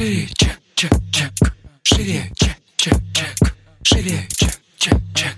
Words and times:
Шире, 0.00 0.26
чек, 0.34 0.58
чек, 0.76 0.92
чек. 1.12 1.32
Шире, 1.82 2.30
чек, 2.34 2.56
чек, 2.78 2.94
чек. 3.12 3.54
Шире, 3.82 4.26
чек, 4.34 4.58
чек, 4.78 4.98
чек. 5.14 5.36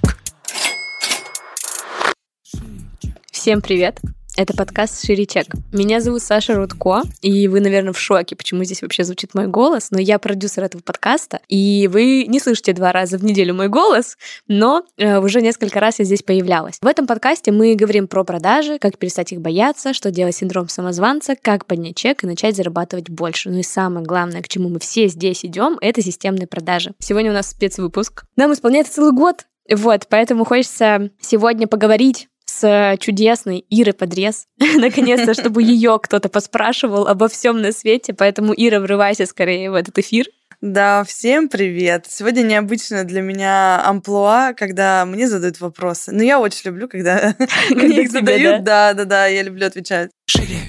Всем 3.32 3.60
привет! 3.60 4.00
Это 4.34 4.54
подкаст 4.56 5.04
«Ширичек». 5.04 5.46
Меня 5.72 6.00
зовут 6.00 6.22
Саша 6.22 6.54
Рудко, 6.54 7.02
и 7.20 7.48
вы, 7.48 7.60
наверное, 7.60 7.92
в 7.92 7.98
шоке, 7.98 8.34
почему 8.34 8.64
здесь 8.64 8.80
вообще 8.80 9.04
звучит 9.04 9.34
мой 9.34 9.46
голос, 9.46 9.90
но 9.90 10.00
я 10.00 10.18
продюсер 10.18 10.64
этого 10.64 10.80
подкаста, 10.80 11.40
и 11.48 11.86
вы 11.92 12.24
не 12.26 12.40
слышите 12.40 12.72
два 12.72 12.92
раза 12.92 13.18
в 13.18 13.24
неделю 13.24 13.52
мой 13.52 13.68
голос, 13.68 14.16
но 14.48 14.84
э, 14.96 15.18
уже 15.18 15.42
несколько 15.42 15.80
раз 15.80 15.98
я 15.98 16.06
здесь 16.06 16.22
появлялась. 16.22 16.78
В 16.80 16.86
этом 16.86 17.06
подкасте 17.06 17.52
мы 17.52 17.74
говорим 17.74 18.08
про 18.08 18.24
продажи, 18.24 18.78
как 18.78 18.96
перестать 18.96 19.32
их 19.32 19.42
бояться, 19.42 19.92
что 19.92 20.10
делать 20.10 20.34
синдром 20.34 20.70
самозванца, 20.70 21.36
как 21.36 21.66
поднять 21.66 21.96
чек 21.96 22.24
и 22.24 22.26
начать 22.26 22.56
зарабатывать 22.56 23.10
больше. 23.10 23.50
Ну 23.50 23.58
и 23.58 23.62
самое 23.62 24.06
главное, 24.06 24.40
к 24.40 24.48
чему 24.48 24.70
мы 24.70 24.80
все 24.80 25.08
здесь 25.08 25.44
идем, 25.44 25.76
это 25.82 26.00
системные 26.00 26.46
продажи. 26.46 26.92
Сегодня 27.00 27.32
у 27.32 27.34
нас 27.34 27.50
спецвыпуск. 27.50 28.24
Нам 28.36 28.54
исполняется 28.54 28.94
целый 28.94 29.12
год, 29.12 29.44
вот, 29.70 30.06
поэтому 30.08 30.44
хочется 30.44 31.10
сегодня 31.20 31.66
поговорить 31.66 32.28
с 32.52 32.96
чудесной 32.98 33.64
Ирой 33.70 33.94
Подрез. 33.94 34.46
Наконец-то, 34.76 35.34
чтобы 35.34 35.62
ее 35.62 35.98
кто-то 36.02 36.28
поспрашивал 36.28 37.06
обо 37.06 37.28
всем 37.28 37.60
на 37.60 37.72
свете. 37.72 38.14
Поэтому, 38.14 38.52
Ира, 38.56 38.80
врывайся 38.80 39.26
скорее 39.26 39.70
в 39.70 39.74
этот 39.74 39.98
эфир. 39.98 40.26
Да, 40.60 41.02
всем 41.02 41.48
привет. 41.48 42.06
Сегодня 42.08 42.42
необычно 42.42 43.02
для 43.02 43.20
меня 43.20 43.84
амплуа, 43.84 44.52
когда 44.56 45.04
мне 45.04 45.26
задают 45.26 45.60
вопросы. 45.60 46.12
Но 46.12 46.22
я 46.22 46.38
очень 46.38 46.70
люблю, 46.70 46.88
когда 46.88 47.34
мне 47.70 48.02
их 48.02 48.12
задают. 48.12 48.62
Да, 48.62 48.92
да, 48.94 49.04
да, 49.04 49.26
я 49.26 49.42
люблю 49.42 49.66
отвечать. 49.66 50.10
Шире. 50.26 50.61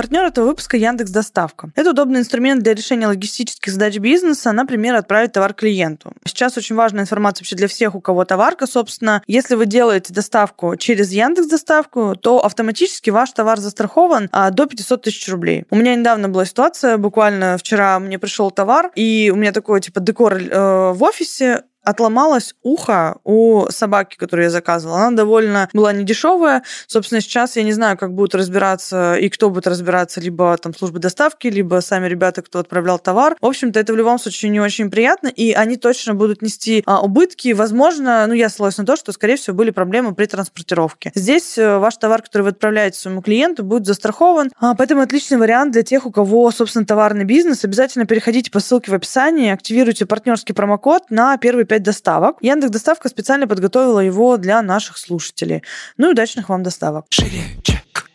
Партнер 0.00 0.24
этого 0.24 0.46
выпуска 0.46 0.78
Яндекс 0.78 1.10
Доставка. 1.10 1.72
Это 1.76 1.90
удобный 1.90 2.20
инструмент 2.20 2.62
для 2.62 2.72
решения 2.72 3.06
логистических 3.06 3.70
задач 3.70 3.98
бизнеса, 3.98 4.50
например, 4.50 4.94
отправить 4.94 5.32
товар 5.32 5.52
клиенту. 5.52 6.14
Сейчас 6.24 6.56
очень 6.56 6.74
важная 6.74 7.02
информация 7.02 7.42
вообще 7.42 7.54
для 7.54 7.68
всех, 7.68 7.94
у 7.94 8.00
кого 8.00 8.24
товарка, 8.24 8.66
собственно. 8.66 9.22
Если 9.26 9.56
вы 9.56 9.66
делаете 9.66 10.14
доставку 10.14 10.74
через 10.76 11.12
Яндекс 11.12 11.48
Доставку, 11.48 12.16
то 12.16 12.42
автоматически 12.42 13.10
ваш 13.10 13.30
товар 13.32 13.60
застрахован 13.60 14.30
а, 14.32 14.50
до 14.50 14.64
500 14.64 15.02
тысяч 15.02 15.28
рублей. 15.28 15.64
У 15.68 15.76
меня 15.76 15.94
недавно 15.94 16.30
была 16.30 16.46
ситуация, 16.46 16.96
буквально 16.96 17.58
вчера 17.58 17.98
мне 17.98 18.18
пришел 18.18 18.50
товар, 18.50 18.90
и 18.94 19.30
у 19.30 19.36
меня 19.36 19.52
такой 19.52 19.82
типа 19.82 20.00
декор 20.00 20.38
э, 20.38 20.92
в 20.94 21.02
офисе, 21.02 21.64
отломалось 21.90 22.54
ухо 22.62 23.18
у 23.24 23.66
собаки, 23.70 24.16
которую 24.16 24.44
я 24.44 24.50
заказывала. 24.50 24.98
Она 24.98 25.16
довольно 25.16 25.68
была 25.72 25.92
недешевая. 25.92 26.62
Собственно, 26.86 27.20
сейчас 27.20 27.56
я 27.56 27.62
не 27.62 27.72
знаю, 27.72 27.96
как 27.96 28.14
будут 28.14 28.34
разбираться 28.34 29.16
и 29.16 29.28
кто 29.28 29.50
будет 29.50 29.66
разбираться, 29.66 30.20
либо 30.20 30.56
там 30.56 30.74
службы 30.74 30.98
доставки, 30.98 31.48
либо 31.48 31.80
сами 31.80 32.06
ребята, 32.08 32.42
кто 32.42 32.58
отправлял 32.58 32.98
товар. 32.98 33.36
В 33.40 33.46
общем-то, 33.46 33.78
это 33.78 33.92
в 33.92 33.96
любом 33.96 34.18
случае 34.18 34.50
не 34.50 34.60
очень 34.60 34.90
приятно, 34.90 35.28
и 35.28 35.52
они 35.52 35.76
точно 35.76 36.14
будут 36.14 36.42
нести 36.42 36.82
а, 36.86 37.02
убытки. 37.02 37.52
Возможно, 37.52 38.26
ну, 38.26 38.34
я 38.34 38.48
ссылаюсь 38.48 38.78
на 38.78 38.86
то, 38.86 38.96
что, 38.96 39.12
скорее 39.12 39.36
всего, 39.36 39.56
были 39.56 39.70
проблемы 39.70 40.14
при 40.14 40.26
транспортировке. 40.26 41.12
Здесь 41.14 41.58
э, 41.58 41.78
ваш 41.78 41.96
товар, 41.96 42.22
который 42.22 42.42
вы 42.42 42.48
отправляете 42.50 42.98
своему 42.98 43.22
клиенту, 43.22 43.64
будет 43.64 43.86
застрахован. 43.86 44.50
А, 44.58 44.74
поэтому 44.74 45.02
отличный 45.02 45.38
вариант 45.38 45.72
для 45.72 45.82
тех, 45.82 46.06
у 46.06 46.10
кого, 46.10 46.50
собственно, 46.50 46.84
товарный 46.84 47.24
бизнес. 47.24 47.64
Обязательно 47.64 48.06
переходите 48.06 48.50
по 48.50 48.60
ссылке 48.60 48.90
в 48.90 48.94
описании, 48.94 49.50
активируйте 49.50 50.06
партнерский 50.06 50.52
промокод 50.52 51.10
на 51.10 51.36
первый 51.36 51.64
5 51.64 51.79
доставок. 51.82 52.36
Яндекс 52.40 52.72
Доставка 52.72 53.08
специально 53.08 53.46
подготовила 53.46 54.00
его 54.00 54.36
для 54.36 54.62
наших 54.62 54.98
слушателей. 54.98 55.62
Ну 55.96 56.08
и 56.08 56.12
удачных 56.12 56.48
вам 56.48 56.62
доставок. 56.62 57.06
Шире, 57.10 57.42
чек. 57.62 58.09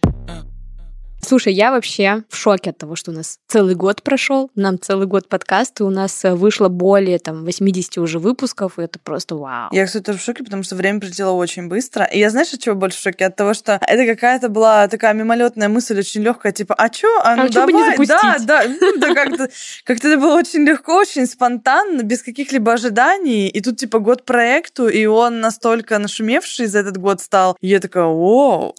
Слушай, 1.26 1.54
я 1.54 1.72
вообще 1.72 2.24
в 2.30 2.38
шоке 2.38 2.70
от 2.70 2.78
того, 2.78 2.96
что 2.96 3.10
у 3.10 3.14
нас 3.16 3.40
целый 3.48 3.74
год 3.74 4.04
прошел, 4.04 4.52
нам 4.54 4.80
целый 4.80 5.08
год 5.08 5.28
подкаст, 5.28 5.80
и 5.80 5.84
у 5.84 5.90
нас 5.90 6.24
э, 6.24 6.36
вышло 6.36 6.68
более 6.68 7.18
там 7.18 7.46
80 7.46 7.98
уже 7.98 8.20
выпусков, 8.20 8.78
и 8.78 8.84
это 8.84 9.00
просто 9.00 9.36
вау. 9.36 9.70
Я, 9.72 9.88
кстати, 9.88 10.04
тоже 10.04 10.20
в 10.20 10.22
шоке, 10.22 10.44
потому 10.44 10.62
что 10.62 10.76
время 10.76 11.00
прилетело 11.00 11.32
очень 11.32 11.68
быстро. 11.68 12.06
И 12.06 12.20
я, 12.20 12.30
знаешь, 12.30 12.54
от 12.54 12.60
чего 12.60 12.76
больше 12.76 13.00
в 13.00 13.02
шоке? 13.02 13.26
От 13.26 13.36
того, 13.36 13.56
что 13.56 13.80
это 13.82 14.06
какая-то 14.06 14.50
была 14.50 14.88
такая 14.88 15.16
мимолетная 15.16 15.68
мысль, 15.68 15.98
очень 15.98 16.22
легкая, 16.22 16.52
типа, 16.52 16.76
а 16.76 16.90
чё? 16.90 17.08
А, 17.24 17.36
ну 17.36 17.46
а 17.46 17.50
чё 17.50 17.66
бы 17.66 17.74
не 17.74 17.80
давай, 17.80 18.06
да, 18.06 18.22
запустить? 18.22 18.48
да, 18.48 18.64
ну, 18.80 18.98
да 19.00 19.14
как-то, 19.16 19.50
как-то 19.84 20.08
это 20.08 20.20
было 20.20 20.36
очень 20.36 20.64
легко, 20.64 20.98
очень 20.98 21.26
спонтанно, 21.26 22.04
без 22.04 22.22
каких-либо 22.22 22.74
ожиданий. 22.74 23.48
И 23.48 23.62
тут, 23.62 23.78
типа, 23.78 23.98
год 23.98 24.26
проекту, 24.26 24.88
и 24.88 25.08
он 25.08 25.40
настолько 25.40 25.98
нашумевший 25.98 26.68
за 26.68 26.80
этот 26.80 26.98
год 26.98 27.20
стал. 27.20 27.58
И 27.62 27.68
я 27.68 27.80
такая, 27.80 28.06
вау. 28.06 28.76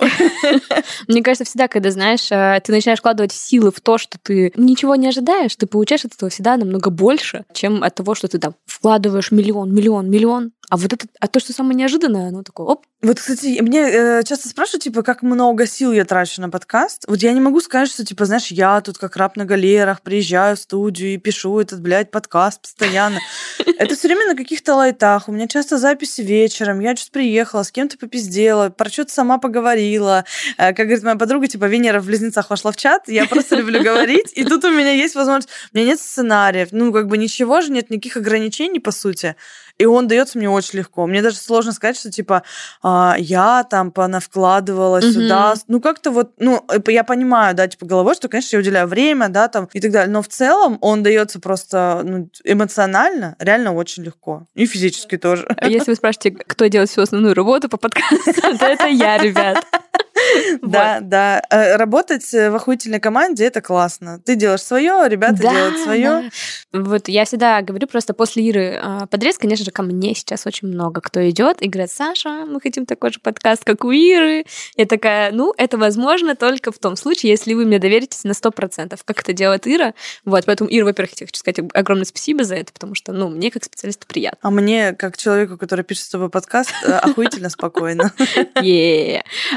Мне 1.08 1.24
кажется, 1.24 1.44
всегда, 1.44 1.66
когда, 1.66 1.90
знаешь, 1.90 2.30
ты 2.64 2.72
начинаешь 2.72 2.98
вкладывать 2.98 3.32
силы 3.32 3.70
в 3.70 3.80
то, 3.80 3.98
что 3.98 4.18
ты 4.22 4.52
ничего 4.56 4.96
не 4.96 5.08
ожидаешь, 5.08 5.54
ты 5.56 5.66
получаешь 5.66 6.04
от 6.04 6.14
этого 6.14 6.30
всегда 6.30 6.56
намного 6.56 6.90
больше, 6.90 7.44
чем 7.52 7.82
от 7.82 7.94
того, 7.94 8.14
что 8.14 8.28
ты 8.28 8.38
там 8.38 8.54
вкладываешь 8.66 9.30
миллион, 9.30 9.74
миллион, 9.74 10.10
миллион, 10.10 10.52
а 10.68 10.76
вот 10.76 10.92
это, 10.92 11.06
а 11.20 11.28
то, 11.28 11.38
что 11.38 11.52
самое 11.52 11.76
неожиданное, 11.76 12.28
оно 12.28 12.42
такое, 12.42 12.66
оп, 12.66 12.86
Вот, 13.02 13.20
кстати, 13.20 13.60
мне 13.60 13.80
э, 13.80 14.22
часто 14.24 14.48
спрашивают, 14.48 14.82
типа, 14.82 15.02
как 15.02 15.22
много 15.22 15.66
сил 15.66 15.92
я 15.92 16.04
трачу 16.04 16.40
на 16.40 16.50
подкаст. 16.50 17.04
Вот 17.06 17.18
я 17.18 17.32
не 17.32 17.40
могу 17.40 17.60
сказать, 17.60 17.88
что, 17.88 18.04
типа, 18.04 18.24
знаешь, 18.24 18.48
я 18.48 18.80
тут 18.80 18.98
как 18.98 19.16
раб 19.16 19.36
на 19.36 19.44
галерах 19.44 20.02
приезжаю 20.02 20.56
в 20.56 20.58
студию 20.58 21.14
и 21.14 21.18
пишу 21.18 21.60
этот, 21.60 21.80
блядь, 21.80 22.10
подкаст 22.10 22.62
постоянно. 22.62 23.20
Это 23.78 23.94
все 23.94 24.08
время 24.08 24.26
на 24.26 24.34
каких-то 24.34 24.74
лайтах. 24.74 25.28
У 25.28 25.32
меня 25.32 25.46
часто 25.46 25.78
записи 25.78 26.22
вечером. 26.22 26.80
Я 26.80 26.96
что-то 26.96 27.12
приехала, 27.12 27.62
с 27.62 27.70
кем-то 27.70 27.98
попиздела, 27.98 28.70
про 28.70 28.88
что-то 28.90 29.12
сама 29.12 29.38
поговорила. 29.38 30.24
Э, 30.56 30.72
Как 30.72 30.86
говорит 30.86 31.04
моя 31.04 31.16
подруга, 31.16 31.46
типа, 31.46 31.66
Венера 31.66 32.00
в 32.00 32.06
близнецах 32.06 32.50
вошла 32.50 32.72
в 32.72 32.76
чат. 32.76 33.08
Я 33.08 33.26
просто 33.26 33.56
люблю 33.56 33.82
говорить. 33.82 34.32
И 34.34 34.42
тут 34.42 34.64
у 34.64 34.70
меня 34.70 34.92
есть 34.92 35.14
возможность... 35.14 35.50
У 35.72 35.76
меня 35.76 35.90
нет 35.90 36.00
сценариев. 36.00 36.68
Ну, 36.72 36.92
как 36.92 37.06
бы 37.06 37.18
ничего 37.18 37.60
же, 37.60 37.70
нет 37.70 37.90
никаких 37.90 38.16
ограничений, 38.16 38.80
по 38.80 38.90
сути. 38.90 39.36
И 39.78 39.84
он 39.84 40.08
дается 40.08 40.38
мне 40.38 40.48
очень 40.48 40.78
легко. 40.78 41.06
Мне 41.06 41.22
даже 41.22 41.36
сложно 41.36 41.72
сказать, 41.72 41.98
что 41.98 42.10
типа 42.10 42.42
а, 42.82 43.16
я 43.18 43.64
там 43.64 43.90
понавкладывала 43.90 44.98
Мгм. 44.98 45.12
сюда. 45.12 45.54
Ну, 45.68 45.80
как-то 45.80 46.10
вот, 46.10 46.32
ну, 46.38 46.64
э, 46.70 46.78
я 46.92 47.04
понимаю, 47.04 47.54
да, 47.54 47.68
типа 47.68 47.86
головой, 47.86 48.14
что, 48.14 48.28
конечно, 48.28 48.56
я 48.56 48.60
уделяю 48.60 48.86
время, 48.86 49.28
да, 49.28 49.48
там 49.48 49.68
и 49.72 49.80
так 49.80 49.90
далее. 49.90 50.12
Но 50.12 50.22
в 50.22 50.28
целом 50.28 50.78
он 50.80 51.02
дается 51.02 51.40
просто 51.40 52.02
ну, 52.04 52.28
эмоционально, 52.44 53.36
реально 53.38 53.74
очень 53.74 54.02
легко. 54.04 54.46
И 54.54 54.66
физически 54.66 55.18
тоже. 55.18 55.46
А 55.56 55.68
Если 55.68 55.90
вы 55.90 55.96
спрашиваете, 55.96 56.30
кто 56.46 56.66
делает 56.66 56.90
всю 56.90 57.02
основную 57.02 57.34
работу 57.34 57.68
по 57.68 57.76
подкастам, 57.76 58.58
то 58.58 58.66
это 58.66 58.86
я, 58.86 59.18
ребят. 59.18 59.64
Да, 60.62 61.00
да. 61.00 61.42
Э, 61.50 61.76
Работать 61.76 62.30
в 62.32 62.54
охуительной 62.54 63.00
команде 63.00 63.44
это 63.44 63.60
классно. 63.60 64.20
Ты 64.24 64.36
делаешь 64.36 64.62
свое, 64.62 65.04
ребята 65.08 65.36
делают 65.36 65.78
свое. 65.78 66.30
Вот 66.72 67.08
я 67.08 67.24
всегда 67.24 67.62
говорю 67.62 67.86
просто 67.86 68.14
после 68.14 68.44
Иры 68.44 68.78
а, 68.82 69.06
подрез, 69.06 69.38
конечно 69.38 69.64
же, 69.64 69.70
ко 69.70 69.82
мне 69.82 70.14
сейчас 70.14 70.46
очень 70.46 70.68
много 70.68 71.00
кто 71.00 71.28
идет 71.28 71.62
и 71.62 71.68
говорят, 71.68 71.90
Саша, 71.90 72.46
мы 72.46 72.60
хотим 72.60 72.86
такой 72.86 73.12
же 73.12 73.20
подкаст, 73.20 73.64
как 73.64 73.84
у 73.84 73.90
Иры. 73.90 74.44
Я 74.76 74.86
такая, 74.86 75.32
ну, 75.32 75.54
это 75.56 75.78
возможно 75.78 76.34
только 76.34 76.72
в 76.72 76.78
том 76.78 76.96
случае, 76.96 77.30
если 77.30 77.54
вы 77.54 77.64
мне 77.64 77.78
доверитесь 77.78 78.24
на 78.24 78.32
100%, 78.32 78.98
как 79.04 79.20
это 79.20 79.32
делает 79.32 79.66
Ира. 79.66 79.94
Вот, 80.24 80.44
поэтому, 80.46 80.68
Ира, 80.70 80.84
во-первых, 80.84 81.20
я 81.20 81.26
хочу 81.26 81.38
сказать 81.38 81.60
огромное 81.74 82.04
спасибо 82.04 82.44
за 82.44 82.56
это, 82.56 82.72
потому 82.72 82.94
что, 82.94 83.12
ну, 83.12 83.28
мне 83.28 83.50
как 83.50 83.64
специалисту 83.64 84.06
приятно. 84.06 84.38
А 84.42 84.50
мне, 84.50 84.92
как 84.92 85.16
человеку, 85.16 85.56
который 85.56 85.84
пишет 85.84 86.04
с 86.04 86.08
тобой 86.08 86.30
подкаст, 86.30 86.72
э, 86.84 86.92
охуительно 86.92 87.50
спокойно. 87.50 88.12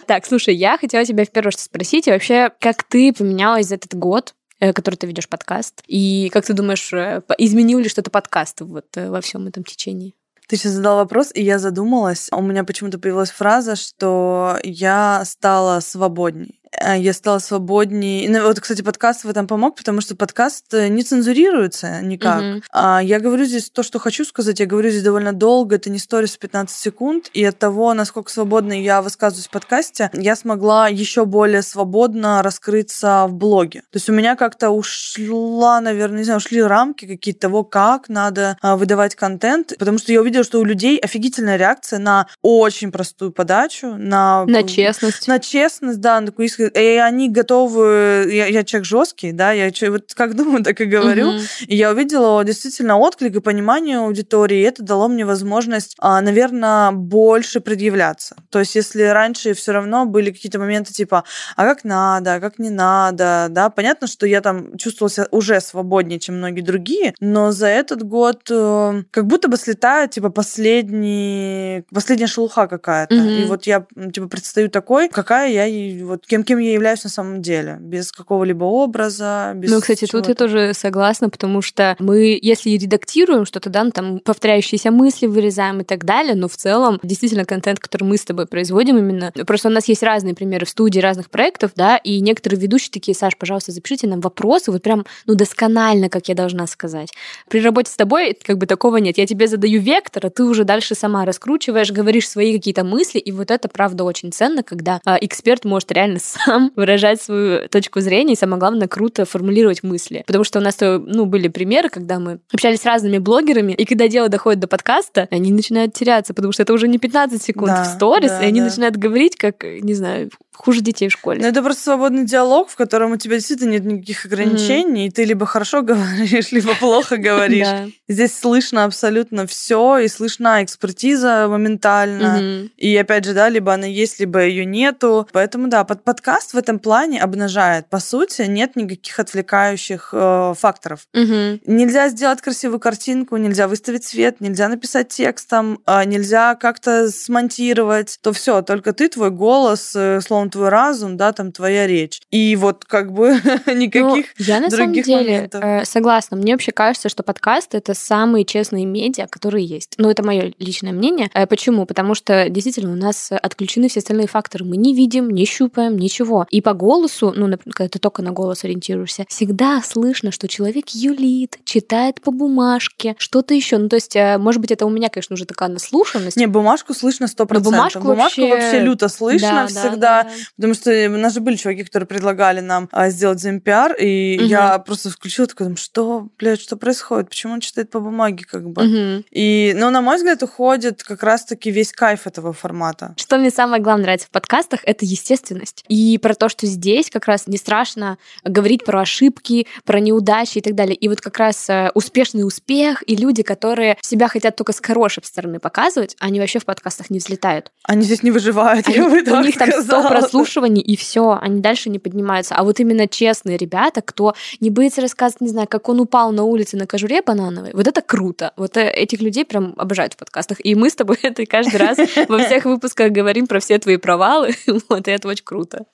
Так, 0.06 0.26
слушай, 0.26 0.56
я 0.60 0.78
хотела 0.78 1.06
тебя 1.06 1.26
в 1.26 1.32
первую 1.32 1.50
очередь 1.50 1.64
спросить, 1.64 2.08
вообще, 2.08 2.52
как 2.60 2.84
ты 2.84 3.14
поменялась 3.14 3.68
за 3.68 3.76
этот 3.76 3.96
год, 3.96 4.36
э, 4.60 4.74
который 4.74 4.96
ты 4.96 5.08
ведешь 5.08 5.30
подкаст, 5.30 5.82
и 5.88 6.30
как 6.34 6.46
ты 6.46 6.54
думаешь, 6.54 6.92
э, 6.94 7.22
изменил 7.38 7.80
ли 7.80 7.90
что-то 7.90 8.12
подкаст 8.12 8.62
вот 8.62 8.86
э, 8.96 9.10
во 9.10 9.22
всем 9.22 9.48
этом 9.48 9.64
течении? 9.64 10.16
Ты 10.48 10.58
сейчас 10.58 10.74
задал 10.74 10.98
вопрос, 10.98 11.32
и 11.34 11.44
я 11.44 11.60
задумалась. 11.60 12.28
У 12.32 12.42
меня 12.42 12.64
почему-то 12.64 12.98
появилась 12.98 13.30
фраза, 13.30 13.76
что 13.76 14.58
я 14.64 15.24
стала 15.24 15.80
свободней. 15.80 16.59
Э, 16.72 16.98
Я 16.98 17.14
стала 17.14 17.40
свободней. 17.40 18.28
Ну, 18.28 18.44
вот, 18.44 18.60
кстати, 18.60 18.82
подкаст 18.82 19.24
в 19.24 19.30
этом 19.30 19.48
помог, 19.48 19.76
потому 19.76 20.02
что 20.02 20.16
подкаст 20.16 20.74
э, 20.74 20.88
не 20.88 21.04
цензурируется 21.04 22.02
никак. 22.02 22.42
Мгм. 22.42 22.64
А 22.72 23.02
я 23.04 23.20
говорю 23.20 23.46
здесь 23.46 23.70
то, 23.70 23.84
что 23.84 24.00
хочу 24.00 24.26
сказать. 24.26 24.60
Я 24.60 24.66
говорю 24.66 24.90
здесь 24.90 25.04
довольно 25.04 25.34
долго. 25.34 25.76
Это 25.76 25.90
не 25.90 26.00
сторис 26.00 26.38
15 26.38 26.76
секунд. 26.76 27.30
И 27.34 27.44
от 27.44 27.58
того, 27.58 27.94
насколько 27.94 28.32
свободно 28.32 28.74
я 28.74 29.02
высказываюсь 29.02 29.48
в 29.48 29.52
подкасте, 29.52 30.10
я 30.14 30.36
смогла 30.36 30.88
еще 30.88 31.26
более 31.26 31.62
свободно 31.62 32.42
раскрыться 32.44 33.26
в 33.28 33.34
блоге. 33.34 33.82
То 33.92 33.98
есть 33.98 34.10
у 34.10 34.14
меня 34.14 34.36
как-то 34.36 34.70
ушла, 34.70 35.82
наверное, 35.82 36.20
не 36.20 36.24
знаю, 36.24 36.38
ушли 36.38 36.62
рамки 36.62 37.06
какие-то 37.06 37.40
того, 37.42 37.64
как 37.64 38.10
надо 38.10 38.58
а, 38.62 38.76
выдавать 38.76 39.16
контент. 39.16 39.74
Потому 39.80 39.98
что 39.98 40.12
я 40.12 40.22
увидела, 40.22 40.44
что 40.44 40.60
у 40.60 40.64
людей 40.64 40.98
офигительная 40.98 41.58
реакция 41.58 42.00
на 42.00 42.28
очень 42.42 42.92
простую 42.92 43.32
подачу, 43.32 43.96
на 43.96 44.46
На 44.46 44.64
честность. 44.64 45.28
на 45.28 45.40
честность, 45.40 46.00
да, 46.00 46.20
на 46.20 46.28
такую 46.28 46.46
искренность 46.46 46.59
и 46.60 46.98
они 46.98 47.30
готовы, 47.30 48.28
я, 48.32 48.48
я 48.48 48.64
человек 48.64 48.86
жесткий, 48.86 49.32
да, 49.32 49.52
я 49.52 49.72
вот 49.90 50.14
как 50.14 50.36
думаю, 50.40 50.64
так 50.64 50.80
и 50.82 50.86
говорю, 50.86 51.32
Мгм. 51.32 51.42
и 51.68 51.76
я 51.76 51.92
увидела 51.92 52.44
действительно 52.44 52.98
отклик 52.98 53.36
и 53.36 53.42
понимание 53.42 54.00
аудитории, 54.00 54.60
и 54.60 54.64
это 54.64 54.84
дало 54.84 55.08
мне 55.08 55.26
возможность, 55.26 55.96
наверное, 56.02 56.92
больше 56.92 57.60
предъявляться. 57.60 58.36
То 58.50 58.60
есть 58.60 58.76
если 58.76 59.04
раньше 59.04 59.54
все 59.54 59.72
равно 59.72 60.06
были 60.06 60.32
какие-то 60.32 60.60
моменты 60.60 60.94
типа, 60.94 61.24
а 61.56 61.66
как 61.66 61.84
надо, 61.84 62.36
а 62.36 62.40
как 62.40 62.60
не 62.60 62.70
надо, 62.70 63.48
да, 63.50 63.70
понятно, 63.70 64.08
что 64.08 64.26
я 64.26 64.42
там 64.42 64.78
чувствовала 64.78 65.10
себя 65.12 65.28
уже 65.32 65.60
свободнее, 65.62 66.20
чем 66.20 66.38
многие 66.38 66.62
другие, 66.62 67.14
но 67.20 67.52
за 67.52 67.68
этот 67.68 68.04
год 68.04 68.42
э, 68.50 69.04
как 69.12 69.28
будто 69.28 69.48
бы 69.48 69.58
слетает, 69.58 70.12
типа, 70.12 70.30
последний, 70.30 71.84
последняя 71.94 72.28
шелуха 72.28 72.68
какая-то. 72.68 73.16
Мгм. 73.16 73.30
И 73.30 73.44
вот 73.46 73.66
я, 73.66 73.86
типа, 74.14 74.28
предстаю 74.28 74.70
такой, 74.70 75.10
какая 75.10 75.50
я, 75.52 75.66
и 75.66 76.04
вот 76.04 76.26
кем, 76.26 76.44
кем 76.50 76.58
я 76.58 76.74
являюсь 76.74 77.04
на 77.04 77.12
самом 77.12 77.44
деле, 77.44 77.78
без 77.80 78.12
какого-либо 78.12 78.64
образа, 78.64 79.52
без 79.56 79.70
Ну, 79.70 79.82
кстати, 79.82 80.08
тут 80.08 80.30
я 80.30 80.34
тоже 80.34 80.74
согласна, 80.74 81.30
потому 81.30 81.62
что 81.62 81.96
мы, 82.00 82.40
если 82.42 82.72
редактируем 82.72 83.46
что-то, 83.46 83.70
да, 83.70 83.84
ну, 83.84 83.92
там 83.92 84.20
повторяющиеся 84.20 84.90
мысли 84.90 85.28
вырезаем 85.28 85.82
и 85.82 85.84
так 85.84 86.06
далее, 86.06 86.34
но 86.34 86.48
в 86.48 86.58
целом 86.58 87.00
действительно 87.04 87.46
контент, 87.46 87.78
который 87.78 88.06
мы 88.06 88.18
с 88.18 88.26
тобой 88.26 88.48
производим 88.48 88.98
именно, 88.98 89.32
просто 89.46 89.68
у 89.68 89.72
нас 89.72 89.88
есть 89.88 90.02
разные 90.02 90.34
примеры 90.34 90.66
в 90.66 90.70
студии 90.70 91.00
разных 91.00 91.30
проектов, 91.30 91.74
да, 91.76 91.98
и 91.98 92.20
некоторые 92.20 92.60
ведущие 92.60 92.90
такие, 92.92 93.14
Саш, 93.14 93.38
пожалуйста, 93.38 93.72
запишите 93.72 94.08
нам 94.08 94.20
вопросы, 94.20 94.72
вот 94.72 94.82
прям, 94.82 95.06
ну, 95.28 95.36
досконально, 95.36 96.10
как 96.10 96.30
я 96.30 96.34
должна 96.34 96.66
сказать. 96.66 97.14
При 97.48 97.62
работе 97.62 97.92
с 97.92 97.96
тобой 97.96 98.36
как 98.44 98.58
бы 98.58 98.66
такого 98.66 98.98
нет. 98.98 99.20
Я 99.20 99.28
тебе 99.28 99.46
задаю 99.46 99.80
вектор, 99.82 100.26
а 100.26 100.30
ты 100.32 100.44
уже 100.44 100.64
дальше 100.64 100.96
сама 100.96 101.26
раскручиваешь, 101.26 101.92
говоришь 101.92 102.28
свои 102.28 102.58
какие-то 102.58 102.84
мысли, 102.84 103.20
и 103.20 103.32
вот 103.32 103.52
это, 103.52 103.70
правда, 103.70 104.04
очень 104.04 104.32
ценно, 104.32 104.64
когда 104.64 105.00
а, 105.06 105.16
эксперт 105.22 105.64
может 105.64 105.92
реально 105.92 106.18
сам 106.46 106.72
выражать 106.76 107.22
свою 107.22 107.68
точку 107.70 108.00
зрения, 108.02 108.34
и 108.34 108.38
самое 108.38 108.60
главное, 108.60 108.88
круто 108.88 109.26
формулировать 109.26 109.84
мысли. 109.84 110.24
Потому 110.26 110.44
что 110.44 110.60
у 110.60 110.62
нас, 110.62 110.76
то, 110.76 111.00
ну, 111.00 111.26
были 111.26 111.48
примеры, 111.48 111.90
когда 111.90 112.20
мы 112.20 112.40
общались 112.54 112.82
с 112.82 112.86
разными 112.86 113.18
блогерами, 113.18 113.74
и 113.74 113.86
когда 113.86 114.08
дело 114.08 114.30
доходит 114.30 114.60
до 114.60 114.68
подкаста, 114.68 115.28
они 115.32 115.52
начинают 115.52 115.94
теряться, 115.94 116.34
потому 116.34 116.52
что 116.52 116.64
это 116.64 116.74
уже 116.74 116.88
не 116.88 116.98
15 116.98 117.42
секунд 117.42 117.68
Да, 117.68 117.84
в 117.84 117.88
сторис, 117.88 118.32
да, 118.32 118.44
и 118.44 118.48
они 118.48 118.60
да. 118.60 118.68
начинают 118.68 118.98
говорить, 118.98 119.36
как, 119.36 119.64
не 119.64 119.94
знаю, 119.94 120.30
хуже 120.60 120.82
детей 120.82 121.08
в 121.08 121.14
школе. 121.14 121.40
Ну, 121.42 121.48
это 121.48 121.64
просто 121.64 121.84
свободный 121.84 122.26
диалог, 122.26 122.70
в 122.70 122.76
котором 122.76 123.14
у 123.14 123.18
тебя 123.18 123.38
действительно 123.38 123.72
нет 123.72 123.86
никаких 123.86 124.26
ограничений, 124.26 125.08
и 125.08 125.10
ты 125.10 125.24
либо 125.24 125.46
хорошо 125.46 125.82
говоришь, 125.84 126.52
либо 126.52 126.76
плохо 126.76 127.16
говоришь. 127.30 127.68
Да. 127.68 127.88
Здесь 128.10 128.38
слышно 128.38 128.84
абсолютно 128.84 129.48
все, 129.48 130.00
и 130.00 130.10
слышна 130.10 130.62
экспертиза 130.64 131.48
моментально. 131.48 132.68
И 132.76 132.96
опять 132.98 133.24
же, 133.24 133.34
да, 133.34 133.48
либо 133.48 133.74
она 133.74 133.86
есть, 133.86 134.20
либо 134.20 134.44
ее 134.46 134.66
нету. 134.66 135.28
Поэтому 135.32 135.70
да, 135.70 135.86
под 135.86 136.04
подкаст 136.04 136.29
в 136.54 136.56
этом 136.56 136.80
плане 136.80 137.22
обнажает. 137.22 137.90
По 137.90 138.00
сути, 138.00 138.44
нет 138.44 138.76
никаких 138.76 139.20
отвлекающих 139.20 140.10
э, 140.14 140.54
факторов. 140.58 141.08
Мгм. 141.14 141.62
Нельзя 141.66 142.10
сделать 142.10 142.42
красивую 142.42 142.80
картинку, 142.80 143.38
нельзя 143.38 143.68
выставить 143.68 144.06
цвет, 144.06 144.42
нельзя 144.42 144.68
написать 144.68 145.10
текстом, 145.10 145.80
а, 145.86 146.06
нельзя 146.06 146.56
как-то 146.56 147.10
смонтировать. 147.10 148.20
То 148.22 148.34
все, 148.34 148.62
только 148.62 148.94
ты, 148.94 149.10
твой 149.10 149.32
голос, 149.32 149.94
э, 149.96 150.22
словом, 150.22 150.50
твой 150.50 150.70
разум, 150.70 151.18
да, 151.18 151.32
там 151.32 151.52
твоя 151.52 151.88
речь. 151.88 152.22
И 152.32 152.56
вот 152.56 152.86
как 152.86 153.12
бы 153.12 153.32
никаких 153.68 154.26
Ну, 154.38 154.46
я 154.46 154.60
на 154.60 154.70
самом 154.70 154.86
других 154.88 155.06
деле 155.06 155.32
моментов. 155.36 155.64
э, 155.64 155.86
согласна. 155.86 156.38
Мне 156.38 156.54
вообще 156.54 156.72
кажется, 156.72 157.10
что 157.10 157.24
подкаст 157.24 157.76
это 157.76 157.94
самые 157.94 158.46
честные 158.46 158.86
медиа, 158.86 159.28
которые 159.28 159.66
есть. 159.66 159.96
Ну, 159.98 160.10
это 160.10 160.24
мое 160.24 160.54
личное 160.60 160.92
мнение. 160.92 161.30
Э, 161.34 161.48
Почему? 161.48 161.86
Потому 161.86 162.14
что 162.16 162.50
действительно 162.50 162.92
у 162.92 162.96
нас 162.96 163.32
отключены 163.32 163.90
все 163.90 164.00
остальные 164.00 164.28
факторы. 164.28 164.66
Мы 164.66 164.78
не 164.78 164.94
видим, 164.94 165.30
не 165.30 165.46
щупаем, 165.46 165.98
ничего. 166.20 166.46
И 166.50 166.62
по 166.62 166.74
голосу, 166.74 167.34
ну, 167.36 167.48
например, 167.48 167.74
когда 167.76 167.90
ты 167.90 168.00
только 168.00 168.22
на 168.22 168.32
голос 168.32 168.64
ориентируешься, 168.64 169.26
всегда 169.30 169.82
слышно, 169.82 170.32
что 170.32 170.48
человек 170.48 170.90
юлит, 170.90 171.58
читает 171.64 172.22
по 172.22 172.32
бумажке, 172.32 173.16
что-то 173.18 173.54
еще. 173.54 173.78
Ну, 173.78 173.90
то 173.90 173.96
есть, 173.96 174.16
э, 174.16 174.38
может 174.38 174.62
быть, 174.62 174.72
это 174.72 174.86
у 174.86 174.90
меня, 174.90 175.10
конечно, 175.10 175.34
уже 175.34 175.46
такая 175.46 175.70
наслушанность. 175.70 176.38
Не, 176.38 176.48
бумажку 176.48 176.94
слышно 176.94 177.28
сто 177.28 177.46
процентов. 177.46 177.72
бумажку 177.74 178.00
Бумажку 178.00 178.42
вообще- 178.42 178.50
вообще 178.50 178.80
люто 178.82 179.08
слышно 179.10 179.50
Да, 179.50 179.62
да, 179.62 179.68
всегда. 179.68 180.24
да. 180.24 180.30
Потому 180.56 180.74
что 180.74 180.92
у 181.10 181.18
нас 181.18 181.34
же 181.34 181.42
были 181.42 181.56
чуваки, 181.56 181.84
которые 181.84 182.08
предлагали 182.08 182.60
нам 182.60 182.90
а, 182.92 183.10
сделать 183.10 183.40
ZMPR, 183.44 183.96
и 184.00 184.38
Мгм. 184.40 184.48
я 184.48 184.80
просто 184.80 185.10
включила 185.10 185.48
такой, 185.48 185.76
что, 185.76 186.28
блядь, 186.38 186.60
что 186.62 186.76
происходит? 186.78 187.30
Почему 187.30 187.54
он 187.54 187.60
читает 187.60 187.90
по 187.90 188.00
бумаге, 188.00 188.46
как 188.50 188.68
бы? 188.70 188.84
Мгм. 188.84 189.26
И, 189.32 189.74
ну, 189.78 189.90
на 189.90 190.02
мой 190.02 190.18
взгляд, 190.18 190.42
уходит 190.44 191.04
как 191.04 191.24
раз-таки 191.24 191.72
весь 191.72 191.92
кайф 191.92 192.28
этого 192.28 192.54
формата. 192.54 193.14
Что 193.18 193.38
мне 193.38 193.52
самое 193.52 193.82
главное 193.82 194.04
нравится 194.04 194.28
в 194.28 194.32
подкастах, 194.32 194.82
это 194.84 195.06
естественность. 195.06 195.84
И 195.88 196.09
про 196.18 196.34
то, 196.34 196.50
что 196.50 196.66
здесь 196.66 197.10
как 197.10 197.26
раз 197.26 197.48
не 197.48 197.58
страшно 197.58 198.18
говорить 198.44 198.84
про 198.86 199.02
ошибки, 199.02 199.68
про 199.86 200.00
неудачи 200.00 200.58
и 200.58 200.62
так 200.62 200.76
далее. 200.76 200.96
И 200.96 201.08
вот 201.08 201.22
как 201.22 201.38
раз 201.38 201.70
э, 201.70 201.92
успешный 201.94 202.44
успех 202.44 203.04
и 203.08 203.16
люди, 203.16 203.44
которые 203.44 203.98
себя 204.02 204.28
хотят 204.28 204.56
только 204.56 204.74
с 204.74 204.80
хорошей 204.82 205.24
стороны 205.24 205.60
показывать, 205.60 206.16
они 206.20 206.40
вообще 206.40 206.60
в 206.60 206.66
подкастах 206.66 207.10
не 207.10 207.20
взлетают. 207.20 207.72
Они 207.84 208.04
здесь 208.04 208.24
не 208.24 208.32
выживают, 208.32 208.88
Они- 208.88 208.98
я 208.98 209.04
бы 209.10 209.20
у 209.22 209.24
так 209.24 209.46
них 209.46 209.58
там 209.58 209.70
100 209.72 209.82
сказала. 209.84 210.08
прослушиваний, 210.10 210.82
и 210.82 210.96
все, 210.96 211.38
они 211.42 211.60
дальше 211.62 211.90
не 211.90 212.00
поднимаются. 212.00 212.56
А 212.56 212.64
вот 212.64 212.80
именно 212.80 213.08
честные 213.08 213.58
ребята, 213.58 214.02
кто 214.02 214.34
не 214.60 214.70
боится 214.70 215.02
рассказывать, 215.02 215.42
не 215.42 215.50
знаю, 215.50 215.68
как 215.68 215.90
он 215.90 216.00
упал 216.00 216.32
на 216.32 216.44
улице 216.44 216.78
на 216.78 216.88
кожуре 216.88 217.22
банановой, 217.22 217.72
вот 217.74 217.88
это 217.88 218.02
круто. 218.02 218.54
Вот 218.58 218.78
э, 218.78 218.90
этих 218.90 219.22
людей 219.22 219.46
прям 219.46 219.74
обожают 219.78 220.14
в 220.14 220.18
подкастах. 220.18 220.64
И 220.66 220.76
мы 220.76 220.90
с 220.90 220.96
тобой 220.96 221.18
это 221.24 221.46
каждый 221.46 221.78
раз 221.78 221.98
во 222.28 222.40
всех 222.40 222.66
выпусках 222.66 223.12
говорим 223.12 223.48
про 223.48 223.60
все 223.60 223.78
твои 223.80 223.98
провалы. 223.98 224.56
Вот, 224.90 225.08
и 225.08 225.12
это 225.12 225.28
очень 225.28 225.44
круто. 225.44 225.86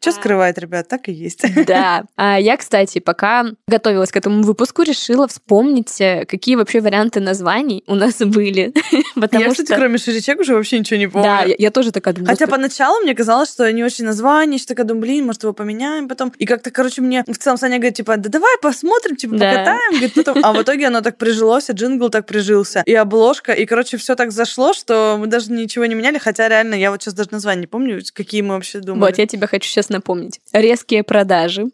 Что 0.00 0.12
скрывает, 0.12 0.58
ребят, 0.58 0.88
так 0.88 1.08
и 1.08 1.12
есть. 1.12 1.44
Да. 1.66 2.04
А 2.16 2.38
я, 2.40 2.56
кстати, 2.56 2.98
пока 2.98 3.44
готовилась 3.66 4.10
к 4.10 4.16
этому 4.16 4.42
выпуску, 4.42 4.82
решила 4.82 5.26
вспомнить, 5.28 6.00
э, 6.00 6.24
какие 6.24 6.56
вообще 6.56 6.80
варианты 6.80 7.20
названий 7.20 7.82
у 7.86 7.94
нас 7.94 8.14
были. 8.20 8.72
Потому 9.14 9.44
Я, 9.44 9.52
что... 9.52 9.62
кстати, 9.62 9.78
кроме 9.78 9.98
шишечек 9.98 10.40
уже 10.40 10.54
вообще 10.54 10.78
ничего 10.78 10.98
не 10.98 11.08
помню. 11.08 11.26
Да, 11.28 11.42
я, 11.42 11.54
я 11.58 11.70
тоже 11.70 11.92
такая 11.92 12.14
думаю. 12.14 12.28
Хотя 12.28 12.46
«Господи, 12.46 12.62
поначалу 12.62 13.00
мне 13.02 13.14
казалось, 13.14 13.50
что 13.50 13.70
не 13.72 13.84
очень 13.84 14.04
название, 14.04 14.58
что 14.58 14.68
такая 14.68 14.86
думаю, 14.86 15.02
блин, 15.02 15.26
может, 15.26 15.42
его 15.42 15.52
поменяем 15.52 16.08
потом. 16.08 16.32
И 16.38 16.46
как-то, 16.46 16.70
короче, 16.70 17.02
мне 17.02 17.24
в 17.26 17.36
целом 17.38 17.58
Саня 17.58 17.76
говорит, 17.78 17.96
типа, 17.96 18.16
да 18.16 18.28
давай 18.28 18.56
посмотрим, 18.62 19.16
типа, 19.16 19.36
Да. 19.36 19.50
покатаем. 19.50 19.90
Говорит, 19.92 20.14
потом... 20.14 20.38
А 20.42 20.52
в 20.52 20.62
итоге 20.62 20.86
оно 20.86 21.00
так 21.00 21.16
прижилось, 21.18 21.68
и 21.70 21.72
джингл 21.72 22.08
так 22.08 22.26
прижился, 22.26 22.82
и 22.86 22.94
обложка, 22.94 23.52
и, 23.52 23.66
короче, 23.66 23.96
все 23.96 24.14
так 24.14 24.32
зашло, 24.32 24.72
что 24.72 25.16
мы 25.18 25.26
даже 25.26 25.52
ничего 25.52 25.84
не 25.86 25.94
меняли, 25.94 26.18
хотя 26.18 26.48
реально 26.48 26.74
я 26.74 26.90
вот 26.90 27.02
сейчас 27.02 27.14
даже 27.14 27.30
название 27.32 27.62
не 27.62 27.66
помню, 27.66 28.00
какие 28.12 28.42
мы 28.42 28.54
вообще 28.54 28.78
думали. 28.80 29.10
Вот, 29.10 29.18
я 29.18 29.26
тебе 29.26 29.46
хочу 29.46 29.68
сейчас 29.68 29.87
напомнить. 29.90 30.40
Резкие 30.52 31.02
продажи. 31.02 31.66